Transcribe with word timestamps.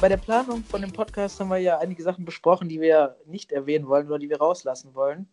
Bei 0.00 0.08
der 0.08 0.16
Planung 0.16 0.64
von 0.64 0.80
dem 0.80 0.94
Podcast 0.94 1.38
haben 1.40 1.50
wir 1.50 1.58
ja 1.58 1.78
einige 1.78 2.02
Sachen 2.02 2.24
besprochen, 2.24 2.70
die 2.70 2.80
wir 2.80 3.16
nicht 3.26 3.52
erwähnen 3.52 3.86
wollen 3.86 4.06
oder 4.06 4.18
die 4.18 4.30
wir 4.30 4.38
rauslassen 4.38 4.94
wollen. 4.94 5.28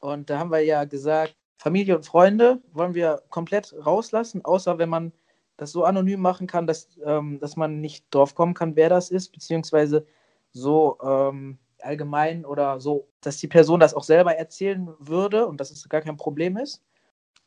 Und 0.00 0.28
da 0.28 0.40
haben 0.40 0.50
wir 0.50 0.58
ja 0.58 0.82
gesagt, 0.82 1.36
Familie 1.56 1.94
und 1.94 2.04
Freunde 2.04 2.60
wollen 2.72 2.94
wir 2.94 3.22
komplett 3.30 3.72
rauslassen, 3.86 4.44
außer 4.44 4.78
wenn 4.78 4.88
man 4.88 5.12
das 5.56 5.70
so 5.70 5.84
anonym 5.84 6.20
machen 6.20 6.48
kann, 6.48 6.66
dass, 6.66 6.98
ähm, 7.04 7.38
dass 7.38 7.54
man 7.54 7.80
nicht 7.80 8.06
drauf 8.10 8.34
kommen 8.34 8.54
kann, 8.54 8.74
wer 8.74 8.88
das 8.88 9.08
ist, 9.12 9.30
beziehungsweise 9.30 10.04
so 10.50 10.98
ähm, 11.04 11.58
allgemein 11.80 12.44
oder 12.44 12.80
so, 12.80 13.06
dass 13.20 13.36
die 13.36 13.46
Person 13.46 13.78
das 13.78 13.94
auch 13.94 14.02
selber 14.02 14.34
erzählen 14.34 14.88
würde 14.98 15.46
und 15.46 15.60
dass 15.60 15.70
es 15.70 15.88
gar 15.88 16.00
kein 16.00 16.16
Problem 16.16 16.56
ist. 16.56 16.82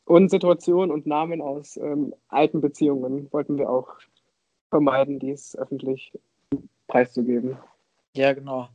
Und 0.05 0.29
Situationen 0.29 0.89
und 0.89 1.05
Namen 1.05 1.41
aus 1.41 1.75
ähm, 1.75 2.15
alten 2.29 2.61
Beziehungen 2.61 3.27
wollten 3.33 3.57
wir 3.57 3.69
auch 3.69 3.97
vermeiden, 4.73 5.19
dies 5.19 5.55
öffentlich 5.55 6.11
preiszugeben. 6.87 7.57
Ja, 8.15 8.33
genau. 8.33 8.69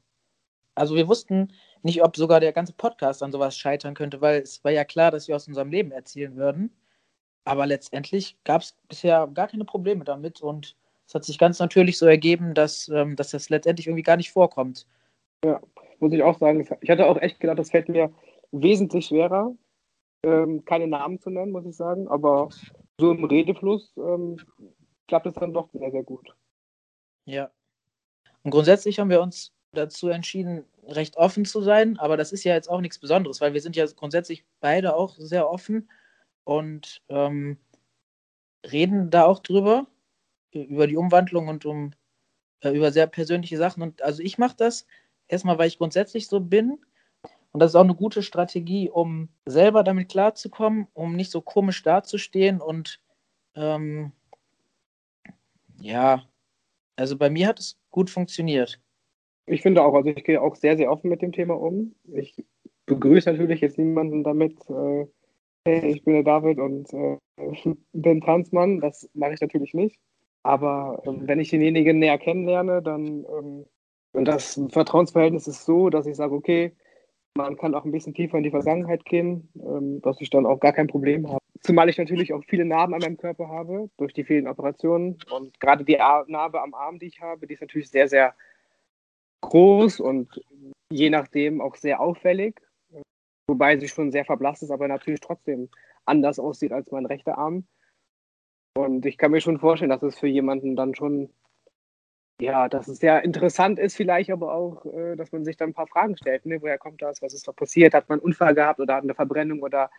Also 0.77 0.95
wir 0.95 1.09
wussten 1.09 1.53
nicht, 1.83 2.05
ob 2.05 2.17
sogar 2.17 2.39
der 2.39 2.53
ganze 2.53 2.73
Podcast 2.73 3.21
an 3.21 3.33
sowas 3.33 3.59
scheitern 3.59 3.95
könnte, 3.95 4.21
weil 4.21 4.41
es 4.41 4.63
war 4.63 4.71
ja 4.71 4.85
klar, 4.85 5.11
dass 5.11 5.27
wir 5.27 5.35
aus 5.35 5.49
unserem 5.49 5.71
Leben 5.71 5.91
erzählen 5.91 6.37
würden. 6.37 6.71
Aber 7.45 7.67
letztendlich 7.67 8.37
gab 8.45 8.63
es 8.63 8.77
bisher 8.89 9.27
gar 9.35 9.49
keine 9.49 9.65
Probleme 9.65 10.05
damit 10.05 10.41
und 10.41 10.77
es 11.09 11.15
hat 11.15 11.25
sich 11.25 11.37
ganz 11.37 11.59
natürlich 11.59 11.99
so 11.99 12.07
ergeben, 12.07 12.55
dass, 12.55 12.89
ähm, 12.91 13.17
dass 13.17 13.31
das 13.31 13.49
letztendlich 13.49 13.89
irgendwie 13.89 14.05
gar 14.05 14.19
nicht 14.19 14.31
vorkommt. 14.31 14.87
Ja, 15.45 15.61
muss 15.99 16.13
ich 16.13 16.23
auch 16.23 16.39
sagen. 16.39 16.65
Ich 16.81 16.91
hatte 16.91 17.07
auch 17.07 17.17
echt 17.17 17.41
gedacht, 17.41 17.59
das 17.59 17.71
fällt 17.71 17.89
mir 17.89 18.13
wesentlich 18.53 19.07
schwerer, 19.07 19.53
ähm, 20.23 20.65
keine 20.65 20.87
Namen 20.87 21.19
zu 21.19 21.31
nennen, 21.31 21.51
muss 21.51 21.67
ich 21.67 21.75
sagen. 21.75 22.07
Aber 22.07 22.51
so 23.01 23.11
im 23.11 23.25
Redefluss 23.25 23.97
ähm, 23.97 24.37
klappt 25.09 25.27
es 25.27 25.35
dann 25.35 25.53
doch 25.53 25.69
sehr, 25.73 25.91
sehr 25.91 26.05
gut. 26.05 26.35
Ja. 27.25 27.51
Und 28.43 28.53
grundsätzlich 28.53 29.01
haben 29.01 29.11
wir 29.11 29.21
uns 29.21 29.53
dazu 29.73 30.09
entschieden, 30.09 30.65
recht 30.87 31.17
offen 31.17 31.45
zu 31.45 31.61
sein, 31.61 31.99
aber 31.99 32.17
das 32.17 32.33
ist 32.33 32.45
ja 32.45 32.55
jetzt 32.55 32.71
auch 32.71 32.81
nichts 32.81 32.99
Besonderes, 32.99 33.41
weil 33.41 33.53
wir 33.53 33.61
sind 33.61 33.77
ja 33.77 33.85
grundsätzlich 33.87 34.45
beide 34.61 34.95
auch 34.95 35.17
sehr 35.19 35.51
offen 35.51 35.91
und 36.45 37.03
ähm, 37.09 37.59
reden 38.71 39.11
da 39.11 39.25
auch 39.25 39.41
drüber, 39.41 39.87
über 40.53 40.87
die 40.87 40.97
Umwandlung 40.97 41.49
und 41.49 41.67
um 41.67 41.93
äh, 42.61 42.71
über 42.71 42.91
sehr 42.93 43.07
persönliche 43.07 43.59
Sachen. 43.59 43.83
Und 43.83 44.03
also 44.03 44.23
ich 44.23 44.39
mache 44.39 44.57
das 44.57 44.87
erstmal, 45.29 45.59
weil 45.59 45.69
ich 45.69 45.79
grundsätzlich 45.79 46.29
so 46.29 46.41
bin. 46.41 46.79
Und 47.53 47.61
das 47.61 47.73
ist 47.73 47.77
auch 47.77 47.85
eine 47.85 47.95
gute 47.95 48.23
Strategie, 48.23 48.91
um 48.91 49.29
selber 49.47 49.83
damit 49.83 50.09
klarzukommen, 50.09 50.87
um 50.95 51.17
nicht 51.17 51.31
so 51.31 51.41
komisch 51.41 51.83
dazustehen. 51.83 52.61
Und 52.61 53.01
ähm, 53.55 54.13
ja, 55.81 56.23
also 56.97 57.17
bei 57.17 57.31
mir 57.31 57.49
hat 57.49 57.59
es 57.59 57.79
gut 57.91 58.11
funktioniert. 58.11 58.81
Ich 59.47 59.63
finde 59.63 59.83
auch, 59.83 59.95
also 59.95 60.11
ich 60.11 60.25
gehe 60.25 60.41
auch 60.41 60.57
sehr, 60.57 60.77
sehr 60.77 60.91
offen 60.91 61.09
mit 61.09 61.23
dem 61.23 61.33
Thema 61.33 61.55
um. 61.55 61.95
Ich 62.13 62.45
begrüße 62.87 63.31
natürlich 63.31 63.61
jetzt 63.61 63.79
niemanden 63.79 64.25
damit, 64.25 64.59
äh, 64.69 65.07
hey, 65.65 65.93
ich 65.93 66.05
bin 66.05 66.15
der 66.15 66.23
David 66.23 66.59
und 66.59 66.93
äh, 66.93 67.19
bin 67.93 68.21
Transmann. 68.21 68.81
Das 68.81 69.09
mache 69.15 69.35
ich 69.35 69.41
natürlich 69.41 69.75
nicht. 69.75 69.99
Aber 70.43 71.03
äh, 71.05 71.11
wenn 71.21 71.41
ich 71.41 71.51
denjenigen 71.51 71.99
näher 71.99 72.19
kennenlerne, 72.19 72.83
dann 72.83 73.25
ähm, 73.25 73.65
und 74.13 74.25
das 74.25 74.61
Vertrauensverhältnis 74.71 75.47
ist 75.47 75.65
so, 75.65 75.91
dass 75.91 76.07
ich 76.07 76.17
sage, 76.17 76.35
okay, 76.35 76.73
man 77.37 77.57
kann 77.57 77.75
auch 77.75 77.85
ein 77.85 77.93
bisschen 77.93 78.15
tiefer 78.15 78.39
in 78.39 78.43
die 78.43 78.51
Vergangenheit 78.51 79.05
gehen, 79.05 79.49
ähm, 79.55 80.01
dass 80.03 80.21
ich 80.21 80.31
dann 80.31 80.47
auch 80.47 80.61
gar 80.61 80.73
kein 80.73 80.89
Problem 80.89 81.29
habe. 81.29 81.45
Zumal 81.61 81.89
ich 81.89 81.99
natürlich 81.99 82.33
auch 82.33 82.43
viele 82.47 82.65
Narben 82.65 82.95
an 82.95 83.01
meinem 83.01 83.17
Körper 83.17 83.49
habe, 83.49 83.91
durch 83.97 84.13
die 84.13 84.25
vielen 84.25 84.47
Operationen. 84.47 85.19
Und 85.31 85.59
gerade 85.61 85.85
die 85.85 85.97
Narbe 85.97 86.63
am 86.63 86.75
Arm, 86.75 86.99
die 86.99 87.07
ich 87.07 87.21
habe, 87.21 87.47
die 87.47 87.55
ist 87.55 87.61
natürlich 87.61 87.91
sehr, 87.91 88.09
sehr 88.09 88.35
groß 89.41 90.01
und 90.01 90.41
je 90.91 91.11
nachdem 91.11 91.61
auch 91.61 91.77
sehr 91.77 92.01
auffällig. 92.01 92.61
Wobei 93.49 93.79
sie 93.79 93.89
schon 93.89 94.13
sehr 94.13 94.25
verblasst 94.25 94.63
ist, 94.63 94.71
aber 94.71 94.89
natürlich 94.89 95.21
trotzdem 95.21 95.69
anders 96.05 96.39
aussieht 96.39 96.73
als 96.73 96.91
mein 96.91 97.07
rechter 97.07 97.39
Arm. 97.39 97.67
Und 98.77 99.07
ich 99.07 99.19
kann 99.19 99.31
mir 99.31 99.41
schon 99.41 99.59
vorstellen, 99.59 99.91
dass 99.91 100.03
es 100.03 100.19
für 100.19 100.29
jemanden 100.29 100.77
dann 100.77 100.95
schon 100.95 101.31
ja, 102.41 102.69
dass 102.69 102.87
es 102.87 102.99
sehr 102.99 103.25
interessant 103.25 103.79
ist, 103.81 103.97
vielleicht 103.97 104.31
aber 104.31 104.55
auch, 104.55 104.85
äh, 104.87 105.17
dass 105.17 105.33
man 105.33 105.45
sich 105.45 105.57
dann 105.57 105.71
ein 105.71 105.75
paar 105.75 105.89
Fragen 105.89 106.17
stellt. 106.17 106.47
Ne? 106.47 106.63
Woher 106.63 106.79
kommt 106.79 107.03
das? 107.03 107.21
Was 107.21 107.35
ist 107.35 107.49
da 107.49 107.53
passiert? 107.53 107.95
Hat 107.95 108.09
man 108.09 108.21
einen 108.21 108.27
Unfall 108.27 108.55
gehabt 108.55 108.79
oder 108.79 108.95
hat 108.95 109.03
eine 109.03 109.15
Verbrennung 109.15 109.61
oder 109.61 109.91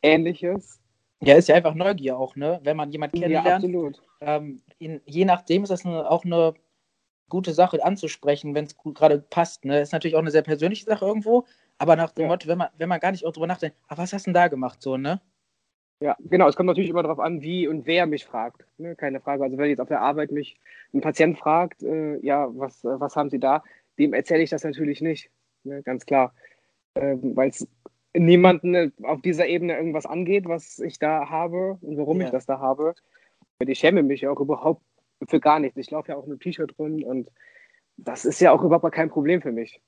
ähnliches? 0.00 0.80
Ja, 1.20 1.34
ist 1.34 1.48
ja 1.48 1.56
einfach 1.56 1.74
Neugier 1.74 2.18
auch, 2.18 2.36
ne? 2.36 2.60
Wenn 2.62 2.76
man 2.76 2.90
jemanden 2.90 3.18
kennenlernt. 3.20 3.46
Ja, 3.46 3.56
absolut. 3.56 4.02
Ähm, 4.20 4.62
in, 4.78 5.00
je 5.04 5.24
nachdem 5.24 5.64
ist 5.64 5.70
das 5.70 5.84
eine, 5.84 6.08
auch 6.08 6.24
eine 6.24 6.54
gute 7.28 7.52
Sache 7.52 7.84
anzusprechen, 7.84 8.54
wenn 8.54 8.64
es 8.64 8.76
gerade 8.76 9.18
passt. 9.18 9.64
Ne? 9.64 9.80
Ist 9.80 9.92
natürlich 9.92 10.14
auch 10.16 10.20
eine 10.20 10.30
sehr 10.30 10.42
persönliche 10.42 10.84
Sache 10.84 11.04
irgendwo, 11.04 11.44
aber 11.76 11.96
nach 11.96 12.12
dem 12.12 12.22
ja. 12.22 12.28
Motto, 12.28 12.48
wenn 12.48 12.58
man, 12.58 12.68
wenn 12.78 12.88
man 12.88 13.00
gar 13.00 13.10
nicht 13.10 13.24
auch 13.24 13.32
drüber 13.32 13.46
nachdenkt, 13.46 13.76
ach, 13.88 13.98
was 13.98 14.12
hast 14.12 14.26
du 14.26 14.30
denn 14.30 14.34
da 14.34 14.48
gemacht, 14.48 14.80
so, 14.80 14.96
ne? 14.96 15.20
Ja, 16.00 16.16
genau. 16.20 16.48
Es 16.48 16.54
kommt 16.54 16.68
natürlich 16.68 16.90
immer 16.90 17.02
darauf 17.02 17.18
an, 17.18 17.42
wie 17.42 17.66
und 17.66 17.86
wer 17.86 18.06
mich 18.06 18.24
fragt. 18.24 18.64
Ne? 18.78 18.94
Keine 18.94 19.20
Frage. 19.20 19.42
Also 19.42 19.58
wenn 19.58 19.68
jetzt 19.68 19.80
auf 19.80 19.88
der 19.88 20.00
Arbeit 20.00 20.30
mich 20.30 20.56
ein 20.94 21.00
Patient 21.00 21.36
fragt, 21.36 21.82
äh, 21.82 22.18
ja, 22.24 22.48
was, 22.56 22.84
äh, 22.84 23.00
was 23.00 23.16
haben 23.16 23.30
Sie 23.30 23.40
da? 23.40 23.64
Dem 23.98 24.14
erzähle 24.14 24.44
ich 24.44 24.50
das 24.50 24.62
natürlich 24.62 25.00
nicht. 25.00 25.28
Ne? 25.64 25.82
Ganz 25.82 26.06
klar. 26.06 26.32
Ähm, 26.94 27.34
Weil 27.34 27.48
es 27.50 27.66
niemanden 28.18 28.74
äh, 28.74 28.90
auf 29.02 29.20
dieser 29.22 29.46
Ebene 29.46 29.76
irgendwas 29.76 30.06
angeht, 30.06 30.46
was 30.46 30.78
ich 30.78 30.98
da 30.98 31.28
habe 31.28 31.78
und 31.80 31.96
warum 31.96 32.20
ja. 32.20 32.26
ich 32.26 32.32
das 32.32 32.46
da 32.46 32.58
habe. 32.58 32.94
Ich 33.60 33.78
schäme 33.78 34.02
mich 34.02 34.26
auch 34.26 34.40
überhaupt 34.40 34.82
für 35.26 35.40
gar 35.40 35.58
nichts. 35.58 35.76
Ich 35.78 35.90
laufe 35.90 36.12
ja 36.12 36.16
auch 36.16 36.26
mit 36.26 36.40
T-Shirt 36.40 36.78
rum 36.78 37.02
und 37.02 37.30
das 37.96 38.24
ist 38.24 38.40
ja 38.40 38.52
auch 38.52 38.62
überhaupt 38.62 38.94
kein 38.94 39.10
Problem 39.10 39.42
für 39.42 39.52
mich. 39.52 39.80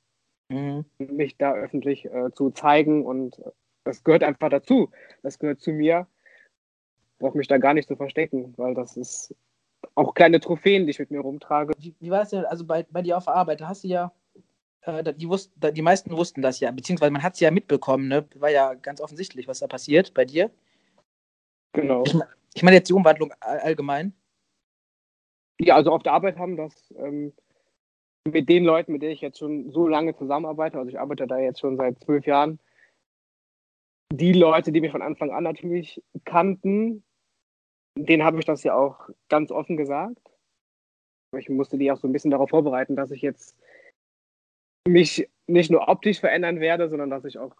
Mhm. 0.48 0.84
Mich 0.98 1.36
da 1.36 1.54
öffentlich 1.54 2.06
äh, 2.06 2.32
zu 2.32 2.50
zeigen 2.50 3.06
und 3.06 3.38
äh, 3.38 3.50
das 3.84 4.02
gehört 4.02 4.24
einfach 4.24 4.48
dazu. 4.48 4.90
Das 5.22 5.38
gehört 5.38 5.60
zu 5.60 5.70
mir. 5.70 6.06
Ich 7.12 7.18
brauche 7.18 7.38
mich 7.38 7.48
da 7.48 7.58
gar 7.58 7.74
nicht 7.74 7.88
zu 7.88 7.96
verstecken, 7.96 8.54
weil 8.56 8.74
das 8.74 8.96
ist 8.96 9.34
auch 9.94 10.14
kleine 10.14 10.40
Trophäen, 10.40 10.86
die 10.86 10.90
ich 10.90 10.98
mit 10.98 11.10
mir 11.10 11.20
rumtrage. 11.20 11.72
Wie, 11.78 11.94
wie 12.00 12.10
war 12.10 12.22
es 12.22 12.30
denn, 12.30 12.44
also 12.44 12.64
bei, 12.66 12.84
bei 12.90 13.02
dir 13.02 13.16
auf 13.16 13.24
der 13.24 13.34
Arbeit, 13.34 13.60
da 13.60 13.68
hast 13.68 13.84
du 13.84 13.88
ja, 13.88 14.12
die, 14.86 15.28
wussten, 15.28 15.74
die 15.74 15.82
meisten 15.82 16.10
wussten 16.16 16.42
das 16.42 16.60
ja, 16.60 16.70
beziehungsweise 16.70 17.10
man 17.10 17.22
hat 17.22 17.34
es 17.34 17.40
ja 17.40 17.50
mitbekommen, 17.50 18.08
ne? 18.08 18.26
War 18.36 18.50
ja 18.50 18.74
ganz 18.74 19.00
offensichtlich, 19.00 19.46
was 19.46 19.58
da 19.58 19.66
passiert 19.66 20.14
bei 20.14 20.24
dir. 20.24 20.50
Genau. 21.72 22.02
Ich, 22.04 22.14
ich 22.54 22.62
meine 22.62 22.76
jetzt 22.76 22.88
die 22.88 22.94
Umwandlung 22.94 23.32
allgemein. 23.40 24.14
Ja, 25.60 25.76
also 25.76 25.92
auf 25.92 26.02
der 26.02 26.14
Arbeit 26.14 26.38
haben 26.38 26.56
das 26.56 26.90
ähm, 26.96 27.34
mit 28.26 28.48
den 28.48 28.64
Leuten, 28.64 28.92
mit 28.92 29.02
denen 29.02 29.12
ich 29.12 29.20
jetzt 29.20 29.38
schon 29.38 29.70
so 29.70 29.86
lange 29.86 30.16
zusammenarbeite, 30.16 30.78
also 30.78 30.88
ich 30.88 30.98
arbeite 30.98 31.26
da 31.26 31.38
jetzt 31.38 31.60
schon 31.60 31.76
seit 31.76 32.02
zwölf 32.02 32.26
Jahren, 32.26 32.58
die 34.12 34.32
Leute, 34.32 34.72
die 34.72 34.80
mich 34.80 34.92
von 34.92 35.02
Anfang 35.02 35.30
an 35.30 35.44
natürlich 35.44 36.02
kannten, 36.24 37.04
denen 37.96 38.24
habe 38.24 38.38
ich 38.38 38.44
das 38.44 38.62
ja 38.62 38.74
auch 38.74 39.08
ganz 39.28 39.50
offen 39.50 39.76
gesagt. 39.76 40.18
Ich 41.36 41.48
musste 41.48 41.78
die 41.78 41.92
auch 41.92 41.96
so 41.96 42.08
ein 42.08 42.12
bisschen 42.12 42.30
darauf 42.30 42.50
vorbereiten, 42.50 42.96
dass 42.96 43.10
ich 43.10 43.22
jetzt 43.22 43.56
mich 44.86 45.28
nicht 45.46 45.70
nur 45.70 45.88
optisch 45.88 46.20
verändern 46.20 46.60
werde, 46.60 46.88
sondern 46.88 47.10
dass 47.10 47.24
ich 47.24 47.38
auch 47.38 47.54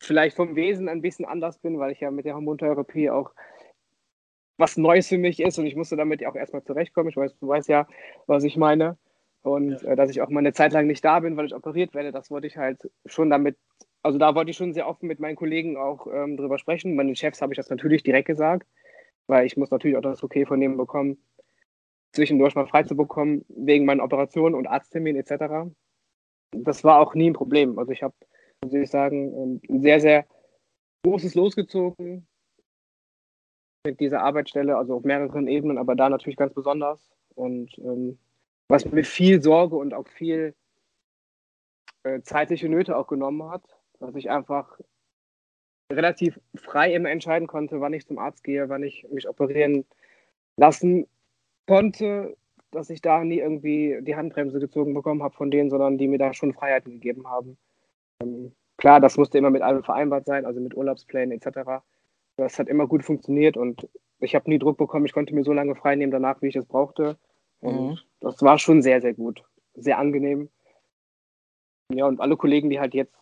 vielleicht 0.00 0.36
vom 0.36 0.56
Wesen 0.56 0.88
ein 0.88 1.02
bisschen 1.02 1.24
anders 1.24 1.58
bin, 1.58 1.78
weil 1.78 1.92
ich 1.92 2.00
ja 2.00 2.10
mit 2.10 2.24
der 2.26 2.34
Hormontherapie 2.34 3.10
auch 3.10 3.32
was 4.58 4.76
Neues 4.76 5.08
für 5.08 5.18
mich 5.18 5.40
ist 5.40 5.58
und 5.58 5.66
ich 5.66 5.76
musste 5.76 5.96
damit 5.96 6.24
auch 6.26 6.34
erstmal 6.34 6.64
zurechtkommen. 6.64 7.10
Ich 7.10 7.16
weiß, 7.16 7.38
du 7.38 7.48
weißt 7.48 7.68
ja, 7.68 7.86
was 8.26 8.44
ich 8.44 8.56
meine. 8.56 8.96
Und 9.42 9.82
ja. 9.82 9.90
äh, 9.90 9.96
dass 9.96 10.10
ich 10.10 10.20
auch 10.22 10.28
mal 10.28 10.40
eine 10.40 10.54
Zeit 10.54 10.72
lang 10.72 10.86
nicht 10.86 11.04
da 11.04 11.20
bin, 11.20 11.36
weil 11.36 11.46
ich 11.46 11.54
operiert 11.54 11.94
werde, 11.94 12.10
das 12.10 12.30
wollte 12.30 12.46
ich 12.46 12.56
halt 12.56 12.90
schon 13.04 13.30
damit 13.30 13.56
also 14.06 14.18
da 14.18 14.36
wollte 14.36 14.52
ich 14.52 14.56
schon 14.56 14.72
sehr 14.72 14.86
offen 14.86 15.08
mit 15.08 15.18
meinen 15.18 15.34
Kollegen 15.34 15.76
auch 15.76 16.06
ähm, 16.06 16.36
drüber 16.36 16.58
sprechen. 16.58 16.94
Meinen 16.94 17.16
Chefs 17.16 17.42
habe 17.42 17.52
ich 17.52 17.56
das 17.56 17.70
natürlich 17.70 18.04
direkt 18.04 18.28
gesagt, 18.28 18.68
weil 19.26 19.46
ich 19.46 19.56
muss 19.56 19.72
natürlich 19.72 19.96
auch 19.96 20.02
das 20.02 20.22
Okay 20.22 20.46
von 20.46 20.60
denen 20.60 20.76
bekommen, 20.76 21.18
zwischendurch 22.12 22.54
mal 22.54 22.68
frei 22.68 22.84
zu 22.84 22.96
bekommen, 22.96 23.44
wegen 23.48 23.84
meinen 23.84 24.00
Operationen 24.00 24.54
und 24.54 24.68
Arztterminen 24.68 25.20
etc. 25.20 25.68
Das 26.52 26.84
war 26.84 27.00
auch 27.00 27.14
nie 27.14 27.30
ein 27.30 27.34
Problem. 27.34 27.78
Also 27.78 27.92
ich 27.92 28.02
habe, 28.02 28.14
muss 28.62 28.72
ich 28.72 28.90
sagen, 28.90 29.60
ein 29.68 29.82
sehr, 29.82 30.00
sehr 30.00 30.26
großes 31.04 31.34
losgezogen 31.34 32.26
mit 33.86 34.00
dieser 34.00 34.22
Arbeitsstelle, 34.22 34.76
also 34.76 34.96
auf 34.96 35.04
mehreren 35.04 35.46
Ebenen, 35.46 35.78
aber 35.78 35.94
da 35.94 36.08
natürlich 36.08 36.36
ganz 36.36 36.52
besonders. 36.54 37.08
Und 37.34 37.78
ähm, 37.78 38.18
was 38.68 38.84
mir 38.84 39.04
viel 39.04 39.40
Sorge 39.40 39.76
und 39.76 39.94
auch 39.94 40.08
viel 40.08 40.54
äh, 42.02 42.20
zeitliche 42.22 42.68
Nöte 42.68 42.96
auch 42.96 43.06
genommen 43.06 43.48
hat, 43.48 43.62
dass 44.00 44.14
ich 44.16 44.30
einfach 44.30 44.80
relativ 45.92 46.40
frei 46.56 46.92
immer 46.92 47.10
entscheiden 47.10 47.46
konnte, 47.46 47.80
wann 47.80 47.92
ich 47.92 48.06
zum 48.06 48.18
Arzt 48.18 48.42
gehe, 48.42 48.68
wann 48.68 48.82
ich 48.82 49.06
mich 49.10 49.28
operieren 49.28 49.84
lassen 50.56 51.06
konnte, 51.66 52.36
dass 52.76 52.90
ich 52.90 53.00
da 53.00 53.24
nie 53.24 53.38
irgendwie 53.38 53.98
die 54.02 54.16
Handbremse 54.16 54.60
gezogen 54.60 54.92
bekommen 54.94 55.22
habe 55.22 55.34
von 55.34 55.50
denen, 55.50 55.70
sondern 55.70 55.96
die 55.96 56.08
mir 56.08 56.18
da 56.18 56.34
schon 56.34 56.52
Freiheiten 56.52 56.92
gegeben 56.92 57.26
haben. 57.26 57.56
Ähm, 58.22 58.52
klar, 58.76 59.00
das 59.00 59.16
musste 59.16 59.38
immer 59.38 59.50
mit 59.50 59.62
allem 59.62 59.82
vereinbart 59.82 60.26
sein, 60.26 60.44
also 60.44 60.60
mit 60.60 60.76
Urlaubsplänen 60.76 61.32
etc. 61.32 61.82
Das 62.36 62.58
hat 62.58 62.68
immer 62.68 62.86
gut 62.86 63.02
funktioniert 63.02 63.56
und 63.56 63.88
ich 64.20 64.34
habe 64.34 64.50
nie 64.50 64.58
Druck 64.58 64.76
bekommen. 64.76 65.06
Ich 65.06 65.12
konnte 65.12 65.34
mir 65.34 65.42
so 65.42 65.52
lange 65.52 65.74
frei 65.74 65.96
nehmen 65.96 66.12
danach, 66.12 66.42
wie 66.42 66.48
ich 66.48 66.56
es 66.56 66.66
brauchte. 66.66 67.16
Und 67.60 67.90
mhm. 67.90 67.98
das 68.20 68.42
war 68.42 68.58
schon 68.58 68.82
sehr, 68.82 69.00
sehr 69.00 69.14
gut. 69.14 69.42
Sehr 69.74 69.98
angenehm. 69.98 70.50
Ja, 71.92 72.06
und 72.06 72.20
alle 72.20 72.36
Kollegen, 72.36 72.70
die 72.70 72.80
halt 72.80 72.94
jetzt 72.94 73.16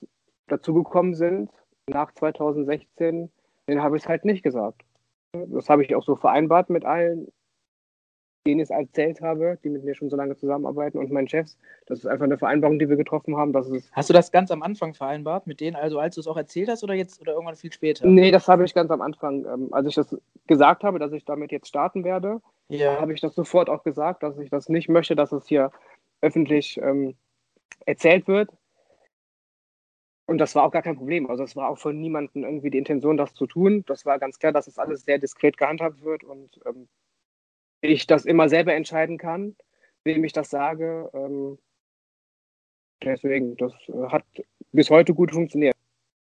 dazugekommen 0.49 1.15
sind, 1.15 1.51
nach 1.87 2.13
2016, 2.13 3.31
denen 3.69 3.83
habe 3.83 3.97
ich 3.97 4.03
es 4.03 4.09
halt 4.09 4.25
nicht 4.25 4.43
gesagt. 4.43 4.83
Das 5.33 5.69
habe 5.69 5.83
ich 5.83 5.95
auch 5.95 6.05
so 6.05 6.17
vereinbart 6.17 6.71
mit 6.71 6.85
allen, 6.85 7.29
denen 8.47 8.61
ich 8.61 8.65
es 8.65 8.71
erzählt 8.71 9.23
habe, 9.23 9.59
die 9.65 9.71
mit 9.71 9.85
mir 9.85 9.95
schon 9.95 10.11
so 10.11 10.17
lange 10.17 10.37
zusammenarbeiten 10.37 10.99
und 10.99 11.11
meinen 11.11 11.29
Chefs. 11.29 11.57
Das 11.87 12.01
ist 12.01 12.07
einfach 12.07 12.25
eine 12.25 12.37
Vereinbarung, 12.37 12.79
die 12.79 12.89
wir 12.89 12.97
getroffen 12.97 13.37
haben. 13.37 13.53
Dass 13.53 13.69
es 13.69 13.91
hast 13.93 14.11
du 14.11 14.13
das 14.13 14.33
ganz 14.33 14.51
am 14.51 14.63
Anfang 14.63 14.93
vereinbart 14.93 15.47
mit 15.47 15.61
denen, 15.61 15.77
also 15.77 15.99
als 15.99 16.15
du 16.15 16.21
es 16.21 16.27
auch 16.27 16.37
erzählt 16.37 16.69
hast 16.69 16.85
oder 16.85 16.95
jetzt 16.95 17.21
oder 17.21 17.33
irgendwann 17.33 17.57
viel 17.57 17.73
später? 17.73 18.07
Nee, 18.07 18.31
das 18.31 18.47
habe 18.47 18.65
ich 18.65 18.75
ganz 18.75 18.91
am 18.91 19.01
Anfang. 19.01 19.47
Ähm, 19.47 19.69
als 19.73 19.89
ich 19.89 19.95
das 19.95 20.17
gesagt 20.47 20.85
habe, 20.85 20.99
dass 20.99 21.13
ich 21.13 21.25
damit 21.25 21.53
jetzt 21.53 21.69
starten 21.69 22.05
werde, 22.05 22.43
ja. 22.69 23.01
habe 23.01 23.15
ich 23.15 23.21
das 23.21 23.35
sofort 23.35 23.71
auch 23.71 23.83
gesagt, 23.83 24.23
dass 24.23 24.39
ich 24.39 24.51
das 24.51 24.69
nicht 24.69 24.89
möchte, 24.89 25.17
dass 25.17 25.33
es 25.33 25.47
hier 25.47 25.71
öffentlich 26.21 26.79
ähm, 26.83 27.15
erzählt 27.87 28.29
wird. 28.29 28.51
Und 30.27 30.39
das 30.39 30.55
war 30.55 30.65
auch 30.65 30.71
gar 30.71 30.83
kein 30.83 30.97
Problem. 30.97 31.29
Also 31.29 31.45
es 31.45 31.55
war 31.55 31.69
auch 31.69 31.79
von 31.79 31.99
niemandem 31.99 32.45
irgendwie 32.45 32.71
die 32.71 32.79
Intention, 32.79 33.17
das 33.17 33.35
zu 33.35 33.47
tun. 33.47 33.85
Das 33.87 34.07
war 34.07 34.19
ganz 34.19 34.39
klar, 34.39 34.53
dass 34.53 34.67
es 34.67 34.79
alles 34.79 35.05
sehr 35.05 35.19
diskret 35.19 35.57
gehandhabt 35.57 36.03
wird 36.03 36.25
und 36.25 36.61
ähm, 36.67 36.89
ich 37.85 38.07
das 38.07 38.25
immer 38.25 38.49
selber 38.49 38.75
entscheiden 38.75 39.19
kann, 39.19 39.57
wem 40.05 40.25
ich 40.25 40.33
das 40.33 40.51
sage. 40.51 41.11
Ähm, 41.13 41.59
deswegen, 43.03 43.57
das 43.57 43.73
äh, 43.89 44.09
hat 44.09 44.25
bis 44.73 44.91
heute 44.91 45.15
gut 45.15 45.33
funktioniert. 45.33 45.75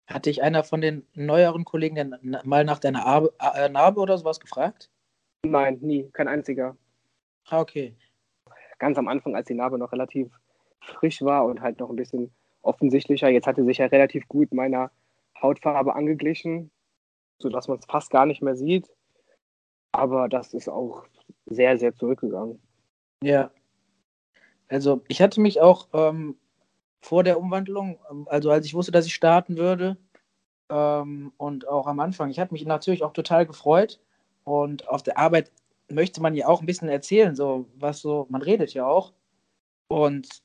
Hat 0.08 0.26
dich 0.26 0.42
einer 0.42 0.64
von 0.64 0.82
den 0.82 1.06
neueren 1.14 1.66
Kollegen 1.66 1.96
denn 1.96 2.38
mal 2.44 2.64
nach 2.64 2.80
deiner 2.80 3.06
Arbe, 3.06 3.34
äh, 3.56 3.70
Narbe 3.70 4.00
oder 4.00 4.18
sowas 4.18 4.40
gefragt? 4.40 4.90
Nein, 5.44 5.78
nie, 5.82 6.10
kein 6.14 6.28
einziger. 6.28 6.76
Ah, 7.48 7.60
okay. 7.60 7.96
Ganz 8.80 8.98
am 8.98 9.08
Anfang, 9.08 9.36
als 9.36 9.48
die 9.48 9.54
Narbe 9.54 9.78
noch 9.78 9.92
relativ 9.92 10.32
frisch 10.80 11.22
war 11.22 11.46
und 11.46 11.62
halt 11.62 11.80
noch 11.80 11.90
ein 11.90 11.96
bisschen 11.96 12.32
offensichtlicher. 12.62 13.30
Jetzt 13.30 13.48
hat 13.48 13.58
sie 13.58 13.66
sich 13.66 13.78
ja 13.78 13.86
relativ 13.88 14.28
gut 14.28 14.54
meiner 14.54 14.92
Hautfarbe 15.40 15.94
angeglichen, 15.94 16.72
sodass 17.38 17.68
man 17.68 17.78
es 17.78 17.86
fast 17.86 18.10
gar 18.10 18.26
nicht 18.26 18.42
mehr 18.42 18.56
sieht. 18.56 18.90
Aber 19.92 20.30
das 20.30 20.54
ist 20.54 20.70
auch 20.70 21.06
sehr, 21.46 21.78
sehr 21.78 21.96
zurückgegangen. 21.96 22.60
Ja. 23.24 23.52
Also 24.68 25.02
ich 25.08 25.22
hatte 25.22 25.42
mich 25.42 25.62
auch 25.62 25.88
ähm, 25.94 26.38
vor 27.02 27.24
der 27.24 27.40
Umwandlung, 27.40 28.00
ähm, 28.10 28.28
also 28.30 28.52
als 28.52 28.66
ich 28.66 28.74
wusste, 28.74 28.92
dass 28.92 29.06
ich 29.06 29.16
starten 29.16 29.58
würde 29.58 29.98
ähm, 30.70 31.34
und 31.38 31.68
auch 31.68 31.88
am 31.88 32.00
Anfang, 32.00 32.30
ich 32.30 32.40
hatte 32.40 32.54
mich 32.54 32.66
natürlich 32.66 33.04
auch 33.04 33.14
total 33.14 33.46
gefreut 33.46 34.00
und 34.44 34.88
auf 34.88 35.04
der 35.04 35.18
Arbeit 35.18 35.52
möchte 35.90 36.22
man 36.22 36.36
ja 36.36 36.48
auch 36.48 36.62
ein 36.62 36.68
bisschen 36.68 36.90
erzählen, 36.90 37.36
so 37.36 37.66
was 37.76 38.00
so, 38.00 38.28
man 38.30 38.42
redet 38.44 38.74
ja 38.74 38.86
auch 38.86 39.14
und 39.88 40.44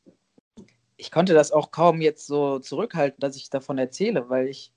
ich 0.96 1.10
konnte 1.10 1.34
das 1.34 1.52
auch 1.52 1.70
kaum 1.70 2.00
jetzt 2.00 2.26
so 2.26 2.58
zurückhalten, 2.58 3.20
dass 3.20 3.36
ich 3.36 3.50
davon 3.50 3.78
erzähle, 3.78 4.28
weil 4.30 4.48
ich 4.48 4.72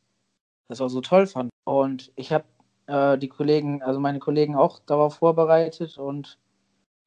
das 0.68 0.82
auch 0.82 0.90
so 0.90 1.02
toll 1.02 1.28
fand. 1.28 1.50
Und 1.64 2.12
ich 2.16 2.34
habe 2.34 2.46
äh, 2.88 3.18
die 3.18 3.30
Kollegen, 3.30 3.82
also 3.84 4.00
meine 4.00 4.20
Kollegen 4.20 4.56
auch 4.56 4.80
darauf 4.80 5.16
vorbereitet 5.18 5.98
und 5.98 6.40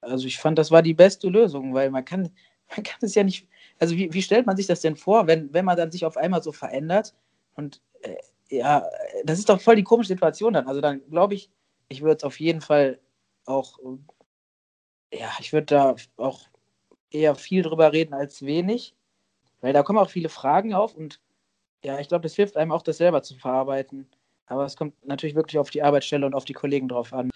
also 0.02 0.26
ich 0.26 0.38
fand, 0.38 0.58
das 0.58 0.70
war 0.70 0.82
die 0.82 0.94
beste 0.94 1.28
Lösung, 1.28 1.74
weil 1.74 1.90
man 1.90 2.04
kann, 2.04 2.30
man 2.76 2.82
kann 2.84 2.98
es 3.02 3.14
ja 3.14 3.24
nicht, 3.24 3.48
also 3.78 3.96
wie, 3.96 4.12
wie 4.12 4.22
stellt 4.22 4.46
man 4.46 4.56
sich 4.56 4.66
das 4.66 4.80
denn 4.82 4.96
vor, 4.96 5.26
wenn, 5.26 5.52
wenn 5.54 5.64
man 5.64 5.76
dann 5.76 5.92
sich 5.92 6.04
auf 6.06 6.16
einmal 6.16 6.42
so 6.42 6.52
verändert 6.52 7.14
und 7.56 7.82
äh, 8.02 8.16
ja, 8.50 8.86
das 9.24 9.38
ist 9.38 9.48
doch 9.48 9.60
voll 9.60 9.76
die 9.76 9.84
komische 9.84 10.08
Situation 10.08 10.52
dann. 10.54 10.66
Also 10.66 10.80
dann 10.80 11.02
glaube 11.08 11.34
ich, 11.34 11.50
ich 11.88 12.02
würde 12.02 12.16
es 12.16 12.24
auf 12.24 12.40
jeden 12.40 12.60
Fall 12.60 12.98
auch, 13.46 13.78
ja, 15.12 15.30
ich 15.40 15.52
würde 15.52 15.66
da 15.66 15.96
auch 16.16 16.48
eher 17.10 17.34
viel 17.34 17.62
drüber 17.62 17.92
reden 17.92 18.14
als 18.14 18.42
wenig. 18.44 18.94
Weil 19.60 19.72
da 19.74 19.82
kommen 19.82 19.98
auch 19.98 20.10
viele 20.10 20.28
Fragen 20.30 20.74
auf 20.74 20.96
und 20.96 21.20
ja, 21.84 22.00
ich 22.00 22.08
glaube, 22.08 22.22
das 22.24 22.34
hilft 22.36 22.56
einem 22.56 22.72
auch, 22.72 22.82
das 22.82 22.98
selber 22.98 23.22
zu 23.22 23.36
verarbeiten. 23.36 24.08
Aber 24.50 24.64
es 24.64 24.76
kommt 24.76 24.94
natürlich 25.06 25.37
wirklich 25.37 25.58
auf 25.58 25.70
die 25.70 25.82
Arbeitsstelle 25.82 26.26
und 26.26 26.35
auf 26.35 26.44
die 26.44 26.55
Kollegen 26.55 26.88
drauf 26.88 27.12
an. 27.12 27.31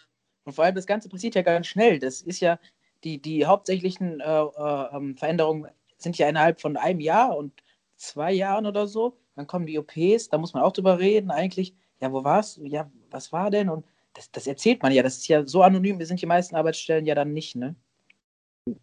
Und 0.45 0.53
vor 0.53 0.65
allem 0.65 0.75
das 0.75 0.87
Ganze 0.87 1.09
passiert 1.09 1.37
ja 1.37 1.43
ganz 1.43 1.69
schnell. 1.69 2.01
Das 2.01 2.21
ist 2.21 2.41
ja, 2.41 2.59
die, 3.05 3.23
die 3.23 3.47
hauptsächlichen 3.47 4.21
äh, 4.21 4.43
äh, 4.43 4.97
ähm, 4.97 5.17
Veränderungen 5.17 5.71
sind 5.97 6.19
ja 6.19 6.29
innerhalb 6.29 6.61
von 6.61 6.77
einem 6.77 6.99
Jahr 6.99 7.37
und 7.37 7.53
zwei 7.97 8.33
Jahren 8.33 8.67
oder 8.67 8.89
so. 8.89 9.17
Dann 9.37 9.47
kommen 9.47 9.67
die 9.67 9.79
OPs, 9.79 10.29
da 10.29 10.39
muss 10.39 10.55
man 10.55 10.65
auch 10.65 10.73
drüber 10.73 10.99
reden, 10.99 11.31
eigentlich. 11.31 11.73
Ja, 12.01 12.13
wo 12.13 12.25
war's? 12.25 12.61
Ja, 12.65 12.91
was 13.11 13.33
war 13.33 13.49
denn? 13.49 13.69
Und 13.69 13.87
das, 14.15 14.33
das 14.33 14.49
erzählt 14.49 14.83
man 14.83 14.93
ja. 14.93 15.05
Das 15.05 15.17
ist 15.17 15.29
ja 15.29 15.47
so 15.47 15.63
anonym, 15.63 16.01
wir 16.01 16.07
sind 16.07 16.21
die 16.21 16.27
meisten 16.27 16.57
Arbeitsstellen 16.57 17.07
ja 17.07 17.15
dann 17.15 17.33
nicht, 17.33 17.55
ne? 17.55 17.77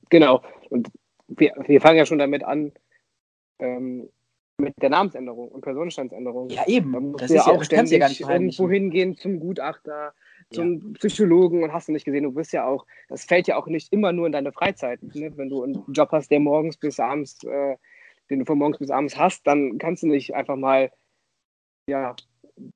Genau. 0.10 0.42
Und 0.70 0.90
wir, 1.28 1.54
wir 1.68 1.82
fangen 1.82 1.98
ja 1.98 2.06
schon 2.06 2.20
damit 2.20 2.46
an, 2.46 2.72
ähm, 3.60 4.10
mit 4.62 4.82
der 4.82 4.90
Namensänderung 4.90 5.50
und 5.50 5.62
Personenstandsänderung. 5.62 6.50
Ja, 6.50 6.66
eben. 6.68 6.94
Da 6.94 7.00
musst 7.00 7.24
das 7.24 7.30
du 7.30 7.36
ja 7.36 7.46
auch 7.48 7.64
ständig 7.64 8.20
ja 8.20 8.30
irgendwo 8.30 8.70
hingehen 8.70 9.18
zum 9.18 9.40
Gutachter, 9.40 10.14
zum 10.52 10.80
ja. 10.80 10.94
Psychologen 10.94 11.64
und 11.64 11.74
hast 11.74 11.88
du 11.88 11.92
nicht 11.92 12.06
gesehen, 12.06 12.24
du 12.24 12.32
bist 12.32 12.54
ja 12.54 12.66
auch, 12.66 12.86
das 13.10 13.26
fällt 13.26 13.48
ja 13.48 13.58
auch 13.58 13.68
nicht 13.68 13.92
immer 13.92 14.12
nur 14.12 14.26
in 14.28 14.32
deine 14.32 14.52
Freizeit. 14.52 15.02
Ne? 15.02 15.32
Wenn 15.36 15.50
du 15.50 15.64
einen 15.64 15.84
Job 15.92 16.10
hast, 16.12 16.32
der 16.32 16.40
morgens 16.40 16.78
bis 16.78 17.00
abends, 17.00 17.44
äh, 17.44 17.76
den 18.30 18.40
du 18.40 18.46
von 18.46 18.58
morgens 18.58 18.80
bis 18.80 18.92
abends 18.92 19.18
hast, 19.18 19.46
dann 19.48 19.78
kannst 19.78 20.04
du 20.04 20.08
nicht 20.08 20.34
einfach 20.36 20.56
mal 20.56 20.92
ja, 21.88 22.16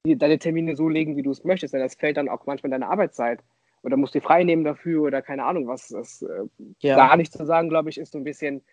deine 0.03 0.39
Termine 0.39 0.75
so 0.75 0.89
legen, 0.89 1.15
wie 1.15 1.23
du 1.23 1.31
es 1.31 1.43
möchtest, 1.43 1.73
denn 1.73 1.81
das 1.81 1.95
fällt 1.95 2.17
dann 2.17 2.29
auch 2.29 2.45
manchmal 2.45 2.69
in 2.69 2.81
deine 2.81 2.89
Arbeitszeit. 2.89 3.41
Oder 3.83 3.97
musst 3.97 4.15
du 4.15 4.21
frei 4.21 4.43
nehmen 4.43 4.63
dafür 4.63 5.03
oder 5.03 5.21
keine 5.21 5.45
Ahnung 5.45 5.67
was. 5.67 5.89
Das, 5.89 6.23
äh, 6.23 6.45
ja. 6.79 6.95
Gar 6.95 7.17
nicht 7.17 7.31
zu 7.31 7.45
sagen, 7.45 7.69
glaube 7.69 7.89
ich, 7.91 7.99
ist 7.99 8.13
so 8.13 8.17
ein 8.17 8.23
bisschen 8.23 8.63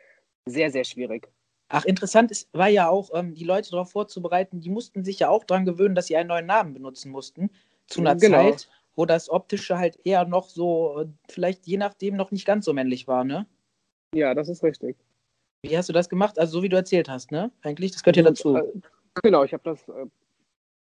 sehr, 0.47 0.71
sehr 0.71 0.85
schwierig. 0.85 1.29
Ach, 1.75 1.87
interessant 1.87 2.31
ist, 2.31 2.53
war 2.53 2.69
ja 2.69 2.91
auch, 2.91 3.09
ähm, 3.15 3.35
die 3.35 3.45
Leute 3.45 3.71
darauf 3.71 3.91
vorzubereiten, 3.91 4.61
die 4.61 4.69
mussten 4.69 5.05
sich 5.05 5.19
ja 5.21 5.31
auch 5.31 5.43
daran 5.43 5.65
gewöhnen, 5.65 5.95
dass 5.95 6.07
sie 6.07 6.17
einen 6.17 6.29
neuen 6.29 6.45
Namen 6.45 6.75
benutzen 6.75 7.11
mussten. 7.11 7.49
Zu 7.87 8.01
einer 8.01 8.15
genau. 8.15 8.51
Zeit, 8.51 8.69
wo 8.95 9.07
das 9.07 9.31
Optische 9.31 9.79
halt 9.79 9.99
eher 10.05 10.27
noch 10.27 10.51
so, 10.51 11.01
äh, 11.01 11.07
vielleicht 11.31 11.67
je 11.67 11.79
nachdem 11.79 12.17
noch 12.17 12.31
nicht 12.31 12.45
ganz 12.45 12.67
so 12.67 12.75
männlich 12.75 13.09
war, 13.09 13.25
ne? 13.25 13.47
Ja, 14.15 14.35
das 14.35 14.51
ist 14.51 14.63
richtig. 14.63 14.99
Wie 15.63 15.75
hast 15.75 15.89
du 15.89 15.95
das 15.95 16.11
gemacht? 16.11 16.39
Also 16.39 16.59
so 16.59 16.63
wie 16.63 16.69
du 16.69 16.77
erzählt 16.77 17.09
hast, 17.09 17.33
ne? 17.33 17.51
Eigentlich, 17.63 17.93
das 17.93 18.03
gehört 18.03 18.19
ja 18.19 18.23
dazu. 18.25 18.55
Äh, 18.55 18.65
genau, 19.23 19.43
ich 19.43 19.55
habe 19.55 19.63
das 19.65 19.89
äh, 19.89 20.07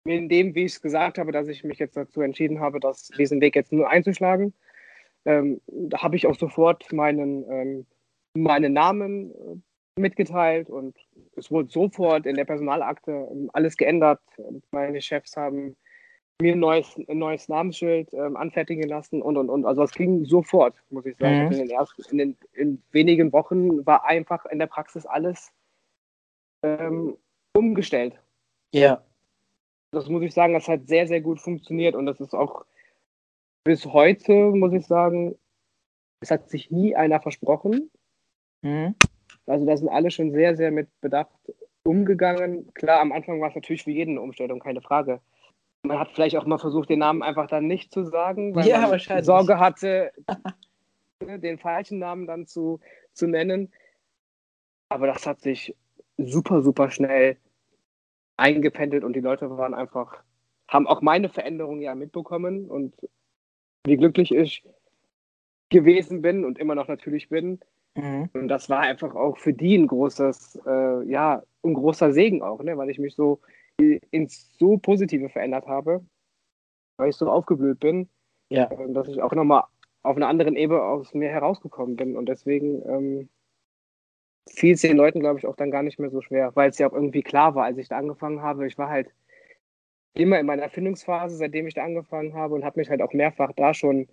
in 0.08 0.30
dem, 0.30 0.54
wie 0.54 0.66
ich 0.66 0.74
es 0.74 0.82
gesagt 0.84 1.18
habe, 1.18 1.32
dass 1.32 1.48
ich 1.48 1.64
mich 1.64 1.80
jetzt 1.80 1.98
dazu 1.98 2.22
entschieden 2.22 2.60
habe, 2.60 2.80
dass 2.80 3.08
diesen 3.08 3.42
Weg 3.42 3.56
jetzt 3.56 3.72
nur 3.72 3.90
einzuschlagen. 3.90 4.54
Ähm, 5.26 5.62
da 5.66 6.04
habe 6.04 6.16
ich 6.16 6.28
auch 6.28 6.38
sofort 6.38 6.94
meinen, 6.94 7.44
ähm, 7.50 7.86
meinen 8.36 8.74
Namen 8.74 9.32
äh, 9.32 9.58
mitgeteilt 9.98 10.70
und 10.70 10.96
es 11.36 11.52
wurde 11.52 11.70
sofort 11.70 12.26
in 12.26 12.36
der 12.36 12.46
Personalakte 12.46 13.12
ähm, 13.32 13.50
alles 13.54 13.78
geändert. 13.78 14.22
Meine 14.72 15.02
Chefs 15.02 15.38
haben 15.38 15.76
mir 16.42 16.54
ein 16.54 16.60
neues, 16.60 16.98
ein 17.08 17.18
neues 17.18 17.48
Namensschild 17.48 18.14
ähm, 18.14 18.36
anfertigen 18.36 18.90
lassen 18.90 19.22
und 19.22 19.38
und 19.38 19.50
und. 19.50 19.66
Also 19.66 19.84
es 19.84 19.92
ging 19.92 20.26
sofort, 20.26 20.76
muss 20.90 21.06
ich 21.06 21.18
sagen. 21.18 21.46
Mhm. 21.46 21.52
In, 21.52 21.58
den 21.60 21.70
ersten, 21.70 22.04
in, 22.12 22.18
den, 22.18 22.38
in 22.54 22.84
wenigen 22.92 23.32
Wochen 23.32 23.86
war 23.86 24.06
einfach 24.06 24.46
in 24.46 24.60
der 24.60 24.68
Praxis 24.68 25.06
alles 25.06 25.52
ähm, 26.64 27.18
umgestellt. 27.54 28.20
Ja. 28.74 29.02
Das 29.92 30.10
muss 30.10 30.24
ich 30.24 30.34
sagen, 30.34 30.54
das 30.54 30.68
hat 30.68 30.88
sehr, 30.88 31.08
sehr 31.08 31.22
gut 31.22 31.40
funktioniert 31.40 31.96
und 31.96 32.06
das 32.06 32.20
ist 32.20 32.34
auch 32.34 32.66
bis 33.64 33.86
heute, 33.86 34.52
muss 34.52 34.74
ich 34.74 34.86
sagen, 34.86 35.38
es 36.20 36.32
hat 36.32 36.50
sich 36.50 36.70
nie 36.70 36.96
einer 36.96 37.22
versprochen. 37.22 37.90
Mhm. 38.62 38.96
Also 39.48 39.66
da 39.66 39.78
sind 39.78 39.90
alle 39.90 40.12
schon 40.12 40.32
sehr, 40.32 40.56
sehr 40.56 40.72
mit 40.72 40.90
Bedacht 41.02 41.32
umgegangen. 41.84 42.74
Klar, 42.74 43.00
am 43.00 43.12
Anfang 43.12 43.40
war 43.42 43.50
es 43.50 43.56
natürlich 43.56 43.84
für 43.84 43.92
jeden 43.92 44.12
eine 44.12 44.22
Umstellung, 44.22 44.60
keine 44.60 44.82
Frage. 44.82 45.22
Man 45.84 46.00
hat 46.00 46.12
vielleicht 46.12 46.36
auch 46.36 46.46
mal 46.46 46.58
versucht, 46.58 46.90
den 46.90 47.00
Namen 47.00 47.22
einfach 47.22 47.48
dann 47.48 47.68
nicht 47.68 47.94
zu 47.94 48.04
sagen, 48.04 48.56
weil 48.56 48.68
ja, 48.68 48.88
man 48.88 49.24
Sorge 49.24 49.60
hatte, 49.60 50.12
den 51.22 51.60
falschen 51.60 52.00
Namen 52.00 52.26
dann 52.26 52.48
zu, 52.48 52.80
zu 53.14 53.28
nennen. 53.28 53.72
Aber 54.90 55.08
das 55.08 55.28
hat 55.28 55.42
sich 55.42 55.76
super, 56.18 56.64
super 56.64 56.90
schnell 56.90 57.38
eingependelt 58.38 59.04
und 59.04 59.14
die 59.14 59.22
Leute 59.22 59.58
waren 59.58 59.74
einfach, 59.74 60.24
haben 60.68 60.88
auch 60.88 61.02
meine 61.02 61.30
Veränderung 61.30 61.82
ja 61.82 61.94
mitbekommen 61.96 62.70
und 62.70 62.94
wie 63.86 63.98
glücklich 63.98 64.34
ich 64.34 64.64
gewesen 65.70 66.22
bin 66.22 66.46
und 66.46 66.58
immer 66.58 66.76
noch 66.76 66.88
natürlich 66.88 67.30
bin, 67.30 67.60
Mhm. 67.96 68.30
Und 68.34 68.48
das 68.48 68.70
war 68.70 68.82
einfach 68.82 69.16
auch 69.16 69.38
für 69.38 69.54
die 69.54 69.78
ein 69.78 69.88
großes, 69.88 70.62
äh, 70.66 71.04
ja, 71.10 71.44
ein 71.64 71.74
großer 71.74 72.12
Segen 72.12 72.42
auch, 72.42 72.62
ne? 72.62 72.78
weil 72.78 72.90
ich 72.90 73.00
mich 73.00 73.16
so 73.16 73.40
ins 73.78 74.56
so 74.58 74.78
Positive 74.78 75.30
verändert 75.30 75.68
habe, 75.68 76.06
weil 76.98 77.10
ich 77.10 77.16
so 77.16 77.30
aufgeblüht 77.30 77.80
bin, 77.80 78.10
ja. 78.50 78.70
äh, 78.72 78.94
dass 78.94 79.08
ich 79.08 79.22
auch 79.22 79.34
nochmal 79.34 79.64
auf 80.04 80.16
einer 80.16 80.28
anderen 80.28 80.56
Ebene 80.56 80.82
aus 80.82 81.14
mir 81.14 81.30
herausgekommen 81.30 81.96
bin. 81.96 82.16
Und 82.16 82.28
deswegen 82.28 82.82
ähm, 82.88 83.30
fiel 84.48 84.74
es 84.74 84.82
den 84.82 84.98
Leuten, 84.98 85.20
glaube 85.20 85.40
ich, 85.40 85.48
auch 85.48 85.56
dann 85.56 85.72
gar 85.72 85.84
nicht 85.84 86.00
mehr 86.00 86.12
so 86.12 86.22
schwer, 86.22 86.56
weil 86.56 86.70
es 86.70 86.78
ja 86.78 86.88
auch 86.88 86.94
irgendwie 86.94 87.24
klar 87.24 87.56
war, 87.56 87.66
als 87.66 87.78
ich 87.78 87.90
da 87.90 87.98
angefangen 87.98 88.42
habe. 88.42 88.68
Ich 88.68 88.78
war 88.78 88.90
halt 88.90 89.10
immer 90.14 90.40
in 90.40 90.46
meiner 90.46 90.64
Erfindungsphase, 90.64 91.36
seitdem 91.36 91.68
ich 91.68 91.74
da 91.74 91.84
angefangen 91.84 92.34
habe 92.34 92.54
und 92.54 92.64
habe 92.64 92.80
mich 92.80 92.90
halt 92.90 93.02
auch 93.02 93.14
mehrfach 93.14 93.52
da 93.54 93.74
schon 93.74 94.08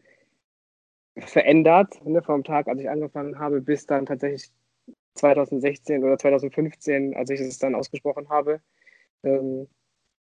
verändert, 1.19 2.05
ne, 2.05 2.23
vom 2.23 2.45
Tag, 2.45 2.69
als 2.69 2.81
ich 2.81 2.89
angefangen 2.89 3.39
habe, 3.39 3.61
bis 3.61 3.87
dann 3.87 4.07
tatsächlich 4.07 4.51
2016 5.15 6.03
oder 6.03 6.19
2015, 6.19 7.15
als 7.15 7.31
ich 7.31 7.41
es 7.41 7.59
dann 7.59 7.75
ausgesprochen 7.75 8.29
habe. 8.29 8.61
Ähm, 9.23 9.69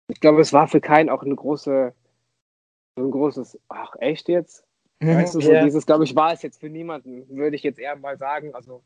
ich 0.07 0.19
glaube, 0.19 0.41
es 0.41 0.51
war 0.51 0.67
für 0.67 0.81
keinen 0.81 1.09
auch 1.09 1.23
eine 1.23 1.35
große, 1.35 1.93
so 2.97 3.03
ein 3.03 3.11
großes, 3.11 3.57
ach 3.69 3.95
echt 3.99 4.27
jetzt? 4.27 4.65
Mhm, 4.99 5.15
weißt 5.15 5.35
du, 5.35 5.41
so 5.41 5.51
ja. 5.51 5.63
dieses, 5.63 5.85
glaube 5.85 6.03
ich, 6.03 6.15
war 6.15 6.33
es 6.33 6.41
jetzt 6.41 6.59
für 6.59 6.69
niemanden, 6.69 7.27
würde 7.29 7.55
ich 7.55 7.63
jetzt 7.63 7.79
eher 7.79 7.95
mal 7.95 8.17
sagen. 8.17 8.53
Also, 8.53 8.83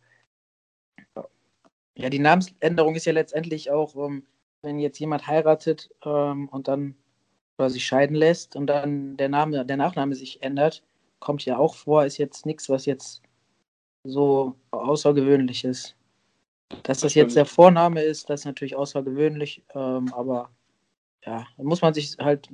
ja. 1.15 1.25
ja, 1.95 2.09
die 2.09 2.19
Namensänderung 2.19 2.95
ist 2.95 3.05
ja 3.05 3.13
letztendlich 3.13 3.71
auch, 3.71 3.95
ähm, 3.95 4.25
wenn 4.61 4.79
jetzt 4.79 4.99
jemand 4.99 5.27
heiratet 5.27 5.91
ähm, 6.03 6.49
und 6.49 6.67
dann 6.67 6.95
oder 7.57 7.69
sich 7.69 7.85
scheiden 7.85 8.15
lässt 8.15 8.55
und 8.55 8.67
dann 8.67 9.17
der 9.17 9.29
Name, 9.29 9.65
der 9.65 9.77
Nachname 9.77 10.15
sich 10.15 10.43
ändert, 10.43 10.83
kommt 11.19 11.45
ja 11.45 11.57
auch 11.57 11.75
vor, 11.75 12.05
ist 12.05 12.17
jetzt 12.17 12.45
nichts, 12.45 12.69
was 12.69 12.85
jetzt 12.85 13.21
so 14.03 14.55
außergewöhnlich 14.71 15.63
ist. 15.63 15.95
Dass 16.83 16.99
das 16.99 17.13
jetzt 17.13 17.35
der 17.35 17.45
Vorname 17.45 18.01
ist, 18.01 18.29
das 18.29 18.41
ist 18.41 18.45
natürlich 18.45 18.75
außergewöhnlich, 18.75 19.63
ähm, 19.73 20.13
aber 20.13 20.49
ja, 21.25 21.45
da 21.57 21.63
muss 21.63 21.81
man 21.81 21.93
sich 21.93 22.17
halt, 22.19 22.49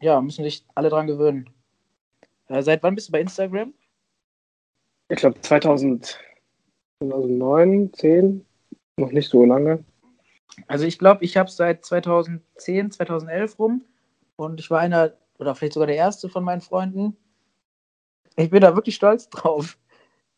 ja, 0.00 0.20
müssen 0.20 0.44
sich 0.44 0.64
alle 0.74 0.90
dran 0.90 1.06
gewöhnen. 1.06 1.48
Äh, 2.48 2.62
seit 2.62 2.82
wann 2.82 2.94
bist 2.94 3.08
du 3.08 3.12
bei 3.12 3.20
Instagram? 3.20 3.72
Ich 5.08 5.16
glaube 5.16 5.40
2009, 5.40 7.92
10, 7.92 8.46
noch 8.96 9.12
nicht 9.12 9.28
so 9.28 9.44
lange. 9.44 9.84
Also 10.66 10.84
ich 10.84 10.98
glaube, 10.98 11.24
ich 11.24 11.36
habe 11.36 11.50
seit 11.50 11.84
2010, 11.84 12.90
2011 12.90 13.58
rum 13.58 13.84
und 14.36 14.60
ich 14.60 14.70
war 14.70 14.80
einer 14.80 15.14
oder 15.38 15.54
vielleicht 15.54 15.74
sogar 15.74 15.86
der 15.86 15.96
erste 15.96 16.28
von 16.28 16.44
meinen 16.44 16.60
Freunden. 16.60 17.16
Ich 18.36 18.50
bin 18.50 18.60
da 18.60 18.74
wirklich 18.74 18.94
stolz 18.96 19.28
drauf. 19.28 19.78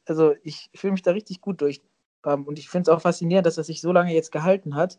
Also 0.07 0.35
ich 0.43 0.71
fühle 0.75 0.93
mich 0.93 1.03
da 1.03 1.13
richtig 1.13 1.41
gut 1.41 1.61
durch. 1.61 1.83
Ähm, 2.27 2.45
und 2.47 2.59
ich 2.59 2.69
finde 2.69 2.91
es 2.91 2.97
auch 2.97 3.03
faszinierend, 3.03 3.47
dass 3.47 3.57
das 3.57 3.67
sich 3.67 3.81
so 3.81 3.93
lange 3.93 4.15
jetzt 4.15 4.33
gehalten 4.33 4.75
hat. 4.75 4.99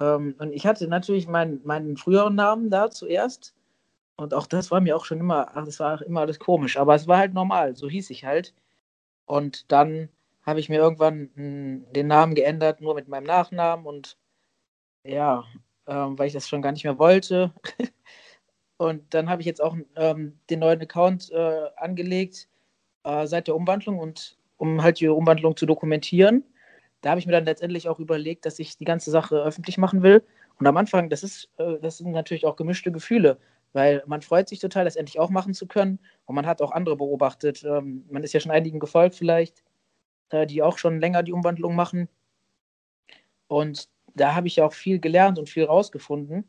Ähm, 0.00 0.34
und 0.38 0.52
ich 0.52 0.66
hatte 0.66 0.88
natürlich 0.88 1.28
meinen, 1.28 1.60
meinen 1.64 1.96
früheren 1.96 2.34
Namen 2.34 2.70
da 2.70 2.90
zuerst. 2.90 3.54
Und 4.16 4.34
auch 4.34 4.46
das 4.46 4.70
war 4.70 4.80
mir 4.80 4.96
auch 4.96 5.04
schon 5.04 5.20
immer, 5.20 5.56
ach, 5.56 5.64
das 5.66 5.80
war 5.80 6.02
immer 6.02 6.22
alles 6.22 6.38
komisch. 6.40 6.76
Aber 6.78 6.94
es 6.94 7.08
war 7.08 7.18
halt 7.18 7.34
normal, 7.34 7.76
so 7.76 7.88
hieß 7.88 8.10
ich 8.10 8.24
halt. 8.24 8.54
Und 9.26 9.72
dann 9.72 10.10
habe 10.42 10.60
ich 10.60 10.68
mir 10.68 10.78
irgendwann 10.78 11.30
hm, 11.36 11.86
den 11.92 12.08
Namen 12.08 12.34
geändert, 12.34 12.80
nur 12.80 12.94
mit 12.94 13.08
meinem 13.08 13.24
Nachnamen. 13.24 13.86
Und 13.86 14.18
ja, 15.04 15.44
ähm, 15.86 16.18
weil 16.18 16.28
ich 16.28 16.32
das 16.34 16.48
schon 16.48 16.62
gar 16.62 16.72
nicht 16.72 16.84
mehr 16.84 16.98
wollte. 16.98 17.52
Und 18.76 19.14
dann 19.14 19.28
habe 19.28 19.42
ich 19.42 19.46
jetzt 19.46 19.62
auch 19.62 19.76
ähm, 19.96 20.38
den 20.50 20.60
neuen 20.60 20.80
Account 20.80 21.30
äh, 21.30 21.68
angelegt 21.76 22.48
äh, 23.04 23.26
seit 23.26 23.46
der 23.46 23.56
Umwandlung 23.56 23.98
und 23.98 24.36
um 24.56 24.82
halt 24.82 25.00
die 25.00 25.08
Umwandlung 25.08 25.56
zu 25.56 25.66
dokumentieren. 25.66 26.44
Da 27.00 27.10
habe 27.10 27.20
ich 27.20 27.26
mir 27.26 27.32
dann 27.32 27.44
letztendlich 27.44 27.88
auch 27.88 28.00
überlegt, 28.00 28.46
dass 28.46 28.58
ich 28.58 28.78
die 28.78 28.84
ganze 28.84 29.10
Sache 29.10 29.36
öffentlich 29.36 29.78
machen 29.78 30.02
will. 30.02 30.24
Und 30.58 30.66
am 30.66 30.76
Anfang, 30.76 31.10
das 31.10 31.22
ist, 31.22 31.50
äh, 31.58 31.78
das 31.80 31.98
sind 31.98 32.12
natürlich 32.12 32.46
auch 32.46 32.56
gemischte 32.56 32.90
Gefühle, 32.90 33.38
weil 33.72 34.02
man 34.06 34.22
freut 34.22 34.48
sich 34.48 34.58
total, 34.58 34.84
das 34.84 34.96
endlich 34.96 35.20
auch 35.20 35.30
machen 35.30 35.54
zu 35.54 35.66
können. 35.66 35.98
Und 36.26 36.34
man 36.34 36.46
hat 36.46 36.62
auch 36.62 36.72
andere 36.72 36.96
beobachtet. 36.96 37.64
Ähm, 37.64 38.04
man 38.10 38.22
ist 38.22 38.32
ja 38.32 38.40
schon 38.40 38.52
einigen 38.52 38.80
gefolgt 38.80 39.14
vielleicht, 39.14 39.62
äh, 40.30 40.46
die 40.46 40.62
auch 40.62 40.78
schon 40.78 41.00
länger 41.00 41.22
die 41.22 41.32
Umwandlung 41.32 41.74
machen. 41.74 42.08
Und 43.48 43.88
da 44.14 44.34
habe 44.34 44.46
ich 44.46 44.56
ja 44.56 44.64
auch 44.66 44.72
viel 44.72 44.98
gelernt 44.98 45.38
und 45.38 45.48
viel 45.48 45.64
rausgefunden. 45.64 46.46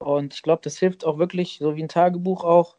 Und 0.00 0.34
ich 0.34 0.42
glaube, 0.42 0.62
das 0.64 0.78
hilft 0.78 1.04
auch 1.04 1.18
wirklich, 1.18 1.58
so 1.58 1.76
wie 1.76 1.82
ein 1.82 1.88
Tagebuch 1.88 2.42
auch, 2.44 2.76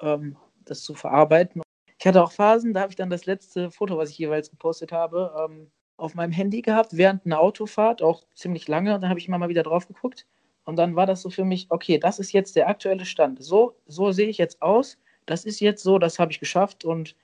ähm, 0.00 0.36
das 0.64 0.82
zu 0.82 0.94
verarbeiten. 0.94 1.62
Ich 1.98 2.06
hatte 2.06 2.22
auch 2.22 2.32
Phasen, 2.32 2.74
da 2.74 2.82
habe 2.82 2.90
ich 2.92 2.96
dann 2.96 3.10
das 3.10 3.26
letzte 3.26 3.70
Foto, 3.70 3.96
was 3.98 4.10
ich 4.10 4.18
jeweils 4.18 4.50
gepostet 4.50 4.92
habe, 4.92 5.32
ähm, 5.38 5.70
auf 5.96 6.14
meinem 6.14 6.32
Handy 6.32 6.62
gehabt, 6.62 6.96
während 6.96 7.26
einer 7.26 7.40
Autofahrt, 7.40 8.02
auch 8.02 8.24
ziemlich 8.34 8.68
lange. 8.68 8.94
Und 8.94 9.02
dann 9.02 9.10
habe 9.10 9.20
ich 9.20 9.28
immer 9.28 9.38
mal 9.38 9.48
wieder 9.50 9.62
drauf 9.62 9.86
geguckt. 9.86 10.26
Und 10.64 10.76
dann 10.76 10.96
war 10.96 11.06
das 11.06 11.22
so 11.22 11.30
für 11.30 11.44
mich, 11.44 11.66
okay, 11.70 11.98
das 11.98 12.18
ist 12.18 12.32
jetzt 12.32 12.56
der 12.56 12.68
aktuelle 12.68 13.04
Stand. 13.04 13.42
So, 13.42 13.76
so 13.86 14.12
sehe 14.12 14.28
ich 14.28 14.38
jetzt 14.38 14.62
aus. 14.62 14.98
Das 15.26 15.44
ist 15.44 15.60
jetzt 15.60 15.82
so, 15.82 15.98
das 15.98 16.18
habe 16.18 16.32
ich 16.32 16.40
geschafft. 16.40 16.84
Und 16.84 17.16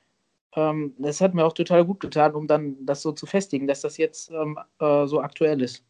ähm, 0.57 0.95
das 0.99 1.21
hat 1.21 1.35
mir 1.35 1.45
auch 1.47 1.55
total 1.55 1.85
gut 1.87 2.01
getan, 2.01 2.35
um 2.35 2.47
dann 2.49 2.77
das 2.87 3.03
so 3.03 3.13
zu 3.13 3.27
festigen, 3.27 3.67
dass 3.67 3.83
das 3.83 3.99
jetzt 3.99 4.31
ähm, 4.31 4.59
äh, 4.81 5.07
so 5.07 5.21
aktuell 5.21 5.63
ist. 5.63 5.85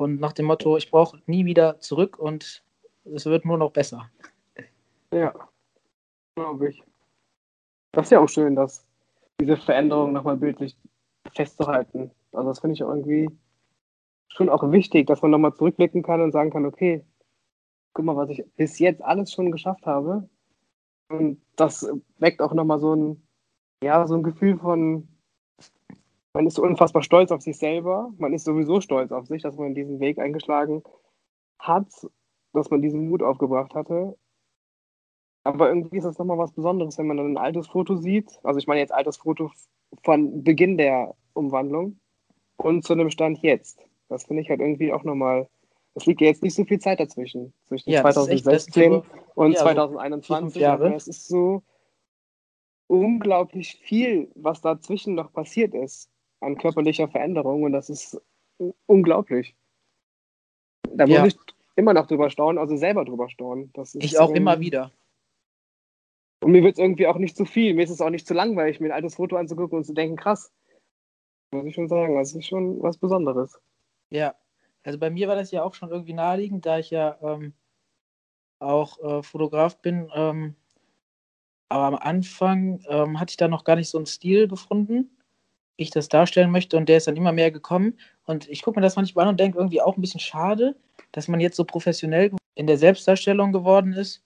Und 0.00 0.18
nach 0.18 0.32
dem 0.32 0.46
Motto, 0.46 0.78
ich 0.78 0.90
brauche 0.90 1.20
nie 1.26 1.44
wieder 1.44 1.78
zurück 1.78 2.18
und 2.18 2.64
es 3.04 3.26
wird 3.26 3.44
nur 3.44 3.58
noch 3.58 3.70
besser. 3.70 4.10
Ja, 5.12 5.34
glaube 6.36 6.70
ich. 6.70 6.82
Das 7.92 8.06
ist 8.06 8.12
ja 8.12 8.20
auch 8.20 8.28
schön, 8.28 8.56
dass 8.56 8.86
diese 9.38 9.58
Veränderung 9.58 10.14
nochmal 10.14 10.38
bildlich 10.38 10.74
festzuhalten. 11.34 12.10
Also 12.32 12.48
das 12.48 12.60
finde 12.60 12.72
ich 12.72 12.80
irgendwie 12.80 13.28
schon 14.28 14.48
auch 14.48 14.72
wichtig, 14.72 15.06
dass 15.06 15.20
man 15.20 15.32
nochmal 15.32 15.52
zurückblicken 15.52 16.02
kann 16.02 16.22
und 16.22 16.32
sagen 16.32 16.50
kann, 16.50 16.64
okay, 16.64 17.04
guck 17.92 18.06
mal, 18.06 18.16
was 18.16 18.30
ich 18.30 18.42
bis 18.56 18.78
jetzt 18.78 19.02
alles 19.02 19.30
schon 19.30 19.50
geschafft 19.50 19.84
habe. 19.84 20.30
Und 21.10 21.42
das 21.56 21.86
weckt 22.16 22.40
auch 22.40 22.54
nochmal 22.54 22.78
so 22.78 22.96
ein, 22.96 23.28
ja, 23.84 24.06
so 24.06 24.14
ein 24.14 24.22
Gefühl 24.22 24.56
von 24.56 25.08
man 26.32 26.46
ist 26.46 26.54
so 26.54 26.62
unfassbar 26.62 27.02
stolz 27.02 27.32
auf 27.32 27.42
sich 27.42 27.58
selber. 27.58 28.12
Man 28.18 28.32
ist 28.32 28.44
sowieso 28.44 28.80
stolz 28.80 29.12
auf 29.12 29.26
sich, 29.26 29.42
dass 29.42 29.56
man 29.56 29.74
diesen 29.74 30.00
Weg 30.00 30.18
eingeschlagen 30.18 30.82
hat, 31.58 31.88
dass 32.52 32.70
man 32.70 32.82
diesen 32.82 33.08
Mut 33.08 33.22
aufgebracht 33.22 33.74
hatte. 33.74 34.16
Aber 35.42 35.68
irgendwie 35.68 35.98
ist 35.98 36.04
das 36.04 36.18
nochmal 36.18 36.38
was 36.38 36.52
Besonderes, 36.52 36.98
wenn 36.98 37.06
man 37.06 37.16
dann 37.16 37.32
ein 37.32 37.38
altes 37.38 37.66
Foto 37.66 37.96
sieht. 37.96 38.38
Also 38.42 38.58
ich 38.58 38.66
meine 38.66 38.80
jetzt 38.80 38.92
altes 38.92 39.16
Foto 39.16 39.50
von 40.04 40.44
Beginn 40.44 40.76
der 40.76 41.14
Umwandlung 41.32 41.98
und 42.56 42.84
zu 42.84 42.92
einem 42.92 43.10
Stand 43.10 43.38
jetzt. 43.38 43.80
Das 44.08 44.24
finde 44.24 44.42
ich 44.42 44.50
halt 44.50 44.60
irgendwie 44.60 44.92
auch 44.92 45.04
nochmal. 45.04 45.48
Es 45.94 46.06
liegt 46.06 46.20
ja 46.20 46.28
jetzt 46.28 46.42
nicht 46.42 46.54
so 46.54 46.64
viel 46.64 46.78
Zeit 46.78 47.00
dazwischen. 47.00 47.52
Zwischen 47.66 47.90
ja, 47.90 48.02
2016 48.02 48.92
echt, 48.92 49.04
und 49.34 49.52
ja, 49.52 49.60
2021. 49.60 50.60
Jahre. 50.60 50.94
es 50.94 51.08
ist 51.08 51.26
so 51.26 51.62
unglaublich 52.86 53.76
viel, 53.82 54.30
was 54.34 54.60
dazwischen 54.60 55.14
noch 55.14 55.32
passiert 55.32 55.74
ist 55.74 56.09
an 56.40 56.56
körperlicher 56.58 57.08
Veränderung 57.08 57.62
und 57.62 57.72
das 57.72 57.90
ist 57.90 58.20
unglaublich. 58.86 59.54
Da 60.92 61.06
muss 61.06 61.16
ja. 61.16 61.26
ich 61.26 61.36
immer 61.76 61.94
noch 61.94 62.06
drüber 62.06 62.30
staunen, 62.30 62.58
also 62.58 62.76
selber 62.76 63.04
drüber 63.04 63.28
staunen. 63.28 63.72
ich 63.94 64.18
auch 64.18 64.30
immer 64.30 64.60
wieder. 64.60 64.92
Und 66.42 66.52
mir 66.52 66.62
wird 66.62 66.74
es 66.74 66.78
irgendwie 66.78 67.06
auch 67.06 67.18
nicht 67.18 67.36
zu 67.36 67.44
viel. 67.44 67.74
Mir 67.74 67.84
ist 67.84 67.90
es 67.90 68.00
auch 68.00 68.10
nicht 68.10 68.26
zu 68.26 68.34
langweilig, 68.34 68.80
mir 68.80 68.88
ein 68.88 68.92
altes 68.92 69.16
Foto 69.16 69.36
anzugucken 69.36 69.78
und 69.78 69.84
zu 69.84 69.92
denken, 69.92 70.16
krass. 70.16 70.52
Muss 71.52 71.66
ich 71.66 71.74
schon 71.74 71.88
sagen, 71.88 72.16
das 72.16 72.34
ist 72.34 72.46
schon 72.46 72.82
was 72.82 72.96
Besonderes. 72.96 73.60
Ja, 74.08 74.34
also 74.82 74.98
bei 74.98 75.10
mir 75.10 75.28
war 75.28 75.36
das 75.36 75.50
ja 75.50 75.62
auch 75.62 75.74
schon 75.74 75.90
irgendwie 75.90 76.14
naheliegend, 76.14 76.64
da 76.64 76.78
ich 76.78 76.90
ja 76.90 77.18
ähm, 77.22 77.52
auch 78.58 78.98
äh, 79.00 79.22
Fotograf 79.22 79.80
bin. 79.82 80.10
Ähm, 80.14 80.54
aber 81.68 81.84
am 81.84 81.94
Anfang 81.96 82.82
ähm, 82.88 83.20
hatte 83.20 83.30
ich 83.30 83.36
da 83.36 83.48
noch 83.48 83.64
gar 83.64 83.76
nicht 83.76 83.90
so 83.90 83.98
einen 83.98 84.06
Stil 84.06 84.48
gefunden 84.48 85.10
ich 85.76 85.90
das 85.90 86.08
darstellen 86.08 86.50
möchte. 86.50 86.76
Und 86.76 86.88
der 86.88 86.98
ist 86.98 87.06
dann 87.06 87.16
immer 87.16 87.32
mehr 87.32 87.50
gekommen. 87.50 87.98
Und 88.24 88.48
ich 88.48 88.62
gucke 88.62 88.78
mir 88.78 88.82
das 88.82 88.96
manchmal 88.96 89.24
an 89.24 89.30
und 89.30 89.40
denke 89.40 89.58
irgendwie 89.58 89.80
auch 89.80 89.96
ein 89.96 90.00
bisschen 90.00 90.20
schade, 90.20 90.76
dass 91.12 91.28
man 91.28 91.40
jetzt 91.40 91.56
so 91.56 91.64
professionell 91.64 92.32
in 92.54 92.66
der 92.66 92.78
Selbstdarstellung 92.78 93.52
geworden 93.52 93.92
ist. 93.92 94.22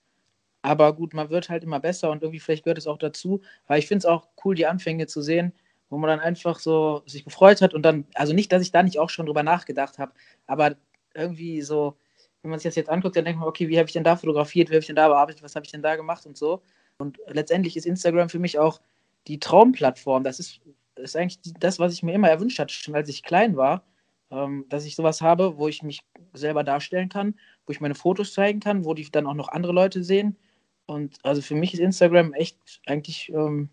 Aber 0.61 0.93
gut, 0.93 1.13
man 1.13 1.29
wird 1.29 1.49
halt 1.49 1.63
immer 1.63 1.79
besser 1.79 2.09
und 2.09 2.23
irgendwie 2.23 2.39
vielleicht 2.39 2.63
gehört 2.63 2.77
es 2.77 2.87
auch 2.87 2.97
dazu. 2.97 3.41
Weil 3.67 3.79
ich 3.79 3.87
finde 3.87 3.99
es 3.99 4.05
auch 4.05 4.27
cool, 4.43 4.55
die 4.55 4.65
Anfänge 4.65 5.07
zu 5.07 5.21
sehen, 5.21 5.53
wo 5.89 5.97
man 5.97 6.09
dann 6.09 6.19
einfach 6.19 6.59
so 6.59 7.03
sich 7.05 7.23
gefreut 7.23 7.61
hat 7.61 7.73
und 7.73 7.83
dann, 7.83 8.05
also 8.15 8.33
nicht, 8.33 8.51
dass 8.51 8.61
ich 8.61 8.71
da 8.71 8.83
nicht 8.83 8.99
auch 8.99 9.09
schon 9.09 9.25
drüber 9.27 9.43
nachgedacht 9.43 9.99
habe, 9.99 10.13
aber 10.47 10.75
irgendwie 11.13 11.61
so, 11.61 11.95
wenn 12.41 12.51
man 12.51 12.59
sich 12.59 12.69
das 12.69 12.75
jetzt 12.75 12.89
anguckt, 12.89 13.15
dann 13.15 13.25
denkt 13.25 13.39
man, 13.39 13.47
okay, 13.47 13.69
wie 13.69 13.77
habe 13.77 13.87
ich 13.87 13.93
denn 13.93 14.03
da 14.03 14.15
fotografiert, 14.15 14.69
wie 14.69 14.73
habe 14.73 14.81
ich 14.81 14.87
denn 14.87 14.95
da 14.95 15.07
bearbeitet, 15.07 15.43
was 15.43 15.55
habe 15.55 15.65
ich 15.65 15.71
denn 15.71 15.81
da 15.81 15.95
gemacht 15.95 16.25
und 16.25 16.37
so. 16.37 16.61
Und 16.97 17.19
letztendlich 17.27 17.77
ist 17.77 17.85
Instagram 17.85 18.29
für 18.29 18.39
mich 18.39 18.59
auch 18.59 18.81
die 19.27 19.39
Traumplattform. 19.39 20.23
Das 20.23 20.39
ist 20.39 20.61
ist 20.97 21.15
eigentlich 21.15 21.39
das, 21.59 21.79
was 21.79 21.93
ich 21.93 22.03
mir 22.03 22.13
immer 22.13 22.29
erwünscht 22.29 22.59
hatte, 22.59 22.73
schon 22.73 22.95
als 22.95 23.09
ich 23.09 23.23
klein 23.23 23.57
war, 23.57 23.83
ähm, 24.31 24.65
dass 24.69 24.85
ich 24.85 24.95
sowas 24.95 25.21
habe, 25.21 25.57
wo 25.57 25.67
ich 25.67 25.83
mich 25.83 26.01
selber 26.33 26.63
darstellen 26.63 27.09
kann, 27.09 27.35
wo 27.65 27.71
ich 27.71 27.81
meine 27.81 27.95
Fotos 27.95 28.33
zeigen 28.33 28.59
kann, 28.59 28.85
wo 28.85 28.93
die 28.93 29.09
dann 29.11 29.27
auch 29.27 29.33
noch 29.33 29.49
andere 29.49 29.73
Leute 29.73 30.03
sehen. 30.03 30.37
Und 30.85 31.17
also 31.23 31.41
für 31.41 31.55
mich 31.55 31.73
ist 31.73 31.79
Instagram 31.79 32.33
echt 32.33 32.57
eigentlich 32.85 33.29
ähm, 33.29 33.69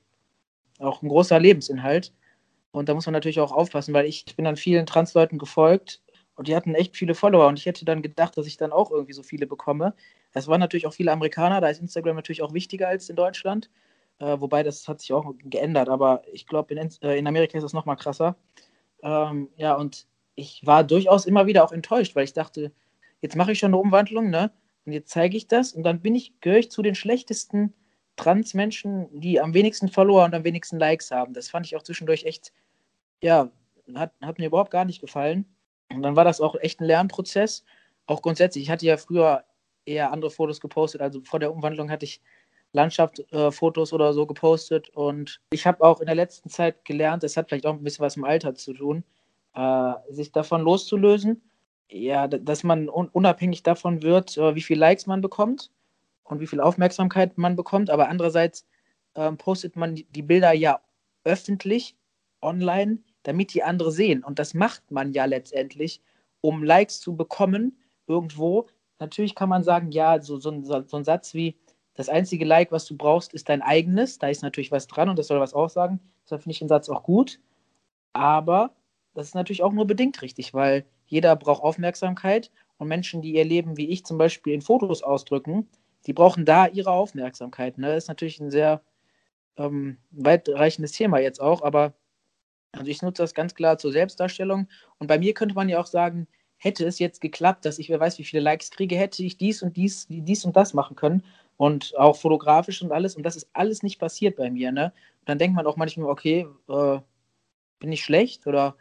auch 0.79 1.03
ein 1.03 1.09
großer 1.09 1.39
Lebensinhalt. 1.39 2.13
Und 2.73 2.89
da 2.89 2.95
muss 2.95 3.07
man 3.07 3.13
natürlich 3.13 3.41
auch 3.41 3.53
aufpassen, 3.53 3.95
weil 3.95 4.07
ich, 4.07 4.25
bin 4.37 4.45
dann 4.45 4.57
vielen 4.57 4.87
Transleuten 4.87 5.39
gefolgt 5.39 6.03
und 6.37 6.49
die 6.49 6.57
hatten 6.57 6.75
echt 6.75 6.97
viele 6.97 7.15
Follower 7.15 7.49
und 7.49 7.59
ich 7.59 7.67
hätte 7.67 7.85
dann 7.85 8.03
gedacht, 8.03 8.37
dass 8.39 8.47
ich 8.47 8.57
dann 8.57 8.73
auch 8.73 8.91
irgendwie 8.91 9.13
so 9.13 9.23
viele 9.23 9.47
bekomme. 9.47 9.95
Es 10.33 10.49
waren 10.49 10.61
natürlich 10.61 10.87
auch 10.87 10.95
viele 10.95 11.13
Amerikaner, 11.13 11.61
da 11.61 11.69
ist 11.69 11.81
Instagram 11.81 12.17
natürlich 12.17 12.43
auch 12.43 12.55
wichtiger 12.55 12.89
als 12.89 13.11
in 13.11 13.17
Deutschland. 13.17 13.71
Äh, 14.23 14.41
wobei 14.41 14.63
das 14.63 14.87
hat 14.87 15.01
sich 15.01 15.13
auch 15.13 15.35
geändert, 15.39 15.89
aber 15.89 16.23
ich 16.33 16.47
glaube, 16.47 16.73
in, 16.75 16.91
äh, 17.03 17.19
in 17.19 17.27
Amerika 17.27 17.59
ist 17.59 17.65
das 17.65 17.73
nochmal 17.73 17.97
krasser. 17.97 18.37
Ähm, 19.03 19.49
ja, 19.57 19.75
und 19.75 20.07
ich 20.37 20.65
war 20.65 20.85
durchaus 20.85 21.27
immer 21.27 21.47
wieder 21.47 21.65
auch 21.65 21.73
enttäuscht, 21.73 22.15
weil 22.15 22.23
ich 22.23 22.33
dachte, 22.33 22.73
jetzt 23.21 23.35
mache 23.35 23.51
ich 23.51 23.59
schon 23.59 23.71
eine 23.71 23.79
Umwandlung, 23.79 24.31
ne? 24.31 24.53
Und 24.87 24.93
jetzt 24.93 25.11
zeige 25.11 25.37
ich 25.37 25.49
das 25.49 25.73
und 25.73 25.83
dann 25.83 26.01
bin 26.03 26.15
ich, 26.15 26.41
gehöre 26.41 26.61
ich 26.61 26.71
zu 26.71 26.83
den 26.83 26.95
schlechtesten 26.95 27.75
Trans-Menschen, 28.17 29.09
die 29.21 29.41
am 29.41 29.55
wenigsten 29.55 29.89
Follower 29.89 30.25
und 30.25 30.35
am 30.35 30.45
wenigsten 30.45 30.79
Likes 30.79 31.11
haben. 31.11 31.35
Das 31.35 31.51
fand 31.51 31.67
ich 31.67 31.75
auch 31.75 31.83
zwischendurch 31.83 32.25
echt, 32.25 32.53
ja, 33.23 33.51
hat, 33.95 34.13
hat 34.21 34.39
mir 34.39 34.47
überhaupt 34.47 34.71
gar 34.71 34.85
nicht 34.85 35.01
gefallen. 35.01 35.47
Und 35.93 36.03
dann 36.03 36.15
war 36.15 36.25
das 36.25 36.41
auch 36.41 36.55
echt 36.61 36.81
ein 36.81 36.85
Lernprozess. 36.85 37.65
Auch 38.07 38.23
grundsätzlich, 38.23 38.65
ich 38.65 38.71
hatte 38.71 38.87
ja 38.87 38.97
früher 38.99 39.45
eher 39.85 40.13
andere 40.13 40.31
Fotos 40.31 40.61
gepostet. 40.61 41.01
Also 41.01 41.23
vor 41.23 41.41
der 41.41 41.53
Umwandlung 41.53 41.91
hatte 41.91 42.05
ich 42.05 42.21
Landschaftsfotos 42.73 43.93
äh, 43.93 43.95
oder 43.95 44.13
so 44.13 44.27
gepostet. 44.27 44.89
Und 44.91 45.41
ich 45.51 45.67
habe 45.67 45.83
auch 45.85 46.01
in 46.01 46.07
der 46.07 46.15
letzten 46.15 46.49
Zeit 46.49 46.85
gelernt, 46.85 47.23
das 47.23 47.37
hat 47.37 47.49
vielleicht 47.49 47.67
auch 47.67 47.75
ein 47.75 47.85
bisschen 47.85 48.05
was 48.05 48.17
im 48.17 48.25
Alter 48.25 48.55
zu 48.55 48.73
tun, 48.73 49.05
äh, 49.55 49.93
sich 50.11 50.33
davon 50.33 50.63
loszulösen. 50.63 51.43
Ja, 51.91 52.27
dass 52.27 52.65
man 52.65 52.89
un 52.89 53.09
unabhängig 53.09 53.63
davon 53.63 54.03
wird, 54.03 54.39
äh, 54.39 54.55
wie 54.55 54.63
viele 54.63 54.81
Likes 54.81 55.07
man 55.07 55.21
bekommt 55.21 55.71
und 56.25 56.41
wie 56.41 56.47
viel 56.47 56.61
Aufmerksamkeit 56.61 57.37
man 57.37 57.55
bekommt. 57.55 57.91
Aber 57.91 58.09
andererseits 58.09 58.67
ähm, 59.15 59.37
postet 59.37 59.77
man 59.77 59.95
die 59.95 60.23
Bilder 60.23 60.53
ja 60.53 60.81
öffentlich 61.25 61.97
online, 62.41 62.99
damit 63.25 63.53
die 63.53 63.63
andere 63.63 63.93
sehen. 63.93 64.25
Und 64.25 64.39
das 64.39 64.55
macht 64.55 64.91
man 64.91 65.13
ja 65.13 65.27
letztendlich, 65.27 66.01
um 66.41 66.65
Likes 66.65 67.01
zu 67.01 67.15
bekommen 67.15 67.79
irgendwo. 68.07 68.69
Natürlich 68.99 69.35
kann 69.35 69.51
man 69.51 69.63
sagen, 69.63 69.91
ja, 69.91 70.21
so, 70.21 70.39
so, 70.39 70.63
so 70.63 70.97
ein 70.97 71.05
Satz 71.05 71.35
wie, 71.35 71.57
das 71.95 72.09
einzige 72.09 72.45
Like, 72.45 72.73
was 72.73 72.87
du 72.87 72.97
brauchst, 72.97 73.35
ist 73.35 73.49
dein 73.49 73.63
eigenes. 73.63 74.19
Da 74.19 74.29
ist 74.29 74.43
natürlich 74.43 74.73
was 74.73 74.87
dran 74.87 75.09
und 75.09 75.19
das 75.19 75.27
soll 75.27 75.41
was 75.41 75.55
aussagen. 75.55 76.01
Deshalb 76.25 76.43
finde 76.43 76.53
ich 76.53 76.59
den 76.61 76.69
Satz 76.69 76.89
auch 76.89 77.03
gut. 77.03 77.41
Aber 78.13 78.75
das 79.15 79.27
ist 79.29 79.35
natürlich 79.35 79.63
auch 79.63 79.73
nur 79.73 79.87
bedingt 79.87 80.23
richtig, 80.23 80.55
weil 80.55 80.87
jeder 81.07 81.37
braucht 81.37 81.63
Aufmerksamkeit 81.63 82.51
und 82.79 82.89
Menschen, 82.89 83.21
die 83.21 83.35
ihr 83.35 83.45
Leben 83.45 83.77
wie 83.77 83.91
ich 83.91 84.05
zum 84.05 84.19
Beispiel 84.19 84.55
in 84.55 84.63
Fotos 84.63 85.03
ausdrücken, 85.03 85.69
die 86.07 86.13
brauchen 86.13 86.45
da 86.45 86.67
ihre 86.67 86.91
Aufmerksamkeit. 86.91 87.79
Ne? 87.79 87.89
Das 87.89 88.05
ist 88.05 88.09
natürlich 88.09 88.41
ein 88.41 88.51
sehr 88.51 88.83
ähm, 89.57 89.99
weitreichendes 90.11 90.93
Thema 90.93 91.19
jetzt 91.19 91.41
auch, 91.41 91.63
aber 91.63 91.95
also 92.73 92.91
ich 92.91 93.03
nutze 93.03 93.23
das 93.23 93.35
ganz 93.35 93.55
klar 93.55 93.79
zur 93.79 93.93
Selbstdarstellung. 93.93 94.67
Und 94.99 95.07
bei 95.07 95.19
mir 95.19 95.35
könnte 95.35 95.55
man 95.55 95.69
ja 95.69 95.79
auch 95.79 95.87
sagen, 95.87 96.27
hätte 96.57 96.87
es 96.87 96.99
jetzt 96.99 97.21
geklappt, 97.21 97.65
dass 97.65 97.79
ich 97.79 97.91
wer 97.91 98.01
weiß, 98.01 98.19
wie 98.19 98.25
viele 98.25 98.43
Likes 98.43 98.71
kriege, 98.71 98.97
hätte 98.97 99.23
ich 99.23 99.37
dies 99.37 99.63
und 99.63 99.77
dies, 99.77 100.07
dies 100.09 100.45
und 100.45 100.57
das 100.57 100.75
machen 100.75 100.97
können. 100.97 101.23
Und 101.63 101.97
auch 101.97 102.17
fotografisch 102.17 102.83
und 102.83 102.91
alles. 102.91 103.15
Und 103.15 103.23
das 103.23 103.37
ist 103.37 103.49
alles 103.53 103.85
nicht 103.85 104.01
passiert 104.01 104.35
bei 104.35 104.51
mir. 104.51 104.73
Ne? 104.73 104.87
Und 105.21 105.29
dann 105.29 105.39
denkt 105.39 105.55
man 105.55 105.65
auch 105.65 105.77
manchmal, 105.77 106.11
okay, 106.11 106.49
äh, 106.69 106.99
bin 107.79 107.93
ich 107.93 108.03
schlecht 108.03 108.49
oder 108.49 108.75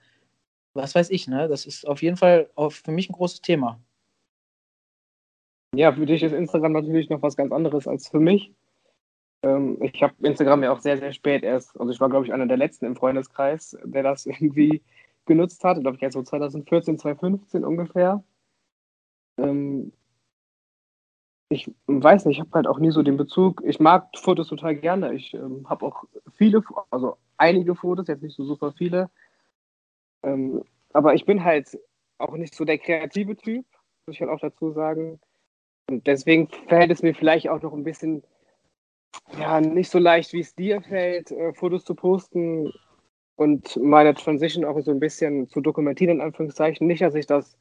was 0.73 0.95
weiß 0.95 1.11
ich, 1.11 1.27
ne? 1.27 1.47
Das 1.47 1.67
ist 1.67 1.87
auf 1.87 2.01
jeden 2.01 2.17
Fall 2.17 2.49
auch 2.55 2.71
für 2.71 2.91
mich 2.91 3.07
ein 3.07 3.13
großes 3.13 3.41
Thema. 3.41 3.79
Ja, 5.75 5.93
für 5.93 6.07
dich 6.07 6.23
ist 6.23 6.31
Instagram 6.31 6.71
natürlich 6.71 7.07
noch 7.11 7.21
was 7.21 7.35
ganz 7.35 7.51
anderes 7.51 7.87
als 7.87 8.07
für 8.07 8.19
mich. 8.19 8.51
Ähm, 9.43 9.77
ich 9.83 10.01
habe 10.01 10.15
Instagram 10.23 10.63
ja 10.63 10.71
auch 10.73 10.79
sehr, 10.79 10.97
sehr 10.97 11.13
spät 11.13 11.43
erst, 11.43 11.79
also 11.79 11.91
ich 11.91 11.99
war, 11.99 12.09
glaube 12.09 12.25
ich, 12.25 12.33
einer 12.33 12.47
der 12.47 12.57
letzten 12.57 12.85
im 12.85 12.95
Freundeskreis, 12.95 13.77
der 13.83 14.01
das 14.01 14.25
irgendwie 14.25 14.81
genutzt 15.27 15.63
hat. 15.63 15.79
Glaube 15.81 15.97
ich, 15.97 16.01
jetzt 16.01 16.13
so 16.13 16.23
2014, 16.23 16.97
2015 16.97 17.63
ungefähr. 17.63 18.23
Ähm, 19.37 19.93
ich 21.51 21.69
weiß 21.87 22.25
nicht, 22.25 22.37
ich 22.37 22.39
habe 22.39 22.51
halt 22.53 22.67
auch 22.67 22.79
nie 22.79 22.91
so 22.91 23.03
den 23.03 23.17
Bezug. 23.17 23.61
Ich 23.65 23.79
mag 23.79 24.07
Fotos 24.15 24.47
total 24.47 24.75
gerne. 24.75 25.13
Ich 25.13 25.33
ähm, 25.33 25.69
habe 25.69 25.85
auch 25.85 26.05
viele, 26.35 26.63
also 26.89 27.17
einige 27.37 27.75
Fotos, 27.75 28.07
jetzt 28.07 28.23
nicht 28.23 28.35
so 28.35 28.45
super 28.45 28.71
viele. 28.71 29.09
Ähm, 30.23 30.63
aber 30.93 31.13
ich 31.13 31.25
bin 31.25 31.43
halt 31.43 31.77
auch 32.17 32.35
nicht 32.37 32.55
so 32.55 32.63
der 32.63 32.77
kreative 32.77 33.35
Typ, 33.35 33.65
muss 34.05 34.15
ich 34.15 34.21
halt 34.21 34.31
auch 34.31 34.39
dazu 34.39 34.71
sagen. 34.71 35.19
Und 35.89 36.07
deswegen 36.07 36.47
fällt 36.69 36.91
es 36.91 37.01
mir 37.01 37.13
vielleicht 37.13 37.49
auch 37.49 37.61
noch 37.61 37.73
ein 37.73 37.83
bisschen, 37.83 38.23
ja, 39.37 39.59
nicht 39.59 39.89
so 39.89 39.99
leicht, 39.99 40.31
wie 40.31 40.41
es 40.41 40.55
dir 40.55 40.81
fällt, 40.81 41.31
äh, 41.31 41.53
Fotos 41.53 41.83
zu 41.83 41.95
posten 41.95 42.71
und 43.35 43.75
meine 43.75 44.13
Transition 44.13 44.63
auch 44.63 44.79
so 44.79 44.91
ein 44.91 44.99
bisschen 44.99 45.49
zu 45.49 45.59
dokumentieren, 45.59 46.17
in 46.17 46.21
Anführungszeichen. 46.21 46.87
Nicht, 46.87 47.01
dass 47.01 47.15
ich 47.15 47.25
das 47.25 47.57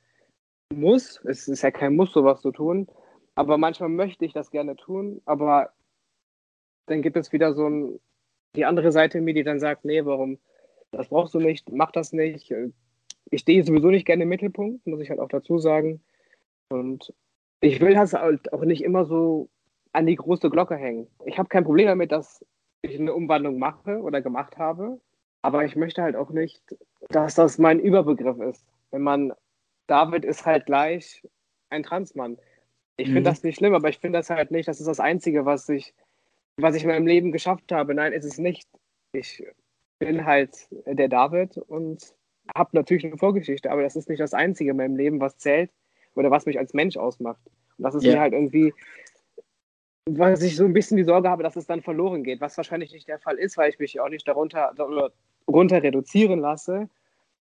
muss, 0.73 1.21
es 1.25 1.49
ist 1.49 1.63
ja 1.63 1.73
kein 1.73 1.97
Muss, 1.97 2.13
sowas 2.13 2.41
zu 2.41 2.53
tun, 2.53 2.87
aber 3.41 3.57
manchmal 3.57 3.89
möchte 3.89 4.27
ich 4.27 4.35
das 4.35 4.51
gerne 4.51 4.77
tun, 4.77 5.23
aber 5.25 5.73
dann 6.85 7.01
gibt 7.01 7.17
es 7.17 7.33
wieder 7.33 7.55
so 7.55 7.67
ein, 7.67 7.99
die 8.55 8.67
andere 8.67 8.93
Seite 8.93 9.17
in 9.17 9.25
mir, 9.25 9.33
die 9.33 9.45
dann 9.45 9.59
sagt, 9.59 9.87
nee, 9.87 10.05
warum, 10.05 10.39
das 10.91 11.09
brauchst 11.09 11.33
du 11.33 11.41
nicht, 11.41 11.73
mach 11.73 11.91
das 11.91 12.13
nicht. 12.13 12.53
Ich 13.31 13.41
stehe 13.41 13.65
sowieso 13.65 13.89
nicht 13.89 14.05
gerne 14.05 14.25
im 14.25 14.29
Mittelpunkt, 14.29 14.87
muss 14.87 15.01
ich 15.01 15.09
halt 15.09 15.21
auch 15.21 15.31
dazu 15.31 15.57
sagen. 15.57 16.03
Und 16.69 17.15
ich 17.63 17.81
will 17.81 17.95
das 17.95 18.13
halt 18.13 18.53
auch 18.53 18.63
nicht 18.63 18.85
immer 18.85 19.07
so 19.07 19.49
an 19.95 20.05
die 20.05 20.17
große 20.17 20.51
Glocke 20.51 20.77
hängen. 20.77 21.07
Ich 21.25 21.39
habe 21.39 21.49
kein 21.49 21.65
Problem 21.65 21.87
damit, 21.87 22.13
dass 22.13 22.45
ich 22.83 23.01
eine 23.01 23.15
Umwandlung 23.15 23.59
mache 23.59 24.03
oder 24.03 24.21
gemacht 24.21 24.59
habe, 24.59 25.01
aber 25.41 25.65
ich 25.65 25.77
möchte 25.77 26.03
halt 26.03 26.15
auch 26.15 26.29
nicht, 26.29 26.77
dass 27.09 27.37
das 27.37 27.57
mein 27.57 27.81
Überbegriff 27.81 28.39
ist. 28.39 28.67
Wenn 28.91 29.01
man, 29.01 29.33
David 29.87 30.27
ist 30.27 30.45
halt 30.45 30.67
gleich 30.67 31.27
ein 31.71 31.85
Transmann. 31.85 32.37
Ich 33.01 33.09
mhm. 33.09 33.15
finde 33.15 33.31
das 33.31 33.43
nicht 33.43 33.57
schlimm, 33.57 33.75
aber 33.75 33.89
ich 33.89 33.99
finde 33.99 34.19
das 34.19 34.31
halt 34.31 34.51
nicht, 34.51 34.69
das 34.69 34.81
ist 34.81 34.87
das 34.87 35.01
Einzige, 35.01 35.47
was 35.47 35.69
ich, 35.69 35.95
was 36.57 36.75
ich 36.75 36.83
in 36.83 36.89
meinem 36.91 37.07
Leben 37.07 37.33
geschafft 37.33 37.73
habe. 37.73 37.95
Nein, 37.95 38.13
ist 38.13 38.25
es 38.25 38.39
nicht. 38.39 38.69
Ich 39.13 39.43
bin 39.99 40.25
halt 40.25 40.69
der 40.87 41.09
David 41.09 41.59
und 41.59 42.15
habe 42.55 42.71
natürlich 42.73 43.05
eine 43.05 43.19
Vorgeschichte, 43.19 43.71
aber 43.71 43.83
das 43.83 43.97
ist 43.97 44.09
nicht 44.09 44.21
das 44.21 44.35
Einzige 44.35 44.73
in 44.73 44.77
meinem 44.77 44.97
Leben, 44.97 45.21
was 45.21 45.39
zählt 45.39 45.71
oder 46.15 46.31
was 46.31 46.47
mich 46.47 46.59
als 46.59 46.75
Mensch 46.75 46.97
ausmacht. 46.97 47.41
Und 47.79 47.85
das 47.85 47.95
ist 47.95 48.05
yeah. 48.05 48.15
mir 48.15 48.21
halt 48.21 48.33
irgendwie, 48.33 48.75
was 50.07 50.43
ich 50.43 50.57
so 50.57 50.65
ein 50.65 50.73
bisschen 50.73 50.97
die 50.97 51.05
Sorge 51.05 51.29
habe, 51.29 51.43
dass 51.43 51.57
es 51.57 51.67
dann 51.67 51.83
verloren 51.83 52.25
geht, 52.25 52.41
was 52.41 52.57
wahrscheinlich 52.57 52.93
nicht 52.93 53.09
der 53.09 53.19
Fall 53.19 53.37
ist, 53.37 53.57
weil 53.57 53.71
ich 53.71 53.79
mich 53.79 54.01
auch 54.01 54.09
nicht 54.09 54.27
darunter, 54.27 54.73
darunter 54.77 55.83
reduzieren 55.83 56.41
lasse. 56.41 56.89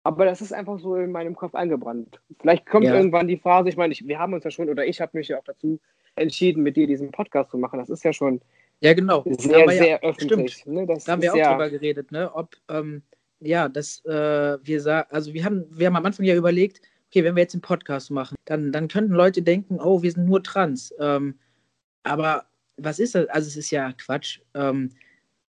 Aber 0.02 0.24
das 0.24 0.40
ist 0.40 0.52
einfach 0.52 0.78
so 0.78 0.96
in 0.96 1.12
meinem 1.12 1.36
Kopf 1.36 1.54
eingebrannt. 1.54 2.20
Vielleicht 2.40 2.66
kommt 2.66 2.86
ja. 2.86 2.94
irgendwann 2.94 3.28
die 3.28 3.36
Phase, 3.36 3.68
ich 3.68 3.76
meine, 3.76 3.92
ich, 3.92 4.06
wir 4.06 4.18
haben 4.18 4.32
uns 4.32 4.44
ja 4.44 4.50
schon, 4.50 4.70
oder 4.70 4.86
ich 4.86 5.00
habe 5.00 5.16
mich 5.18 5.28
ja 5.28 5.38
auch 5.38 5.44
dazu 5.44 5.78
entschieden, 6.16 6.62
mit 6.62 6.76
dir 6.76 6.86
diesen 6.86 7.10
Podcast 7.10 7.50
zu 7.50 7.58
machen. 7.58 7.78
Das 7.78 7.90
ist 7.90 8.04
ja 8.04 8.12
schon 8.12 8.40
ja, 8.80 8.94
genau. 8.94 9.22
Sehr, 9.26 9.68
sehr 9.68 9.86
ja, 9.86 10.00
öffentlich. 10.00 10.54
Stimmt. 10.54 10.74
Ne? 10.74 10.86
da 10.86 11.12
haben 11.12 11.22
wir 11.22 11.32
auch 11.32 11.36
ja, 11.36 11.52
drüber 11.52 11.70
geredet, 11.70 12.12
ne? 12.12 12.34
ob, 12.34 12.56
ähm, 12.68 13.02
ja, 13.40 13.68
dass 13.68 14.04
äh, 14.06 14.58
wir 14.62 14.80
sagen, 14.80 15.08
also 15.10 15.34
wir 15.34 15.44
haben, 15.44 15.66
wir 15.70 15.86
haben 15.86 15.96
am 15.96 16.06
Anfang 16.06 16.24
ja 16.24 16.34
überlegt, 16.34 16.80
okay, 17.08 17.22
wenn 17.24 17.36
wir 17.36 17.42
jetzt 17.42 17.54
einen 17.54 17.62
Podcast 17.62 18.10
machen, 18.10 18.36
dann, 18.46 18.72
dann 18.72 18.88
könnten 18.88 19.12
Leute 19.12 19.42
denken, 19.42 19.78
oh, 19.80 20.02
wir 20.02 20.10
sind 20.10 20.26
nur 20.26 20.42
trans. 20.42 20.94
Ähm, 20.98 21.38
aber 22.04 22.46
was 22.76 22.98
ist 22.98 23.14
das? 23.14 23.28
Also 23.28 23.48
es 23.48 23.56
ist 23.56 23.70
ja 23.70 23.92
Quatsch. 23.92 24.40
Ähm, 24.54 24.90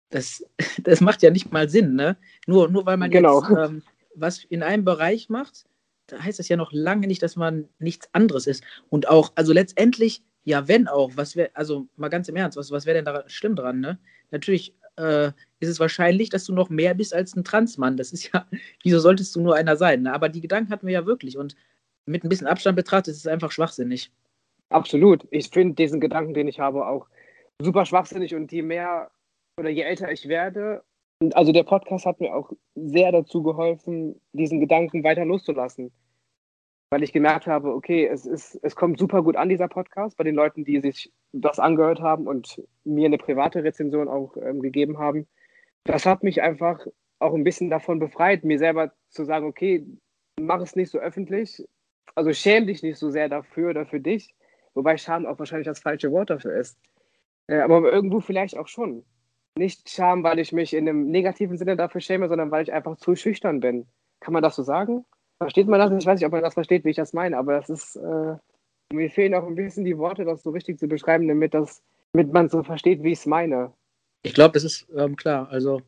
das, 0.09 0.45
das 0.83 0.99
macht 0.99 1.21
ja 1.23 1.31
nicht 1.31 1.51
mal 1.51 1.69
Sinn, 1.69 1.95
ne? 1.95 2.17
Nur, 2.45 2.69
nur 2.69 2.85
weil 2.85 2.97
man 2.97 3.09
genau. 3.09 3.41
jetzt 3.41 3.51
ähm, 3.51 3.83
was 4.15 4.43
in 4.43 4.63
einem 4.63 4.85
Bereich 4.85 5.29
macht, 5.29 5.65
da 6.07 6.19
heißt 6.19 6.39
das 6.39 6.49
ja 6.49 6.57
noch 6.57 6.71
lange 6.73 7.07
nicht, 7.07 7.23
dass 7.23 7.35
man 7.35 7.69
nichts 7.79 8.09
anderes 8.13 8.47
ist. 8.47 8.63
Und 8.89 9.07
auch, 9.07 9.31
also 9.35 9.53
letztendlich 9.53 10.23
ja, 10.45 10.67
wenn 10.67 10.87
auch, 10.87 11.11
was 11.15 11.35
wäre, 11.35 11.51
also 11.53 11.87
mal 11.95 12.09
ganz 12.09 12.27
im 12.27 12.35
Ernst, 12.35 12.57
was, 12.57 12.71
was 12.71 12.85
wäre 12.85 12.95
denn 12.95 13.05
da 13.05 13.23
schlimm 13.27 13.55
dran, 13.55 13.79
ne? 13.79 13.97
Natürlich 14.31 14.75
äh, 14.97 15.27
ist 15.59 15.69
es 15.69 15.79
wahrscheinlich, 15.79 16.29
dass 16.29 16.45
du 16.45 16.53
noch 16.53 16.69
mehr 16.69 16.93
bist 16.93 17.13
als 17.13 17.35
ein 17.35 17.43
Transmann. 17.43 17.97
Das 17.97 18.11
ist 18.11 18.31
ja, 18.33 18.45
wieso 18.83 18.99
solltest 18.99 19.35
du 19.35 19.41
nur 19.41 19.55
einer 19.55 19.77
sein? 19.77 20.03
Ne? 20.03 20.13
Aber 20.13 20.29
die 20.29 20.41
Gedanken 20.41 20.71
hatten 20.71 20.87
wir 20.87 20.93
ja 20.93 21.05
wirklich 21.05 21.37
und 21.37 21.55
mit 22.05 22.23
ein 22.23 22.29
bisschen 22.29 22.47
Abstand 22.47 22.75
betrachtet 22.75 23.13
ist 23.13 23.19
es 23.19 23.27
einfach 23.27 23.51
schwachsinnig. 23.51 24.11
Absolut. 24.69 25.25
Ich 25.31 25.49
finde 25.49 25.75
diesen 25.75 26.01
Gedanken, 26.01 26.33
den 26.33 26.47
ich 26.47 26.59
habe, 26.59 26.85
auch 26.85 27.07
super 27.61 27.85
schwachsinnig 27.85 28.35
und 28.35 28.51
je 28.51 28.61
mehr 28.61 29.11
oder 29.57 29.69
je 29.69 29.83
älter 29.83 30.11
ich 30.11 30.27
werde, 30.27 30.83
also 31.31 31.51
der 31.51 31.63
Podcast 31.63 32.05
hat 32.05 32.19
mir 32.19 32.35
auch 32.35 32.51
sehr 32.75 33.11
dazu 33.11 33.43
geholfen, 33.43 34.19
diesen 34.33 34.59
Gedanken 34.59 35.03
weiter 35.03 35.25
loszulassen 35.25 35.91
weil 36.93 37.01
ich 37.01 37.11
gemerkt 37.11 37.47
habe, 37.47 37.73
okay, 37.73 38.05
es, 38.05 38.27
ist, 38.27 38.59
es 38.61 38.75
kommt 38.75 38.99
super 38.99 39.23
gut 39.23 39.35
an, 39.35 39.49
dieser 39.49 39.67
Podcast, 39.67 40.15
bei 40.15 40.23
den 40.23 40.35
Leuten, 40.35 40.63
die 40.63 40.79
sich 40.79 41.11
das 41.31 41.57
angehört 41.57 42.01
haben 42.01 42.27
und 42.27 42.61
mir 42.83 43.07
eine 43.07 43.17
private 43.17 43.63
Rezension 43.63 44.07
auch 44.07 44.37
ähm, 44.37 44.61
gegeben 44.61 44.99
haben. 44.99 45.25
Das 45.85 46.05
hat 46.05 46.21
mich 46.21 46.43
einfach 46.43 46.85
auch 47.17 47.33
ein 47.33 47.43
bisschen 47.43 47.71
davon 47.71 47.97
befreit, 47.97 48.43
mir 48.43 48.59
selber 48.59 48.93
zu 49.09 49.25
sagen, 49.25 49.47
okay, 49.47 49.83
mach 50.39 50.61
es 50.61 50.75
nicht 50.75 50.91
so 50.91 50.99
öffentlich, 50.99 51.67
also 52.13 52.31
schäm 52.31 52.67
dich 52.67 52.83
nicht 52.83 52.99
so 52.99 53.09
sehr 53.09 53.27
dafür 53.27 53.71
oder 53.71 53.87
für 53.87 53.99
dich, 53.99 54.35
wobei 54.75 54.95
Scham 54.97 55.25
auch 55.25 55.39
wahrscheinlich 55.39 55.65
das 55.65 55.79
falsche 55.79 56.11
Wort 56.11 56.29
dafür 56.29 56.55
ist. 56.55 56.77
Äh, 57.47 57.61
aber 57.61 57.91
irgendwo 57.91 58.19
vielleicht 58.19 58.55
auch 58.55 58.67
schon. 58.67 59.03
Nicht 59.55 59.89
Scham, 59.89 60.23
weil 60.23 60.39
ich 60.39 60.51
mich 60.51 60.73
in 60.73 60.89
einem 60.89 61.09
negativen 61.09 61.57
Sinne 61.57 61.75
dafür 61.75 62.01
schäme, 62.01 62.27
sondern 62.27 62.51
weil 62.51 62.63
ich 62.63 62.73
einfach 62.73 62.97
zu 62.97 63.15
schüchtern 63.15 63.59
bin. 63.59 63.85
Kann 64.19 64.33
man 64.33 64.41
das 64.41 64.55
so 64.55 64.63
sagen? 64.63 65.05
Versteht 65.37 65.67
man 65.67 65.79
das? 65.79 65.91
Ich 65.91 66.05
weiß 66.05 66.19
nicht, 66.19 66.25
ob 66.25 66.31
man 66.31 66.41
das 66.41 66.53
versteht, 66.53 66.85
wie 66.85 66.89
ich 66.89 66.95
das 66.95 67.13
meine, 67.13 67.37
aber 67.37 67.53
das 67.53 67.69
ist, 67.69 67.95
äh, 67.97 68.35
mir 68.93 69.09
fehlen 69.09 69.35
auch 69.35 69.45
ein 69.45 69.55
bisschen 69.55 69.85
die 69.85 69.97
Worte, 69.97 70.25
das 70.25 70.43
so 70.43 70.51
richtig 70.51 70.79
zu 70.79 70.87
beschreiben, 70.87 71.27
damit, 71.27 71.53
das, 71.53 71.83
damit 72.13 72.31
man 72.33 72.49
so 72.49 72.63
versteht, 72.63 73.03
wie 73.03 73.11
ich 73.11 73.19
es 73.19 73.25
meine. 73.25 73.73
Ich 74.23 74.33
glaube, 74.33 74.53
das 74.53 74.63
ist 74.63 74.87
ähm, 74.95 75.15
klar. 75.15 75.49
Also, 75.49 75.81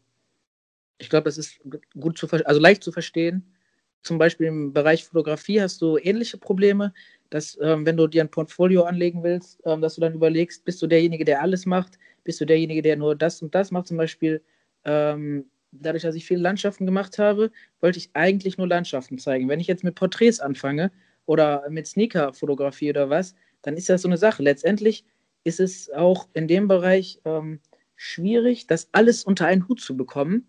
ich 0.98 1.10
glaube, 1.10 1.26
das 1.26 1.38
ist 1.38 1.60
gut 2.00 2.18
zu 2.18 2.28
also 2.30 2.60
leicht 2.60 2.84
zu 2.84 2.92
verstehen. 2.92 3.56
Zum 4.04 4.18
Beispiel 4.18 4.48
im 4.48 4.74
Bereich 4.74 5.06
Fotografie 5.06 5.62
hast 5.62 5.82
du 5.82 5.98
ähnliche 5.98 6.38
Probleme. 6.38 6.94
Dass 7.30 7.58
ähm, 7.62 7.86
wenn 7.86 7.98
du 7.98 8.08
dir 8.08 8.24
ein 8.24 8.32
Portfolio 8.32 8.84
anlegen 8.84 9.24
willst, 9.24 9.60
ähm, 9.66 9.82
dass 9.82 9.96
du 9.96 10.02
dann 10.02 10.14
überlegst, 10.14 10.66
bist 10.66 10.82
du 10.82 10.88
derjenige, 10.88 11.26
der 11.26 11.42
alles 11.42 11.66
macht, 11.66 11.98
bist 12.24 12.40
du 12.42 12.46
derjenige, 12.46 12.82
der 12.82 12.96
nur 12.96 13.16
das 13.16 13.42
und 13.42 13.54
das 13.56 13.72
macht, 13.72 13.88
zum 13.88 13.98
Beispiel 13.98 14.42
ähm, 14.86 15.46
dadurch, 15.72 16.04
dass 16.04 16.16
ich 16.16 16.26
viele 16.26 16.42
Landschaften 16.42 16.86
gemacht 16.86 17.18
habe, 17.18 17.52
wollte 17.82 18.00
ich 18.00 18.10
eigentlich 18.14 18.58
nur 18.58 18.68
Landschaften 18.68 19.18
zeigen. 19.18 19.50
Wenn 19.50 19.60
ich 19.60 19.68
jetzt 19.68 19.84
mit 19.84 19.96
Porträts 19.96 20.40
anfange 20.40 20.92
oder 21.26 21.64
mit 21.70 21.88
Sneaker-Fotografie 21.88 22.90
oder 22.90 23.10
was, 23.10 23.36
dann 23.62 23.76
ist 23.76 23.90
das 23.90 24.04
so 24.04 24.08
eine 24.08 24.18
Sache. 24.18 24.44
Letztendlich 24.44 25.06
ist 25.44 25.60
es 25.60 25.90
auch 25.92 26.28
in 26.34 26.48
dem 26.48 26.68
Bereich 26.68 27.20
ähm, 27.26 27.60
schwierig, 27.96 28.68
das 28.68 28.90
alles 28.92 29.24
unter 29.24 29.48
einen 29.48 29.68
Hut 29.68 29.82
zu 29.82 29.98
bekommen 29.98 30.48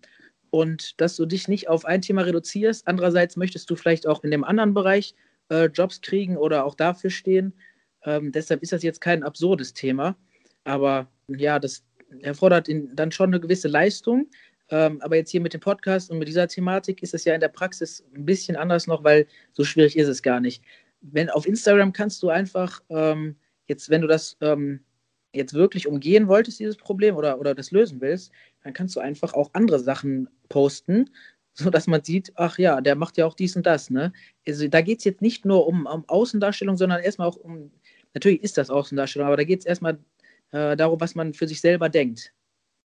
und 0.51 1.01
dass 1.01 1.17
du 1.17 1.27
dich 1.27 1.49
nicht 1.49 1.69
auf 1.69 1.85
ein 1.85 2.03
Thema 2.03 2.23
reduzierst. 2.23 2.87
Andererseits 2.87 3.37
möchtest 3.37 3.71
du 3.71 3.77
vielleicht 3.77 4.07
auch 4.07 4.23
in 4.25 4.31
dem 4.31 4.45
anderen 4.45 4.75
Bereich 4.75 5.15
äh, 5.51 5.67
Jobs 5.67 6.01
kriegen 6.01 6.37
oder 6.37 6.65
auch 6.65 6.75
dafür 6.75 7.11
stehen. 7.11 7.55
Ähm, 8.05 8.33
deshalb 8.33 8.63
ist 8.63 8.73
das 8.73 8.83
jetzt 8.83 9.01
kein 9.01 9.23
absurdes 9.23 9.73
Thema. 9.73 10.17
Aber 10.65 11.09
ja, 11.29 11.59
das 11.59 11.85
erfordert 12.23 12.69
in, 12.69 12.95
dann 12.95 13.13
schon 13.13 13.31
eine 13.31 13.41
gewisse 13.41 13.69
Leistung. 13.69 14.29
Ähm, 14.69 15.01
aber 15.01 15.17
jetzt 15.17 15.31
hier 15.31 15.41
mit 15.41 15.55
dem 15.55 15.61
Podcast 15.61 16.11
und 16.11 16.19
mit 16.19 16.29
dieser 16.29 16.49
Thematik 16.49 17.03
ist 17.03 17.15
es 17.15 17.25
ja 17.25 17.35
in 17.35 17.41
der 17.41 17.49
Praxis 17.49 18.05
ein 18.15 18.25
bisschen 18.25 18.57
anders 18.57 18.87
noch, 18.87 19.05
weil 19.05 19.27
so 19.53 19.63
schwierig 19.65 19.97
ist 19.97 20.09
es 20.09 20.23
gar 20.23 20.41
nicht. 20.41 20.63
Wenn 21.01 21.31
auf 21.31 21.47
Instagram 21.47 21.93
kannst 21.93 22.23
du 22.23 22.31
einfach 22.31 22.83
ähm, 22.89 23.37
jetzt, 23.69 23.91
wenn 23.91 24.01
du 24.01 24.09
das 24.09 24.37
ähm, 24.41 24.81
jetzt 25.33 25.55
wirklich 25.55 25.87
umgehen 25.87 26.27
wolltest, 26.27 26.59
dieses 26.59 26.77
Problem 26.77 27.15
oder, 27.15 27.39
oder 27.39 27.55
das 27.55 27.71
lösen 27.71 28.01
willst, 28.01 28.33
dann 28.65 28.73
kannst 28.73 28.97
du 28.97 29.01
einfach 29.01 29.35
auch 29.35 29.51
andere 29.53 29.79
Sachen 29.79 30.29
posten, 30.49 31.11
sodass 31.59 31.87
man 31.87 32.05
sieht, 32.05 32.33
ach 32.37 32.59
ja, 32.59 32.81
der 32.81 32.95
macht 32.95 33.17
ja 33.17 33.27
auch 33.27 33.35
dies 33.35 33.57
und 33.57 33.67
das. 33.67 33.91
Ne? 33.91 34.13
Also 34.47 34.69
da 34.69 34.83
geht 34.83 34.99
es 34.99 35.05
jetzt 35.05 35.23
nicht 35.23 35.45
nur 35.45 35.67
um, 35.67 35.87
um 35.87 36.05
Außendarstellung, 36.07 36.77
sondern 36.77 37.03
erstmal 37.03 37.29
auch 37.29 37.37
um, 37.37 37.71
natürlich 38.15 38.43
ist 38.43 38.59
das 38.59 38.71
Außendarstellung, 38.71 39.27
aber 39.27 39.39
da 39.39 39.45
geht 39.45 39.61
es 39.61 39.67
erstmal 39.67 39.99
äh, 40.53 40.77
darum, 40.77 41.01
was 41.01 41.15
man 41.15 41.33
für 41.33 41.49
sich 41.49 41.61
selber 41.61 41.89
denkt 41.89 42.33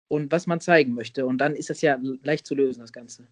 und 0.09 0.33
was 0.33 0.47
man 0.47 0.61
zeigen 0.61 0.94
möchte. 0.94 1.25
Und 1.25 1.38
dann 1.38 1.55
ist 1.55 1.71
das 1.71 1.81
ja 1.83 1.99
leicht 2.23 2.47
zu 2.47 2.55
lösen, 2.55 2.81
das 2.81 2.92
Ganze. 2.92 3.29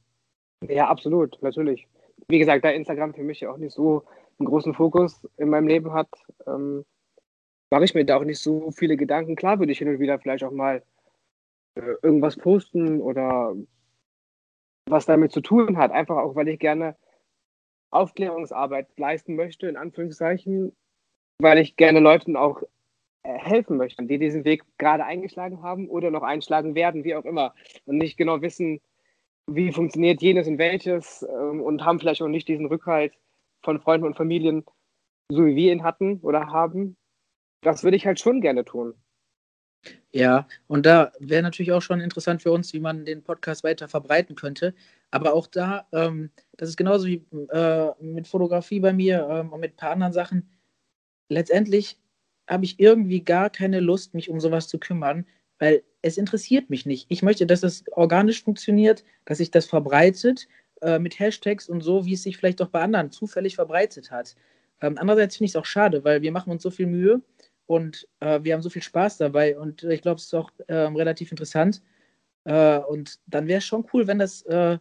Ja, 0.69 0.89
absolut, 0.89 1.43
natürlich. 1.43 1.89
Wie 2.29 2.39
gesagt, 2.39 2.65
da 2.65 2.71
Instagram 2.71 3.13
für 3.13 3.23
mich 3.23 3.41
ja 3.41 3.51
auch 3.51 3.59
nicht 3.59 3.75
so 3.75 4.05
einen 4.39 4.47
großen 4.47 4.75
Fokus 4.75 5.27
in 5.39 5.49
meinem 5.49 5.67
Leben 5.67 5.93
hat, 5.93 6.09
ähm, 6.47 6.85
mache 7.71 7.85
ich 7.85 7.95
mir 7.95 8.05
da 8.05 8.17
auch 8.17 8.25
nicht 8.25 8.39
so 8.39 8.71
viele 8.71 8.97
Gedanken. 8.97 9.35
Klar 9.35 9.59
würde 9.59 9.73
ich 9.73 9.79
hin 9.79 9.89
und 9.89 9.99
wieder 9.99 10.19
vielleicht 10.19 10.45
auch 10.45 10.53
mal 10.53 10.83
äh, 11.75 11.95
irgendwas 12.03 12.37
posten 12.37 13.01
oder 13.01 13.55
was 14.89 15.07
damit 15.07 15.33
zu 15.33 15.41
tun 15.41 15.77
hat. 15.77 15.93
Einfach 15.93 16.17
auch, 16.17 16.35
weil 16.35 16.49
ich 16.49 16.59
gerne 16.59 16.97
Aufklärungsarbeit 17.91 18.89
leisten 18.97 19.37
möchte, 19.37 19.69
in 19.69 19.77
Anführungszeichen, 19.77 20.75
weil 21.39 21.59
ich 21.59 21.77
gerne 21.77 22.01
Leuten 22.01 22.37
auch 22.37 22.63
äh, 23.23 23.39
helfen 23.39 23.77
möchte, 23.77 24.05
die 24.05 24.19
diesen 24.19 24.45
Weg 24.45 24.65
gerade 24.79 25.05
eingeschlagen 25.05 25.63
haben 25.63 25.89
oder 25.89 26.11
noch 26.11 26.23
einschlagen 26.23 26.75
werden, 26.75 27.05
wie 27.05 27.15
auch 27.15 27.25
immer, 27.25 27.55
und 27.85 27.99
nicht 27.99 28.17
genau 28.17 28.43
wissen, 28.43 28.81
wie 29.47 29.73
funktioniert 29.73 30.23
jenes 30.23 30.49
und 30.49 30.59
welches 30.59 31.23
ähm, 31.23 31.63
und 31.63 31.85
haben 31.85 32.01
vielleicht 32.01 32.23
auch 32.23 32.29
nicht 32.29 32.49
diesen 32.49 32.67
Rückhalt 32.67 33.15
von 33.63 33.81
Freunden 33.81 34.07
und 34.07 34.17
Familien, 34.17 34.65
so 35.31 35.47
wie 35.47 35.57
wir 35.57 35.73
ihn 35.73 35.85
hatten 35.85 36.21
oder 36.23 36.49
haben 36.49 36.97
das 37.67 37.83
würde 37.83 37.97
ich 37.97 38.07
halt 38.07 38.21
schon 38.21 38.41
gerne 38.41 38.65
tun. 38.65 38.95
Ja, 40.13 40.49
und 40.67 40.87
da 40.87 41.13
wäre 41.21 41.43
natürlich 41.43 41.73
auch 41.73 41.83
schon 41.83 42.01
interessant 42.01 42.43
für 42.43 42.53
uns, 42.53 42.73
wie 42.73 42.81
man 42.81 43.05
den 43.05 43.23
Podcast 43.23 43.65
weiter 43.65 43.89
verbreiten 43.89 44.35
könnte. 44.35 44.75
Aber 45.11 45.35
auch 45.35 45.47
da, 45.47 45.87
ähm, 45.93 46.31
das 46.57 46.71
ist 46.71 46.77
genauso 46.77 47.07
wie 47.07 47.25
äh, 47.51 47.91
mit 48.01 48.27
Fotografie 48.27 48.81
bei 48.81 48.93
mir 48.93 49.27
ähm, 49.31 49.53
und 49.53 49.61
mit 49.61 49.75
ein 49.75 49.77
paar 49.77 49.91
anderen 49.91 50.13
Sachen. 50.13 50.49
Letztendlich 51.29 51.99
habe 52.49 52.65
ich 52.65 52.81
irgendwie 52.81 53.23
gar 53.23 53.51
keine 53.51 53.81
Lust, 53.81 54.15
mich 54.15 54.31
um 54.31 54.41
sowas 54.41 54.69
zu 54.69 54.79
kümmern, 54.79 55.27
weil 55.59 55.83
es 56.03 56.17
interessiert 56.19 56.71
mich 56.71 56.87
nicht. 56.87 57.07
Ich 57.11 57.23
möchte, 57.23 57.47
dass 57.47 57.61
das 57.61 57.85
organisch 57.93 58.43
funktioniert, 58.43 59.05
dass 59.25 59.39
sich 59.39 59.51
das 59.51 59.67
verbreitet 59.67 60.49
äh, 60.81 60.99
mit 60.99 61.19
Hashtags 61.19 61.69
und 61.69 61.83
so, 61.83 62.07
wie 62.07 62.15
es 62.15 62.23
sich 62.23 62.37
vielleicht 62.37 62.63
auch 62.63 62.69
bei 62.69 62.81
anderen 62.83 63.11
zufällig 63.11 63.57
verbreitet 63.57 64.11
hat. 64.11 64.37
Ähm, 64.81 64.97
andererseits 64.99 65.37
finde 65.37 65.47
ich 65.47 65.53
es 65.53 65.57
auch 65.57 65.65
schade, 65.65 66.05
weil 66.05 66.23
wir 66.23 66.33
machen 66.33 66.51
uns 66.53 66.63
so 66.63 66.71
viel 66.71 66.87
Mühe 66.87 67.23
und 67.67 68.09
äh, 68.21 68.41
wir 68.43 68.55
haben 68.55 68.63
so 68.63 68.71
viel 68.71 68.83
Spaß 68.83 69.19
dabei 69.19 69.59
und 69.59 69.83
ich 69.85 70.03
glaube, 70.03 70.19
es 70.19 70.27
ist 70.27 70.35
auch 70.35 70.51
ähm, 70.69 70.97
relativ 70.97 71.31
interessant. 71.31 71.83
Äh, 72.45 72.79
und 72.79 73.19
dann 73.27 73.49
wäre 73.49 73.59
es 73.59 73.65
schon 73.65 73.87
cool, 73.93 74.07
wenn 74.07 74.19
das 74.19 74.43
äh, 74.43 74.79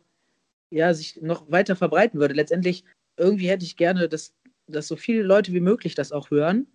ja, 0.70 0.94
sich 0.94 1.22
noch 1.22 1.50
weiter 1.52 1.76
verbreiten 1.76 2.20
würde. 2.20 2.34
Letztendlich, 2.36 2.84
irgendwie 3.18 3.50
hätte 3.50 3.66
ich 3.66 3.78
gerne, 3.78 4.08
dass, 4.10 4.34
dass 4.68 4.88
so 4.88 4.96
viele 4.96 5.24
Leute 5.24 5.54
wie 5.54 5.60
möglich 5.60 5.96
das 5.96 6.12
auch 6.12 6.30
hören. 6.30 6.68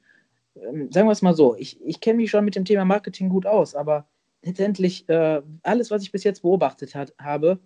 Ähm, 0.56 0.90
sagen 0.90 1.06
wir 1.08 1.12
es 1.12 1.22
mal 1.22 1.34
so, 1.34 1.54
ich, 1.56 1.80
ich 1.82 2.00
kenne 2.00 2.18
mich 2.18 2.30
schon 2.30 2.44
mit 2.44 2.56
dem 2.56 2.64
Thema 2.64 2.84
Marketing 2.84 3.28
gut 3.28 3.46
aus, 3.46 3.74
aber 3.74 4.08
letztendlich 4.42 5.08
äh, 5.08 5.42
alles, 5.62 5.90
was 5.90 6.02
ich 6.02 6.12
bis 6.12 6.24
jetzt 6.24 6.42
beobachtet 6.42 6.94
hat, 6.94 7.14
habe, 7.18 7.60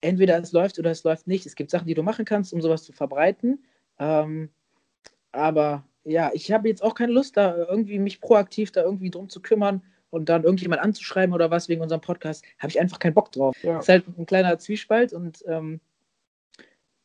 entweder 0.00 0.38
es 0.38 0.52
läuft 0.52 0.78
oder 0.78 0.90
es 0.90 1.04
läuft 1.04 1.26
nicht. 1.26 1.46
Es 1.46 1.54
gibt 1.54 1.70
Sachen, 1.70 1.86
die 1.86 1.94
du 1.94 2.02
machen 2.02 2.24
kannst, 2.24 2.52
um 2.52 2.60
sowas 2.60 2.84
zu 2.84 2.92
verbreiten. 2.92 3.64
Ähm, 3.98 4.50
aber 5.32 5.84
ja, 6.04 6.30
ich 6.32 6.50
habe 6.52 6.68
jetzt 6.68 6.82
auch 6.82 6.94
keine 6.94 7.12
Lust, 7.12 7.36
da 7.36 7.56
irgendwie 7.56 7.98
mich 7.98 8.20
proaktiv 8.20 8.72
da 8.72 8.82
irgendwie 8.82 9.10
drum 9.10 9.28
zu 9.28 9.40
kümmern 9.40 9.82
und 10.10 10.28
dann 10.28 10.44
irgendjemand 10.44 10.82
anzuschreiben 10.82 11.34
oder 11.34 11.50
was 11.50 11.68
wegen 11.68 11.82
unserem 11.82 12.00
Podcast, 12.00 12.44
habe 12.58 12.70
ich 12.70 12.80
einfach 12.80 12.98
keinen 12.98 13.14
Bock 13.14 13.32
drauf. 13.32 13.56
Ja. 13.62 13.74
Das 13.74 13.84
ist 13.84 13.88
halt 13.88 14.18
ein 14.18 14.26
kleiner 14.26 14.58
Zwiespalt 14.58 15.12
und 15.12 15.44
ähm, 15.46 15.80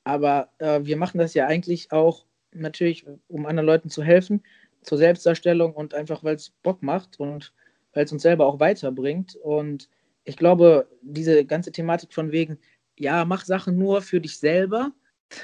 aber 0.04 0.50
äh, 0.60 0.82
wir 0.84 0.98
machen 0.98 1.18
das 1.18 1.34
ja 1.34 1.48
eigentlich 1.48 1.92
auch 1.92 2.26
natürlich, 2.54 3.06
um 3.28 3.46
anderen 3.46 3.66
Leuten 3.66 3.90
zu 3.90 4.04
helfen, 4.04 4.44
zur 4.82 4.98
Selbstdarstellung 4.98 5.74
und 5.74 5.94
einfach, 5.94 6.24
weil 6.24 6.36
es 6.36 6.52
Bock 6.64 6.82
macht 6.84 7.20
und 7.20 7.54
weil 7.94 8.06
es 8.06 8.12
uns 8.12 8.22
selber 8.22 8.46
auch 8.46 8.60
weiterbringt. 8.60 9.36
Und 9.36 9.90
ich 10.24 10.38
glaube, 10.38 10.88
diese 11.02 11.44
ganze 11.46 11.72
Thematik 11.72 12.14
von 12.14 12.32
wegen, 12.32 12.60
ja, 12.98 13.26
mach 13.26 13.46
Sachen 13.46 13.78
nur 13.78 14.02
für 14.02 14.22
dich 14.22 14.38
selber, 14.38 14.92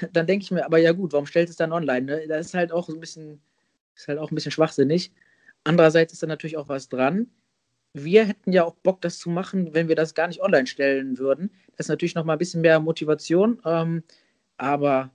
dann 0.12 0.26
denke 0.26 0.44
ich 0.44 0.50
mir, 0.50 0.64
aber 0.64 0.78
ja 0.78 0.92
gut, 0.92 1.12
warum 1.12 1.26
stellt 1.26 1.48
es 1.48 1.56
dann 1.56 1.72
online? 1.72 2.02
Ne? 2.02 2.26
Das 2.28 2.46
ist 2.46 2.54
halt 2.54 2.72
auch 2.72 2.88
so 2.88 2.94
ein 2.94 3.00
bisschen, 3.00 3.40
ist 3.94 4.08
halt 4.08 4.18
auch 4.18 4.30
ein 4.30 4.34
bisschen 4.34 4.52
schwachsinnig. 4.52 5.12
Andererseits 5.64 6.12
ist 6.12 6.22
da 6.22 6.26
natürlich 6.26 6.56
auch 6.56 6.68
was 6.68 6.88
dran. 6.88 7.30
Wir 7.94 8.24
hätten 8.24 8.52
ja 8.52 8.64
auch 8.64 8.74
Bock, 8.76 9.00
das 9.02 9.18
zu 9.18 9.28
machen, 9.28 9.74
wenn 9.74 9.88
wir 9.88 9.96
das 9.96 10.14
gar 10.14 10.26
nicht 10.26 10.42
online 10.42 10.66
stellen 10.66 11.18
würden. 11.18 11.50
Das 11.76 11.86
ist 11.86 11.90
natürlich 11.90 12.14
noch 12.14 12.24
mal 12.24 12.34
ein 12.34 12.38
bisschen 12.38 12.62
mehr 12.62 12.80
Motivation. 12.80 13.60
Ähm, 13.64 14.02
aber 14.56 15.10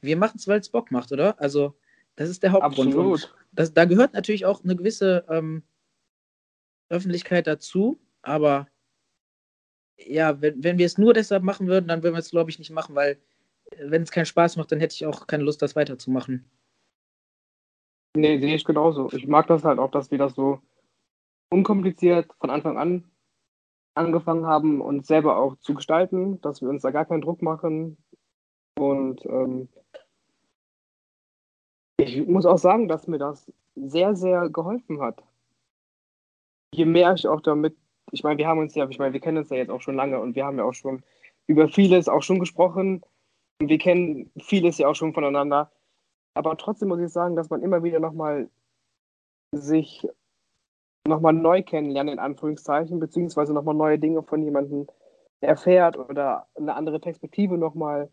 wir 0.00 0.16
machen 0.16 0.36
es, 0.36 0.46
weil 0.46 0.60
es 0.60 0.68
Bock 0.68 0.90
macht, 0.90 1.12
oder? 1.12 1.40
Also, 1.40 1.76
das 2.16 2.28
ist 2.28 2.42
der 2.42 2.52
Hauptgrund. 2.52 2.88
Absolut. 2.88 3.34
Das, 3.52 3.74
da 3.74 3.84
gehört 3.84 4.14
natürlich 4.14 4.46
auch 4.46 4.62
eine 4.62 4.76
gewisse 4.76 5.24
ähm, 5.28 5.64
Öffentlichkeit 6.88 7.46
dazu. 7.46 7.98
Aber 8.22 8.68
ja, 9.98 10.40
wenn, 10.40 10.62
wenn 10.62 10.78
wir 10.78 10.86
es 10.86 10.98
nur 10.98 11.14
deshalb 11.14 11.42
machen 11.42 11.66
würden, 11.66 11.88
dann 11.88 12.02
würden 12.02 12.14
wir 12.14 12.20
es, 12.20 12.30
glaube 12.30 12.50
ich, 12.50 12.58
nicht 12.58 12.70
machen, 12.70 12.94
weil 12.94 13.18
wenn 13.78 14.02
es 14.02 14.10
keinen 14.10 14.26
Spaß 14.26 14.56
macht, 14.56 14.72
dann 14.72 14.80
hätte 14.80 14.94
ich 14.94 15.06
auch 15.06 15.26
keine 15.26 15.44
Lust, 15.44 15.62
das 15.62 15.76
weiterzumachen. 15.76 16.44
Nee, 18.16 18.40
sehe 18.40 18.56
ich 18.56 18.64
genauso. 18.64 19.10
Ich 19.12 19.26
mag 19.26 19.46
das 19.46 19.64
halt 19.64 19.78
auch, 19.78 19.90
dass 19.90 20.10
wir 20.10 20.18
das 20.18 20.34
so 20.34 20.60
unkompliziert 21.50 22.32
von 22.40 22.50
Anfang 22.50 22.76
an 22.78 23.04
angefangen 23.94 24.46
haben, 24.46 24.80
uns 24.80 25.06
selber 25.06 25.36
auch 25.36 25.56
zu 25.56 25.74
gestalten, 25.74 26.40
dass 26.40 26.62
wir 26.62 26.68
uns 26.68 26.82
da 26.82 26.90
gar 26.90 27.04
keinen 27.04 27.22
Druck 27.22 27.42
machen. 27.42 27.96
Und 28.78 29.24
ähm, 29.26 29.68
ich 31.98 32.26
muss 32.26 32.46
auch 32.46 32.58
sagen, 32.58 32.88
dass 32.88 33.08
mir 33.08 33.18
das 33.18 33.52
sehr, 33.74 34.16
sehr 34.16 34.48
geholfen 34.48 35.00
hat. 35.00 35.22
Je 36.74 36.84
mehr 36.84 37.12
ich 37.14 37.26
auch 37.26 37.40
damit, 37.40 37.76
ich 38.12 38.22
meine, 38.22 38.38
wir 38.38 38.46
haben 38.46 38.60
uns 38.60 38.74
ja, 38.74 38.88
ich 38.88 38.98
meine, 38.98 39.12
wir 39.12 39.20
kennen 39.20 39.38
uns 39.38 39.50
ja 39.50 39.56
jetzt 39.56 39.70
auch 39.70 39.82
schon 39.82 39.96
lange 39.96 40.20
und 40.20 40.34
wir 40.34 40.44
haben 40.44 40.58
ja 40.58 40.64
auch 40.64 40.74
schon 40.74 41.02
über 41.46 41.68
vieles 41.68 42.08
auch 42.08 42.22
schon 42.22 42.38
gesprochen, 42.38 43.02
wir 43.60 43.78
kennen 43.78 44.30
vieles 44.38 44.78
ja 44.78 44.88
auch 44.88 44.94
schon 44.94 45.14
voneinander. 45.14 45.70
Aber 46.34 46.56
trotzdem 46.56 46.88
muss 46.88 47.00
ich 47.00 47.10
sagen, 47.10 47.36
dass 47.36 47.50
man 47.50 47.62
immer 47.62 47.82
wieder 47.82 48.00
nochmal 48.00 48.48
sich 49.52 50.06
nochmal 51.06 51.32
neu 51.32 51.62
kennenlernt, 51.62 52.10
in 52.10 52.18
Anführungszeichen, 52.18 53.00
beziehungsweise 53.00 53.52
nochmal 53.52 53.74
neue 53.74 53.98
Dinge 53.98 54.22
von 54.22 54.42
jemandem 54.42 54.86
erfährt 55.40 55.98
oder 55.98 56.46
eine 56.54 56.74
andere 56.74 57.00
Perspektive 57.00 57.58
nochmal. 57.58 58.10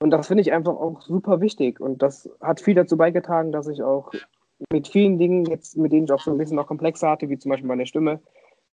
Und 0.00 0.10
das 0.10 0.28
finde 0.28 0.42
ich 0.42 0.52
einfach 0.52 0.74
auch 0.74 1.00
super 1.00 1.40
wichtig. 1.40 1.80
Und 1.80 2.02
das 2.02 2.28
hat 2.40 2.60
viel 2.60 2.74
dazu 2.74 2.96
beigetragen, 2.96 3.52
dass 3.52 3.66
ich 3.66 3.82
auch 3.82 4.12
mit 4.70 4.88
vielen 4.88 5.18
Dingen, 5.18 5.46
jetzt, 5.46 5.76
mit 5.76 5.92
denen 5.92 6.04
ich 6.04 6.12
auch 6.12 6.20
so 6.20 6.30
ein 6.30 6.38
bisschen 6.38 6.56
noch 6.56 6.66
komplexer 6.66 7.10
hatte, 7.10 7.28
wie 7.28 7.38
zum 7.38 7.50
Beispiel 7.50 7.68
meine 7.68 7.86
Stimme, 7.86 8.20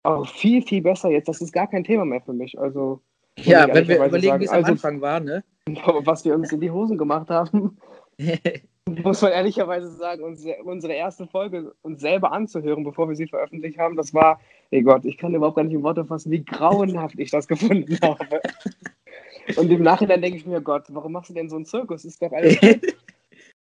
auch 0.02 0.26
viel, 0.26 0.62
viel 0.62 0.82
besser 0.82 1.10
jetzt. 1.10 1.28
Das 1.28 1.40
ist 1.40 1.52
gar 1.52 1.66
kein 1.66 1.84
Thema 1.84 2.04
mehr 2.04 2.20
für 2.20 2.32
mich. 2.32 2.58
Also 2.58 3.00
ja, 3.38 3.66
wenn 3.72 3.88
wir 3.88 4.04
überlegen, 4.04 4.40
wie 4.40 4.44
es 4.44 4.50
am 4.50 4.58
also, 4.58 4.72
Anfang 4.72 5.00
war, 5.00 5.20
ne? 5.20 5.42
Was 6.04 6.24
wir 6.24 6.34
uns 6.34 6.52
in 6.52 6.60
die 6.60 6.70
Hosen 6.70 6.98
gemacht 6.98 7.30
haben, 7.30 7.78
muss 8.88 9.22
man 9.22 9.32
ehrlicherweise 9.32 9.90
sagen, 9.90 10.22
unsere 10.64 10.92
erste 10.92 11.26
Folge 11.26 11.74
uns 11.82 12.00
selber 12.00 12.32
anzuhören, 12.32 12.84
bevor 12.84 13.08
wir 13.08 13.16
sie 13.16 13.26
veröffentlicht 13.26 13.78
haben, 13.78 13.96
das 13.96 14.12
war, 14.12 14.40
ey 14.70 14.82
Gott, 14.82 15.04
ich 15.04 15.16
kann 15.16 15.34
überhaupt 15.34 15.56
gar 15.56 15.64
nicht 15.64 15.74
in 15.74 15.82
Worte 15.82 16.04
fassen, 16.04 16.30
wie 16.30 16.44
grauenhaft 16.44 17.18
ich 17.18 17.30
das 17.30 17.48
gefunden 17.48 17.98
habe. 18.02 18.40
Und 19.56 19.70
im 19.70 19.82
Nachhinein 19.82 20.22
denke 20.22 20.38
ich 20.38 20.46
mir, 20.46 20.60
Gott, 20.60 20.84
warum 20.88 21.12
machst 21.12 21.30
du 21.30 21.34
denn 21.34 21.50
so 21.50 21.56
einen 21.56 21.66
Zirkus? 21.66 22.04
Ist 22.04 22.22
doch 22.22 22.32
alles. 22.32 22.58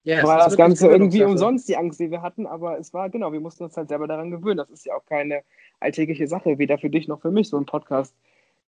Ja, 0.04 0.24
war 0.24 0.40
das 0.40 0.58
Ganze 0.58 0.88
irgendwie 0.88 1.24
umsonst, 1.24 1.70
die 1.70 1.78
Angst, 1.78 2.00
die 2.00 2.10
wir 2.10 2.24
hatten, 2.24 2.48
aber 2.48 2.80
es 2.80 2.94
war, 2.94 3.10
genau, 3.10 3.32
wir 3.32 3.40
mussten 3.40 3.66
uns 3.66 3.78
halt 3.78 3.90
selber 3.90 4.08
daran 4.08 4.32
gewöhnen. 4.32 4.58
Das 4.58 4.72
ist 4.72 4.86
ja 4.86 4.96
auch 4.96 5.06
keine 5.06 5.44
alltägliche 5.80 6.28
Sache, 6.28 6.58
weder 6.58 6.80
für 6.80 6.90
dich 6.90 7.08
noch 7.08 7.22
für 7.22 7.30
mich, 7.30 7.50
so 7.50 7.58
einen 7.58 7.68
Podcast 7.68 8.16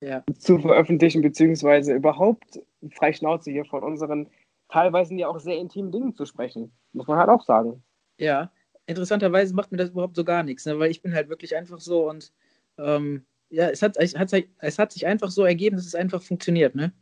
ja. 0.02 0.24
zu 0.38 0.60
veröffentlichen, 0.60 1.22
beziehungsweise 1.22 1.94
überhaupt 1.94 2.60
frei 2.96 3.14
Schnauze 3.14 3.52
hier 3.52 3.66
von 3.66 3.84
unseren 3.84 4.28
teilweise 4.70 5.16
ja 5.16 5.28
auch 5.28 5.40
sehr 5.40 5.58
intimen 5.58 5.92
Dingen 5.92 6.16
zu 6.16 6.26
sprechen. 6.26 6.72
Muss 6.94 7.08
man 7.08 7.18
halt 7.18 7.30
auch 7.30 7.44
sagen. 7.44 7.84
Ja, 8.18 8.52
interessanterweise 8.86 9.54
macht 9.54 9.72
mir 9.72 9.78
das 9.78 9.90
überhaupt 9.90 10.16
so 10.16 10.24
gar 10.24 10.44
nichts, 10.44 10.66
ne? 10.66 10.78
weil 10.80 10.92
ich 10.92 11.02
bin 11.02 11.14
halt 11.14 11.30
wirklich 11.30 11.56
einfach 11.56 11.80
so 11.80 12.10
und 12.10 12.32
ähm, 12.78 13.26
ja, 13.50 13.70
es 13.70 13.82
hat, 13.82 13.98
es, 13.98 14.18
hat, 14.18 14.32
es 14.60 14.80
hat 14.80 14.92
sich 14.92 15.06
einfach 15.06 15.30
so 15.30 15.44
ergeben, 15.44 15.76
dass 15.76 15.86
es 15.86 15.96
einfach 15.96 16.22
funktioniert, 16.22 16.74
ne? 16.74 16.94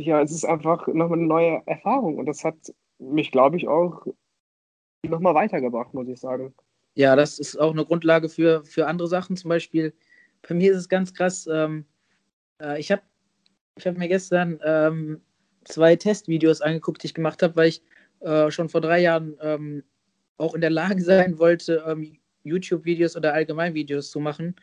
Ja, 0.00 0.20
es 0.20 0.32
ist 0.32 0.44
einfach 0.44 0.86
nochmal 0.88 1.18
eine 1.18 1.28
neue 1.28 1.62
Erfahrung 1.66 2.16
und 2.18 2.26
das 2.26 2.44
hat 2.44 2.56
mich, 2.98 3.30
glaube 3.30 3.56
ich, 3.56 3.68
auch 3.68 4.06
nochmal 5.06 5.34
weitergebracht, 5.34 5.94
muss 5.94 6.08
ich 6.08 6.18
sagen. 6.18 6.54
Ja, 6.94 7.14
das 7.14 7.38
ist 7.38 7.56
auch 7.56 7.72
eine 7.72 7.84
Grundlage 7.84 8.28
für, 8.28 8.64
für 8.64 8.86
andere 8.86 9.08
Sachen. 9.08 9.36
Zum 9.36 9.48
Beispiel, 9.48 9.94
bei 10.46 10.54
mir 10.54 10.72
ist 10.72 10.78
es 10.78 10.88
ganz 10.88 11.14
krass, 11.14 11.48
ähm, 11.50 11.84
äh, 12.62 12.80
ich 12.80 12.90
habe 12.90 13.02
ich 13.76 13.86
hab 13.86 13.96
mir 13.96 14.08
gestern 14.08 14.60
ähm, 14.64 15.22
zwei 15.64 15.96
Testvideos 15.96 16.60
angeguckt, 16.60 17.02
die 17.02 17.06
ich 17.06 17.14
gemacht 17.14 17.42
habe, 17.42 17.56
weil 17.56 17.68
ich 17.68 17.82
äh, 18.20 18.50
schon 18.50 18.68
vor 18.68 18.80
drei 18.80 19.00
Jahren 19.00 19.36
ähm, 19.40 19.82
auch 20.36 20.54
in 20.54 20.60
der 20.60 20.70
Lage 20.70 21.02
sein 21.02 21.38
wollte, 21.38 21.84
ähm, 21.86 22.18
YouTube-Videos 22.44 23.16
oder 23.16 23.34
allgemein 23.34 23.74
Videos 23.74 24.10
zu 24.10 24.20
machen. 24.20 24.56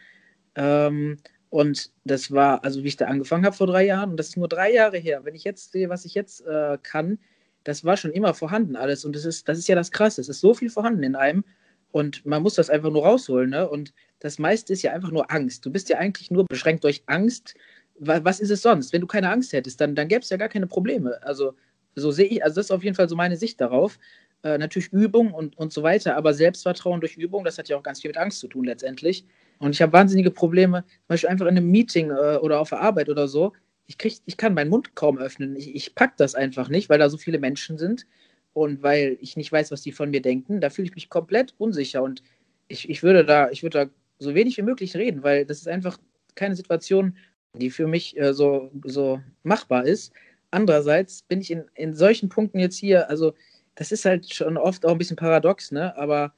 Ähm, 0.55 1.17
und 1.49 1.91
das 2.03 2.31
war, 2.31 2.63
also 2.63 2.83
wie 2.83 2.89
ich 2.89 2.97
da 2.97 3.05
angefangen 3.05 3.45
habe 3.45 3.55
vor 3.55 3.67
drei 3.67 3.85
Jahren, 3.85 4.11
und 4.11 4.17
das 4.17 4.29
ist 4.29 4.37
nur 4.37 4.47
drei 4.47 4.71
Jahre 4.71 4.97
her. 4.97 5.25
Wenn 5.25 5.35
ich 5.35 5.43
jetzt 5.43 5.71
sehe, 5.71 5.89
was 5.89 6.05
ich 6.05 6.13
jetzt 6.13 6.45
äh, 6.45 6.77
kann, 6.83 7.17
das 7.63 7.83
war 7.83 7.97
schon 7.97 8.11
immer 8.11 8.33
vorhanden 8.33 8.75
alles. 8.75 9.05
Und 9.05 9.15
das 9.15 9.25
ist, 9.25 9.47
das 9.49 9.57
ist 9.57 9.67
ja 9.67 9.75
das 9.75 9.91
Krasse. 9.91 10.21
Es 10.21 10.29
ist 10.29 10.41
so 10.41 10.53
viel 10.53 10.69
vorhanden 10.69 11.03
in 11.03 11.15
einem. 11.15 11.43
Und 11.91 12.25
man 12.25 12.43
muss 12.43 12.55
das 12.55 12.69
einfach 12.69 12.91
nur 12.91 13.03
rausholen. 13.03 13.49
Ne? 13.49 13.67
Und 13.67 13.93
das 14.19 14.37
meiste 14.37 14.73
ist 14.73 14.83
ja 14.83 14.93
einfach 14.93 15.11
nur 15.11 15.31
Angst. 15.31 15.65
Du 15.65 15.71
bist 15.71 15.89
ja 15.89 15.97
eigentlich 15.97 16.29
nur 16.29 16.45
beschränkt 16.45 16.83
durch 16.83 17.03
Angst. 17.07 17.55
Was 17.99 18.39
ist 18.39 18.49
es 18.49 18.61
sonst? 18.61 18.93
Wenn 18.93 19.01
du 19.01 19.07
keine 19.07 19.29
Angst 19.29 19.53
hättest, 19.53 19.81
dann, 19.81 19.95
dann 19.95 20.07
gäbe 20.07 20.21
es 20.21 20.29
ja 20.29 20.37
gar 20.37 20.49
keine 20.49 20.67
Probleme. 20.67 21.21
Also, 21.23 21.55
so 21.95 22.11
sehe 22.11 22.27
ich, 22.27 22.43
also 22.43 22.55
das 22.55 22.67
ist 22.67 22.71
auf 22.71 22.83
jeden 22.83 22.95
Fall 22.95 23.09
so 23.09 23.15
meine 23.15 23.35
Sicht 23.37 23.59
darauf. 23.59 23.99
Äh, 24.43 24.57
natürlich 24.57 24.91
Übung 24.93 25.33
und, 25.33 25.57
und 25.57 25.73
so 25.73 25.83
weiter, 25.83 26.15
aber 26.15 26.33
Selbstvertrauen 26.33 27.01
durch 27.01 27.17
Übung, 27.17 27.43
das 27.43 27.57
hat 27.57 27.67
ja 27.67 27.77
auch 27.77 27.83
ganz 27.83 28.01
viel 28.01 28.09
mit 28.09 28.17
Angst 28.17 28.39
zu 28.39 28.47
tun 28.47 28.63
letztendlich. 28.65 29.25
Und 29.59 29.71
ich 29.71 29.81
habe 29.81 29.91
wahnsinnige 29.91 30.31
Probleme, 30.31 30.83
zum 30.83 31.07
Beispiel 31.07 31.29
einfach 31.29 31.45
in 31.47 31.57
einem 31.57 31.69
Meeting 31.69 32.09
äh, 32.11 32.37
oder 32.37 32.61
auf 32.61 32.69
der 32.69 32.79
Arbeit 32.79 33.09
oder 33.09 33.27
so. 33.27 33.51
Ich, 33.87 33.97
krieg, 33.97 34.17
ich 34.25 34.37
kann 34.37 34.53
meinen 34.53 34.69
Mund 34.69 34.95
kaum 34.95 35.17
öffnen. 35.17 35.55
Ich, 35.57 35.75
ich 35.75 35.95
pack 35.95 36.15
das 36.15 36.35
einfach 36.35 36.69
nicht, 36.69 36.89
weil 36.89 36.99
da 36.99 37.09
so 37.09 37.17
viele 37.17 37.39
Menschen 37.39 37.77
sind 37.77 38.05
und 38.53 38.81
weil 38.81 39.17
ich 39.19 39.35
nicht 39.35 39.51
weiß, 39.51 39.71
was 39.71 39.81
die 39.81 39.91
von 39.91 40.09
mir 40.09 40.21
denken. 40.21 40.61
Da 40.61 40.69
fühle 40.69 40.87
ich 40.87 40.95
mich 40.95 41.09
komplett 41.09 41.53
unsicher 41.57 42.01
und 42.01 42.23
ich, 42.69 42.89
ich 42.89 43.03
würde 43.03 43.25
da, 43.25 43.49
ich 43.49 43.63
würde 43.63 43.85
da 43.85 43.91
so 44.19 44.35
wenig 44.35 44.57
wie 44.57 44.61
möglich 44.61 44.95
reden, 44.95 45.23
weil 45.23 45.45
das 45.45 45.57
ist 45.57 45.67
einfach 45.67 45.97
keine 46.35 46.55
Situation, 46.55 47.17
die 47.55 47.69
für 47.69 47.87
mich 47.87 48.17
äh, 48.19 48.33
so, 48.33 48.71
so 48.83 49.21
machbar 49.43 49.85
ist. 49.85 50.13
Andererseits 50.51 51.23
bin 51.23 51.41
ich 51.41 51.51
in, 51.51 51.65
in 51.75 51.93
solchen 51.93 52.29
Punkten 52.29 52.59
jetzt 52.59 52.77
hier, 52.77 53.09
also 53.09 53.33
das 53.75 53.91
ist 53.91 54.05
halt 54.05 54.33
schon 54.33 54.57
oft 54.57 54.85
auch 54.85 54.91
ein 54.91 54.97
bisschen 54.97 55.15
paradox, 55.15 55.71
ne? 55.71 55.95
Aber 55.97 56.33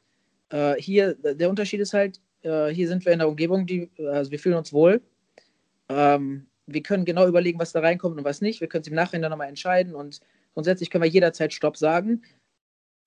äh, 0.50 0.76
hier, 0.76 1.16
der 1.16 1.50
Unterschied 1.50 1.80
ist 1.80 1.94
halt, 1.94 2.20
äh, 2.44 2.68
hier 2.68 2.88
sind 2.88 3.06
wir 3.06 3.14
in 3.14 3.20
der 3.20 3.30
Umgebung, 3.30 3.66
die, 3.66 3.90
also 3.98 4.32
wir 4.32 4.40
fühlen 4.40 4.58
uns 4.58 4.74
wohl. 4.74 5.02
Ähm, 5.90 6.48
wir 6.68 6.84
können 6.84 7.06
genau 7.06 7.28
überlegen, 7.28 7.60
was 7.60 7.72
da 7.72 7.80
reinkommt 7.80 8.18
und 8.18 8.24
was 8.24 8.42
nicht. 8.42 8.62
Wir 8.62 8.68
können 8.68 8.82
es 8.84 8.88
im 8.88 8.96
Nachhinein 8.96 9.32
nochmal 9.32 9.50
entscheiden 9.50 9.96
und 9.96 10.22
grundsätzlich 10.54 10.90
können 10.90 11.04
wir 11.04 11.10
jederzeit 11.10 11.54
Stopp 11.54 11.78
sagen. 11.78 12.22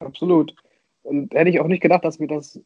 Absolut. 0.01 0.55
Und 1.03 1.35
hätte 1.35 1.51
ich 1.51 1.61
auch 1.61 1.67
nicht 1.67 1.83
gedacht, 1.83 2.05
dass 2.05 2.19
wir 2.19 2.27
das 2.27 2.61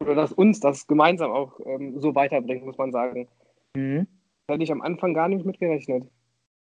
oder 0.00 0.14
dass 0.14 0.32
uns 0.32 0.60
das 0.60 0.86
gemeinsam 0.86 1.30
auch 1.30 1.58
ähm, 1.64 1.98
so 2.00 2.14
weiterbringt, 2.14 2.64
muss 2.64 2.76
man 2.76 2.92
sagen. 2.92 3.28
Mhm. 3.74 4.06
Hätte 4.48 4.62
ich 4.62 4.72
am 4.72 4.82
Anfang 4.82 5.14
gar 5.14 5.28
nicht 5.28 5.44
mit 5.44 5.58
gerechnet. 5.58 6.08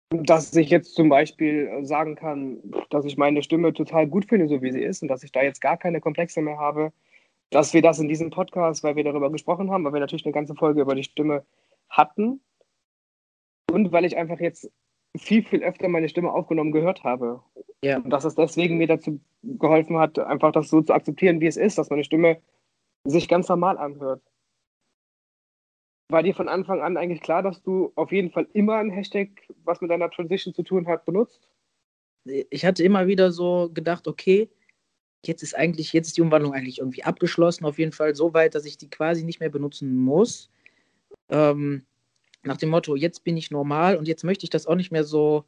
Dass 0.10 0.56
ich 0.56 0.70
jetzt 0.70 0.94
zum 0.94 1.10
Beispiel 1.10 1.67
äh, 1.67 1.86
sagen 1.86 2.15
kann, 2.15 2.60
dass 2.89 3.06
ich 3.06 3.17
meine 3.17 3.44
Stimme 3.44 3.74
total 3.74 4.08
gut 4.08 4.26
finde, 4.26 4.48
so 4.48 4.62
wie 4.62 4.72
sie 4.72 4.82
ist, 4.82 5.02
und 5.02 5.08
dass 5.08 5.24
ich 5.24 5.32
da 5.32 5.41
jetzt 5.41 5.62
gar 5.62 5.78
keine 5.78 6.02
Komplexe 6.02 6.41
mehr 6.41 6.60
habe, 6.60 6.91
dass 7.50 7.74
wir 7.74 7.82
das 7.82 8.00
in 8.00 8.08
diesem 8.08 8.30
Podcast, 8.30 8.84
weil 8.84 8.96
wir 8.96 9.04
darüber 9.04 9.32
gesprochen 9.32 9.72
haben, 9.72 9.84
weil 9.86 9.94
wir 9.94 10.00
natürlich 10.00 10.26
eine 10.26 10.34
ganze 10.34 10.56
Folge 10.56 10.82
über 10.82 10.96
die 10.96 11.04
Stimme 11.04 11.46
hatten 11.89 12.41
und 13.72 13.91
weil 13.91 14.06
ich 14.06 14.17
einfach 14.17 14.39
jetzt 14.39 14.72
viel, 15.17 15.44
viel 15.44 15.63
öfter 15.63 15.88
meine 15.88 16.10
Stimme 16.10 16.32
aufgenommen 16.32 16.72
gehört 16.72 17.04
habe. 17.04 17.41
Ja. 17.84 17.98
Und 17.98 18.10
dass 18.10 18.26
es 18.26 18.36
deswegen 18.36 18.78
mir 18.78 18.88
dazu 18.88 19.20
geholfen 19.44 19.98
hat, 19.98 20.20
einfach 20.20 20.52
das 20.52 20.70
so 20.70 20.82
zu 20.82 20.94
akzeptieren, 20.94 21.41
wie 21.41 21.48
es 21.48 21.58
ist, 21.58 21.78
dass 21.78 21.89
meine 21.89 22.04
Stimme 22.04 22.41
sich 23.06 23.28
ganz 23.28 23.50
normal 23.50 23.78
anhört. 23.78 24.22
War 26.12 26.24
dir 26.24 26.36
von 26.36 26.50
Anfang 26.50 26.82
an 26.82 26.97
eigentlich 26.97 27.21
klar, 27.21 27.41
dass 27.41 27.63
du 27.63 27.91
auf 27.95 28.12
jeden 28.12 28.32
Fall 28.32 28.47
immer 28.54 28.76
ein 28.76 28.89
Hashtag, 28.89 29.30
was 29.63 29.80
mit 29.82 29.89
deiner 29.89 30.10
Transition 30.10 30.54
zu 30.54 30.63
tun 30.63 30.88
hat, 30.88 31.06
benutzt? 31.06 31.47
Ich 32.26 32.65
hatte 32.65 32.84
immer 32.84 33.08
wieder 33.08 33.32
so 33.32 33.71
gedacht, 33.74 34.08
okay, 34.08 34.50
jetzt 35.26 35.41
ist 35.41 35.56
eigentlich, 35.56 35.93
jetzt 35.93 36.08
ist 36.08 36.17
die 36.17 36.21
Umwandlung 36.21 36.54
eigentlich 36.54 36.80
irgendwie 36.80 37.04
abgeschlossen, 37.04 37.65
auf 37.65 37.80
jeden 37.80 37.91
Fall 37.93 38.15
so 38.15 38.34
weit, 38.34 38.56
dass 38.56 38.65
ich 38.65 38.78
die 38.78 38.89
quasi 38.89 39.24
nicht 39.24 39.39
mehr 39.39 39.50
benutzen 39.50 39.95
muss. 39.95 40.50
Ähm, 41.30 41.86
nach 42.43 42.58
dem 42.58 42.69
Motto, 42.69 42.95
jetzt 42.95 43.24
bin 43.24 43.38
ich 43.38 43.52
normal 43.52 43.95
und 43.97 44.08
jetzt 44.08 44.24
möchte 44.24 44.43
ich 44.43 44.50
das 44.50 44.67
auch 44.67 44.76
nicht 44.76 44.91
mehr 44.91 45.04
so 45.04 45.45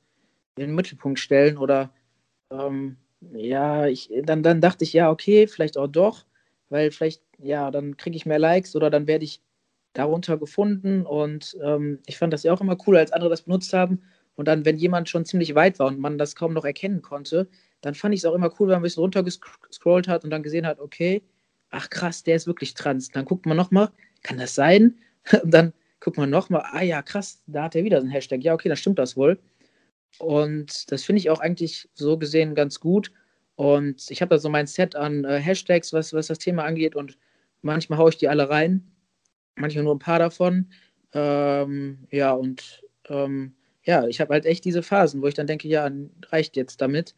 in 0.55 0.67
den 0.67 0.75
Mittelpunkt 0.75 1.19
stellen 1.19 1.57
oder 1.57 1.91
ähm, 2.51 2.97
ja, 3.33 3.87
ich, 3.87 4.11
dann, 4.23 4.43
dann 4.43 4.61
dachte 4.61 4.83
ich, 4.83 4.93
ja, 4.93 5.09
okay, 5.09 5.47
vielleicht 5.47 5.77
auch 5.77 5.87
doch, 5.87 6.25
weil 6.69 6.91
vielleicht, 6.91 7.21
ja, 7.39 7.71
dann 7.71 7.97
kriege 7.97 8.15
ich 8.15 8.25
mehr 8.25 8.39
Likes 8.39 8.75
oder 8.75 8.89
dann 8.89 9.07
werde 9.07 9.25
ich 9.25 9.41
darunter 9.93 10.37
gefunden 10.37 11.05
und 11.05 11.57
ähm, 11.63 11.99
ich 12.05 12.17
fand 12.17 12.33
das 12.33 12.43
ja 12.43 12.53
auch 12.53 12.61
immer 12.61 12.77
cool, 12.87 12.97
als 12.97 13.11
andere 13.11 13.29
das 13.29 13.43
benutzt 13.43 13.73
haben 13.73 14.01
und 14.35 14.47
dann, 14.47 14.65
wenn 14.65 14.77
jemand 14.77 15.09
schon 15.09 15.25
ziemlich 15.25 15.55
weit 15.55 15.79
war 15.79 15.87
und 15.87 15.99
man 15.99 16.17
das 16.17 16.35
kaum 16.35 16.53
noch 16.53 16.65
erkennen 16.65 17.01
konnte, 17.01 17.47
dann 17.81 17.93
fand 17.93 18.13
ich 18.15 18.21
es 18.21 18.25
auch 18.25 18.33
immer 18.33 18.51
cool, 18.59 18.67
wenn 18.67 18.73
man 18.73 18.79
ein 18.79 18.83
bisschen 18.83 19.01
runtergescrollt 19.01 20.07
hat 20.07 20.23
und 20.23 20.29
dann 20.29 20.43
gesehen 20.43 20.65
hat, 20.65 20.79
okay, 20.79 21.21
ach 21.69 21.89
krass, 21.89 22.23
der 22.23 22.35
ist 22.35 22.47
wirklich 22.47 22.73
trans. 22.73 23.09
Dann 23.09 23.25
guckt 23.25 23.45
man 23.45 23.57
nochmal, 23.57 23.91
kann 24.21 24.37
das 24.37 24.55
sein? 24.55 24.99
Und 25.43 25.53
dann 25.53 25.73
guckt 25.99 26.17
man 26.17 26.29
nochmal, 26.29 26.63
ah 26.71 26.83
ja, 26.83 27.01
krass, 27.01 27.41
da 27.47 27.63
hat 27.63 27.75
er 27.75 27.83
wieder 27.83 27.99
so 27.99 28.07
ein 28.07 28.11
Hashtag. 28.11 28.43
Ja, 28.43 28.53
okay, 28.53 28.69
dann 28.69 28.77
stimmt 28.77 28.99
das 28.99 29.17
wohl. 29.17 29.39
Und 30.19 30.91
das 30.91 31.03
finde 31.03 31.19
ich 31.19 31.29
auch 31.29 31.39
eigentlich 31.39 31.89
so 31.93 32.17
gesehen 32.17 32.55
ganz 32.55 32.79
gut. 32.79 33.11
Und 33.55 34.09
ich 34.09 34.21
habe 34.21 34.29
da 34.29 34.39
so 34.39 34.49
mein 34.49 34.67
Set 34.67 34.95
an 34.95 35.23
äh, 35.25 35.39
Hashtags, 35.39 35.93
was, 35.93 36.13
was 36.13 36.27
das 36.27 36.39
Thema 36.39 36.63
angeht. 36.63 36.95
Und 36.95 37.17
manchmal 37.61 37.99
haue 37.99 38.09
ich 38.09 38.17
die 38.17 38.27
alle 38.27 38.49
rein, 38.49 38.92
manchmal 39.55 39.83
nur 39.83 39.95
ein 39.95 39.99
paar 39.99 40.19
davon. 40.19 40.71
Ähm, 41.13 42.07
ja, 42.11 42.31
und 42.31 42.83
ähm, 43.09 43.55
ja, 43.83 44.07
ich 44.07 44.21
habe 44.21 44.33
halt 44.33 44.45
echt 44.45 44.65
diese 44.65 44.83
Phasen, 44.83 45.21
wo 45.21 45.27
ich 45.27 45.33
dann 45.33 45.47
denke, 45.47 45.67
ja, 45.67 45.89
reicht 46.29 46.55
jetzt 46.55 46.81
damit. 46.81 47.15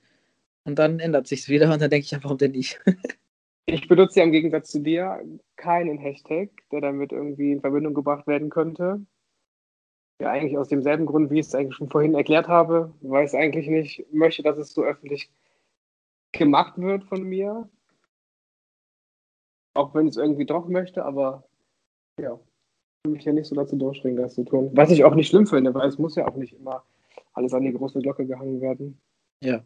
Und 0.63 0.79
dann 0.79 0.99
ändert 0.99 1.27
sich 1.27 1.47
wieder 1.47 1.71
und 1.71 1.81
dann 1.81 1.89
denke 1.89 2.05
ich, 2.05 2.11
ja, 2.11 2.23
warum 2.23 2.37
denn 2.37 2.51
nicht? 2.51 2.79
ich 3.67 3.87
benutze 3.87 4.19
ja 4.19 4.25
im 4.25 4.31
Gegensatz 4.31 4.71
zu 4.71 4.79
dir 4.79 5.21
keinen 5.55 5.97
Hashtag, 5.97 6.49
der 6.71 6.81
damit 6.81 7.11
irgendwie 7.11 7.51
in 7.51 7.61
Verbindung 7.61 7.93
gebracht 7.93 8.25
werden 8.27 8.49
könnte. 8.49 9.05
Ja, 10.21 10.31
eigentlich 10.31 10.57
aus 10.57 10.69
demselben 10.69 11.05
Grund, 11.05 11.29
wie 11.29 11.39
ich 11.39 11.47
es 11.47 11.55
eigentlich 11.55 11.75
schon 11.75 11.89
vorhin 11.89 12.15
erklärt 12.15 12.47
habe, 12.47 12.93
weil 13.01 13.25
ich 13.25 13.33
es 13.33 13.35
eigentlich 13.35 13.67
nicht 13.67 14.05
möchte, 14.13 14.43
dass 14.43 14.57
es 14.57 14.73
so 14.73 14.83
öffentlich 14.83 15.29
gemacht 16.31 16.77
wird 16.77 17.03
von 17.03 17.23
mir. 17.23 17.69
Auch 19.73 19.93
wenn 19.93 20.07
ich 20.07 20.11
es 20.11 20.17
irgendwie 20.17 20.45
doch 20.45 20.67
möchte, 20.67 21.03
aber 21.03 21.43
ja, 22.19 22.33
ich 22.33 23.05
will 23.05 23.13
mich 23.13 23.25
ja 23.25 23.33
nicht 23.33 23.47
so 23.47 23.55
dazu 23.55 23.75
durchringen, 23.75 24.21
das 24.21 24.35
zu 24.35 24.43
tun. 24.43 24.71
Was 24.73 24.91
ich 24.91 25.03
auch 25.03 25.15
nicht 25.15 25.29
schlimm 25.29 25.47
finde, 25.47 25.73
weil 25.73 25.87
es 25.87 25.97
muss 25.97 26.15
ja 26.15 26.27
auch 26.27 26.35
nicht 26.35 26.53
immer 26.53 26.83
alles 27.33 27.53
an 27.53 27.63
die 27.63 27.73
große 27.73 27.99
Glocke 27.99 28.25
gehangen 28.25 28.61
werden. 28.61 28.99
Ja. 29.43 29.63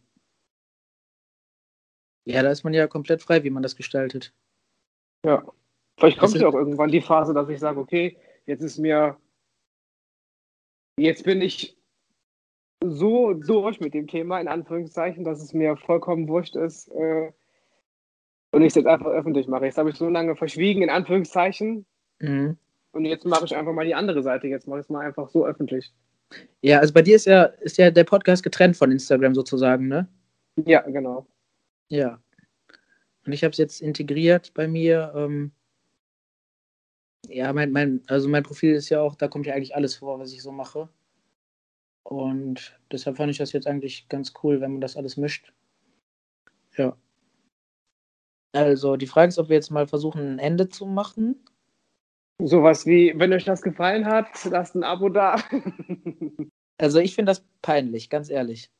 Ja, 2.26 2.44
da 2.44 2.52
ist 2.52 2.64
man 2.64 2.74
ja 2.74 2.88
komplett 2.88 3.22
frei, 3.22 3.44
wie 3.44 3.50
man 3.50 3.64
das 3.64 3.76
gestaltet. 3.76 4.34
Ja. 5.26 5.44
Vielleicht 5.98 6.20
kommt 6.20 6.36
ja 6.36 6.48
auch 6.48 6.54
irgendwann 6.54 6.92
die 6.92 7.02
Phase, 7.02 7.34
dass 7.34 7.50
ich 7.50 7.60
sage, 7.60 7.80
okay, 7.80 8.18
jetzt 8.46 8.62
ist 8.62 8.78
mir, 8.78 9.18
jetzt 10.98 11.26
bin 11.26 11.42
ich 11.42 11.78
so 12.82 13.34
durch 13.34 13.80
mit 13.80 13.94
dem 13.94 14.08
Thema, 14.08 14.40
in 14.40 14.48
Anführungszeichen, 14.48 15.26
dass 15.26 15.42
es 15.42 15.54
mir 15.54 15.76
vollkommen 15.76 16.30
wurscht 16.30 16.56
ist 16.56 16.88
äh, 16.90 17.32
und 18.52 18.62
ich 18.62 18.68
es 18.68 18.76
jetzt 18.76 18.88
einfach 18.88 19.08
öffentlich 19.08 19.48
mache. 19.48 19.66
Jetzt 19.66 19.78
habe 19.78 19.90
ich 19.90 19.98
so 19.98 20.08
lange 20.08 20.36
verschwiegen, 20.36 20.82
in 20.82 20.90
Anführungszeichen. 20.90 21.86
Mhm. 22.20 22.58
Und 22.92 23.06
jetzt 23.06 23.26
mache 23.26 23.46
ich 23.46 23.56
einfach 23.56 23.74
mal 23.74 23.86
die 23.86 23.96
andere 23.96 24.24
Seite. 24.24 24.48
Jetzt 24.48 24.68
mache 24.68 24.80
ich 24.80 24.86
es 24.86 24.90
mal 24.90 25.06
einfach 25.06 25.30
so 25.30 25.46
öffentlich. 25.46 25.94
Ja, 26.62 26.80
also 26.80 26.94
bei 26.94 27.02
dir 27.02 27.16
ist 27.16 27.26
ja, 27.26 27.44
ist 27.44 27.78
ja 27.78 27.92
der 27.92 28.04
Podcast 28.04 28.44
getrennt 28.44 28.78
von 28.78 28.92
Instagram 28.92 29.36
sozusagen, 29.36 29.88
ne? 29.88 30.08
Ja, 30.66 30.82
genau. 30.82 31.28
Ja. 31.90 32.22
Und 33.26 33.34
ich 33.34 33.44
habe 33.44 33.52
es 33.52 33.58
jetzt 33.58 33.82
integriert 33.82 34.54
bei 34.54 34.68
mir. 34.68 35.12
Ähm, 35.16 35.52
ja, 37.28 37.52
mein, 37.54 37.72
mein, 37.72 38.02
also 38.08 38.28
mein 38.30 38.44
Profil 38.44 38.74
ist 38.74 38.90
ja 38.90 39.02
auch, 39.02 39.16
da 39.16 39.28
kommt 39.28 39.46
ja 39.46 39.54
eigentlich 39.54 39.76
alles 39.76 39.96
vor, 39.96 40.20
was 40.20 40.34
ich 40.34 40.42
so 40.42 40.52
mache. 40.52 40.90
Und 42.04 42.80
deshalb 42.92 43.18
fand 43.18 43.32
ich 43.32 43.38
das 43.38 43.52
jetzt 43.52 43.68
eigentlich 43.68 44.08
ganz 44.10 44.34
cool, 44.44 44.62
wenn 44.62 44.72
man 44.72 44.82
das 44.82 44.98
alles 44.98 45.18
mischt. 45.18 45.54
Ja. 46.76 46.98
Also, 48.52 48.96
die 48.96 49.06
Frage 49.06 49.30
ist, 49.30 49.38
ob 49.38 49.50
wir 49.50 49.56
jetzt 49.56 49.70
mal 49.70 49.88
versuchen, 49.88 50.22
ein 50.22 50.40
Ende 50.40 50.70
zu 50.70 50.86
machen. 50.88 51.36
Sowas 52.42 52.86
wie, 52.86 53.14
wenn 53.18 53.34
euch 53.34 53.44
das 53.46 53.62
gefallen 53.62 54.06
hat, 54.06 54.28
lasst 54.46 54.76
ein 54.76 54.84
Abo 54.84 55.10
da. 55.10 55.36
Also, 56.82 57.00
ich 57.00 57.14
finde 57.14 57.32
das 57.32 57.46
peinlich, 57.62 58.10
ganz 58.10 58.30
ehrlich. 58.30 58.72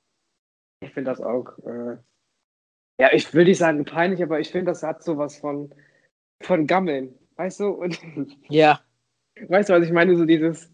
Ich 0.82 0.94
finde 0.94 1.12
das 1.12 1.20
auch, 1.20 1.50
äh, 1.66 1.98
ja, 2.98 3.12
ich 3.12 3.34
will 3.34 3.44
nicht 3.44 3.58
sagen 3.58 3.84
peinlich, 3.84 4.24
aber 4.24 4.40
ich 4.40 4.50
finde, 4.52 4.72
das 4.72 4.84
hat 4.84 5.04
sowas 5.04 5.36
von, 5.36 5.76
von 6.42 6.66
Gammeln, 6.66 7.14
weißt 7.36 7.60
du? 7.60 7.68
Und 7.72 8.00
Ja, 8.50 8.80
weißt 9.50 9.68
du, 9.68 9.74
was 9.74 9.84
ich 9.84 9.92
meine? 9.92 10.16
So 10.16 10.24
dieses, 10.24 10.72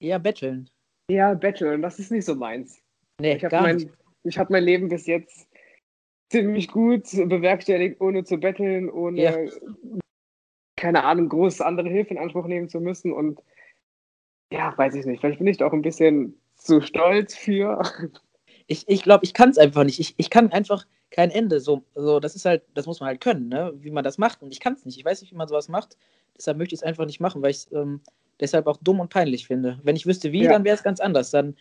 eher 0.00 0.18
betteln. 0.18 0.68
ja, 1.10 1.32
Betteln, 1.32 1.80
das 1.80 1.98
ist 1.98 2.10
nicht 2.10 2.26
so 2.26 2.34
meins. 2.34 2.78
Nee, 3.22 3.36
Ich 3.36 3.44
habe 3.46 3.56
mein, 3.62 3.90
ich 4.24 4.38
hab 4.38 4.50
mein 4.50 4.64
Leben 4.64 4.90
bis 4.90 5.06
jetzt 5.06 5.48
ziemlich 6.30 6.68
gut 6.68 7.04
bewerkstelligt, 7.10 8.02
ohne 8.02 8.24
zu 8.24 8.36
betteln, 8.36 8.90
ohne, 8.90 9.22
Ja. 9.22 9.34
Keine 10.76 11.04
Ahnung, 11.04 11.28
groß 11.28 11.60
andere 11.60 11.88
Hilfe 11.88 12.14
in 12.14 12.18
Anspruch 12.18 12.46
nehmen 12.46 12.68
zu 12.68 12.80
müssen. 12.80 13.12
Und 13.12 13.40
ja, 14.52 14.76
weiß 14.76 14.94
ich 14.94 15.06
nicht. 15.06 15.20
Vielleicht 15.20 15.38
bin 15.38 15.46
ich 15.48 15.56
da 15.56 15.66
auch 15.66 15.72
ein 15.72 15.82
bisschen 15.82 16.34
zu 16.56 16.80
stolz 16.80 17.34
für. 17.34 17.82
Ich, 18.68 18.82
ich 18.88 19.04
glaube, 19.04 19.24
ich 19.24 19.32
kann 19.32 19.50
es 19.50 19.58
einfach 19.58 19.84
nicht. 19.84 20.00
Ich, 20.00 20.14
ich 20.16 20.28
kann 20.28 20.50
einfach 20.50 20.88
kein 21.12 21.30
Ende. 21.30 21.60
So, 21.60 21.84
so, 21.94 22.18
das 22.18 22.34
ist 22.34 22.46
halt, 22.46 22.64
das 22.74 22.86
muss 22.86 22.98
man 22.98 23.06
halt 23.06 23.20
können, 23.20 23.48
ne? 23.48 23.72
wie 23.76 23.92
man 23.92 24.02
das 24.02 24.18
macht. 24.18 24.42
Und 24.42 24.50
ich 24.50 24.58
kann 24.58 24.72
es 24.72 24.84
nicht. 24.84 24.98
Ich 24.98 25.04
weiß 25.04 25.20
nicht, 25.20 25.30
wie 25.30 25.36
man 25.36 25.46
sowas 25.46 25.68
macht. 25.68 25.96
Deshalb 26.36 26.58
möchte 26.58 26.74
ich 26.74 26.80
es 26.80 26.84
einfach 26.84 27.06
nicht 27.06 27.20
machen, 27.20 27.42
weil 27.42 27.52
ich 27.52 27.58
es 27.58 27.72
ähm, 27.72 28.00
deshalb 28.40 28.66
auch 28.66 28.76
dumm 28.78 28.98
und 28.98 29.08
peinlich 29.08 29.46
finde. 29.46 29.78
Wenn 29.84 29.94
ich 29.94 30.04
wüsste, 30.04 30.32
wie, 30.32 30.42
Ja. 30.42 30.50
dann 30.50 30.64
wäre 30.64 30.74
es 30.74 30.82
ganz 30.82 30.98
anders. 30.98 31.30
Dann 31.30 31.54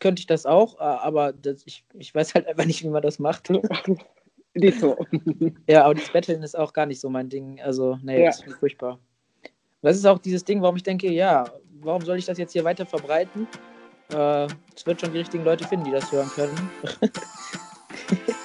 könnte 0.00 0.18
ich 0.18 0.26
das 0.26 0.44
auch, 0.44 0.80
aber 0.80 1.32
das, 1.32 1.62
ich, 1.66 1.84
ich 1.94 2.12
weiß 2.12 2.34
halt 2.34 2.48
einfach 2.48 2.64
nicht, 2.64 2.82
wie 2.82 2.88
man 2.88 3.02
das 3.02 3.20
macht. 3.20 3.48
Nicht 4.54 4.80
so. 4.80 4.96
Ja, 5.68 5.84
aber 5.84 5.94
das 5.94 6.10
Betteln 6.10 6.42
ist 6.42 6.58
auch 6.58 6.72
gar 6.72 6.86
nicht 6.86 7.00
so 7.00 7.08
mein 7.08 7.28
Ding. 7.28 7.60
Also, 7.62 7.98
nee, 8.02 8.20
Ja. 8.20 8.26
das 8.26 8.42
ist 8.42 8.58
furchtbar. 8.58 8.94
Und 9.82 9.88
das 9.88 9.96
ist 9.96 10.06
auch 10.06 10.18
dieses 10.18 10.44
Ding, 10.44 10.60
warum 10.60 10.76
ich 10.76 10.82
denke, 10.82 11.10
ja, 11.10 11.44
warum 11.80 12.02
soll 12.02 12.18
ich 12.18 12.26
das 12.26 12.36
jetzt 12.38 12.52
hier 12.52 12.64
weiter 12.64 12.84
verbreiten? 12.84 13.46
Äh, 14.12 14.46
es 14.74 14.84
wird 14.84 15.00
schon 15.00 15.12
die 15.12 15.18
richtigen 15.18 15.44
Leute 15.44 15.66
finden, 15.66 15.84
die 15.86 15.92
das 15.92 16.10
hören 16.10 16.28
können. 16.30 16.70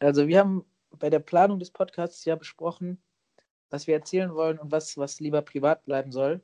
Also, 0.00 0.28
wir 0.28 0.38
haben 0.40 0.64
bei 0.90 1.10
der 1.10 1.18
Planung 1.20 1.58
des 1.58 1.70
Podcasts 1.70 2.24
ja 2.24 2.36
besprochen, 2.36 3.02
was 3.70 3.86
wir 3.86 3.94
erzählen 3.94 4.34
wollen 4.34 4.58
und 4.58 4.72
was, 4.72 4.96
was 4.96 5.20
lieber 5.20 5.42
privat 5.42 5.84
bleiben 5.84 6.12
soll. 6.12 6.40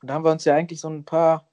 Und 0.00 0.08
da 0.08 0.14
haben 0.14 0.24
wir 0.24 0.32
uns 0.32 0.44
ja 0.44 0.54
eigentlich 0.54 0.80
so 0.80 0.88
ein 0.88 1.04
paar 1.04 1.50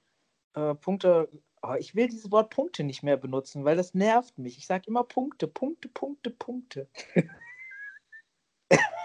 äh, 0.54 0.74
Punkte. 0.74 1.28
Oh, 1.62 1.74
ich 1.78 1.94
will 1.94 2.08
dieses 2.08 2.30
Wort 2.32 2.50
Punkte 2.50 2.84
nicht 2.84 3.02
mehr 3.02 3.16
benutzen, 3.16 3.64
weil 3.64 3.76
das 3.76 3.94
nervt 3.94 4.38
mich. 4.38 4.58
Ich 4.58 4.66
sage 4.66 4.88
immer 4.88 5.04
Punkte, 5.04 5.46
Punkte, 5.46 5.88
Punkte, 5.88 6.30
Punkte. 6.30 6.88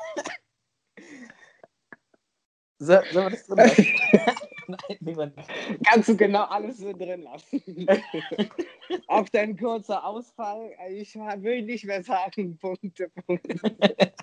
so, 2.80 2.94
sollen 3.12 3.14
wir 3.14 3.30
das 3.32 3.46
drin 3.48 3.58
lassen? 3.58 3.86
Nein, 4.68 4.98
niemand. 5.00 5.36
Kannst 5.86 6.10
du 6.10 6.18
genau 6.18 6.44
alles 6.46 6.78
so 6.80 6.92
drin 6.92 7.22
lassen. 7.22 7.62
Auch 9.08 9.30
dein 9.30 9.56
kurzer 9.58 10.04
Ausfall, 10.04 10.72
ich 10.90 11.14
will 11.16 11.62
nicht 11.64 11.86
mehr 11.86 12.04
sagen, 12.04 12.58
Punkte, 12.58 13.10
Punkte. 13.10 13.56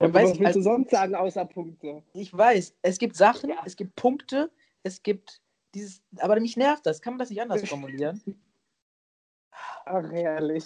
Ja, 0.00 0.08
Und 0.08 0.14
weiß 0.14 0.24
was 0.24 0.32
ich, 0.34 0.40
willst 0.40 0.54
du 0.56 0.58
also- 0.58 0.62
sonst 0.62 0.90
sagen 0.90 1.14
außer 1.14 1.44
Punkte? 1.44 2.02
Ich 2.14 2.36
weiß, 2.36 2.74
es 2.82 2.98
gibt 2.98 3.14
Sachen, 3.16 3.50
Ja. 3.50 3.62
es 3.64 3.76
gibt 3.76 3.94
Punkte, 3.94 4.50
es 4.82 5.02
gibt 5.02 5.40
dieses, 5.74 6.02
aber 6.18 6.38
mich 6.40 6.56
nervt 6.56 6.84
das. 6.84 7.00
Kann 7.00 7.12
man 7.14 7.18
das 7.20 7.30
nicht 7.30 7.40
anders 7.40 7.66
formulieren? 7.68 8.20
Ach, 9.86 10.02
herrlich. 10.10 10.64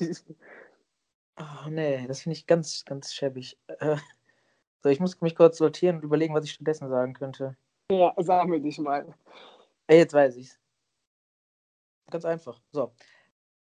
Oh, 1.38 1.68
nee, 1.68 2.06
das 2.06 2.22
finde 2.22 2.36
ich 2.38 2.46
ganz, 2.46 2.84
ganz 2.86 3.12
schäbig. 3.12 3.58
Äh, 3.66 3.96
so, 4.82 4.88
ich 4.88 5.00
muss 5.00 5.20
mich 5.20 5.34
kurz 5.34 5.58
sortieren 5.58 5.96
und 5.96 6.04
überlegen, 6.04 6.34
was 6.34 6.44
ich 6.44 6.52
stattdessen 6.52 6.88
sagen 6.88 7.14
könnte. 7.14 7.56
Ja, 7.90 8.12
sag 8.18 8.48
mir 8.48 8.60
dich 8.60 8.78
mal. 8.78 9.14
Ey, 9.86 9.98
jetzt 9.98 10.14
weiß 10.14 10.36
ich's. 10.36 10.58
Ganz 12.10 12.24
einfach. 12.24 12.60
So. 12.72 12.92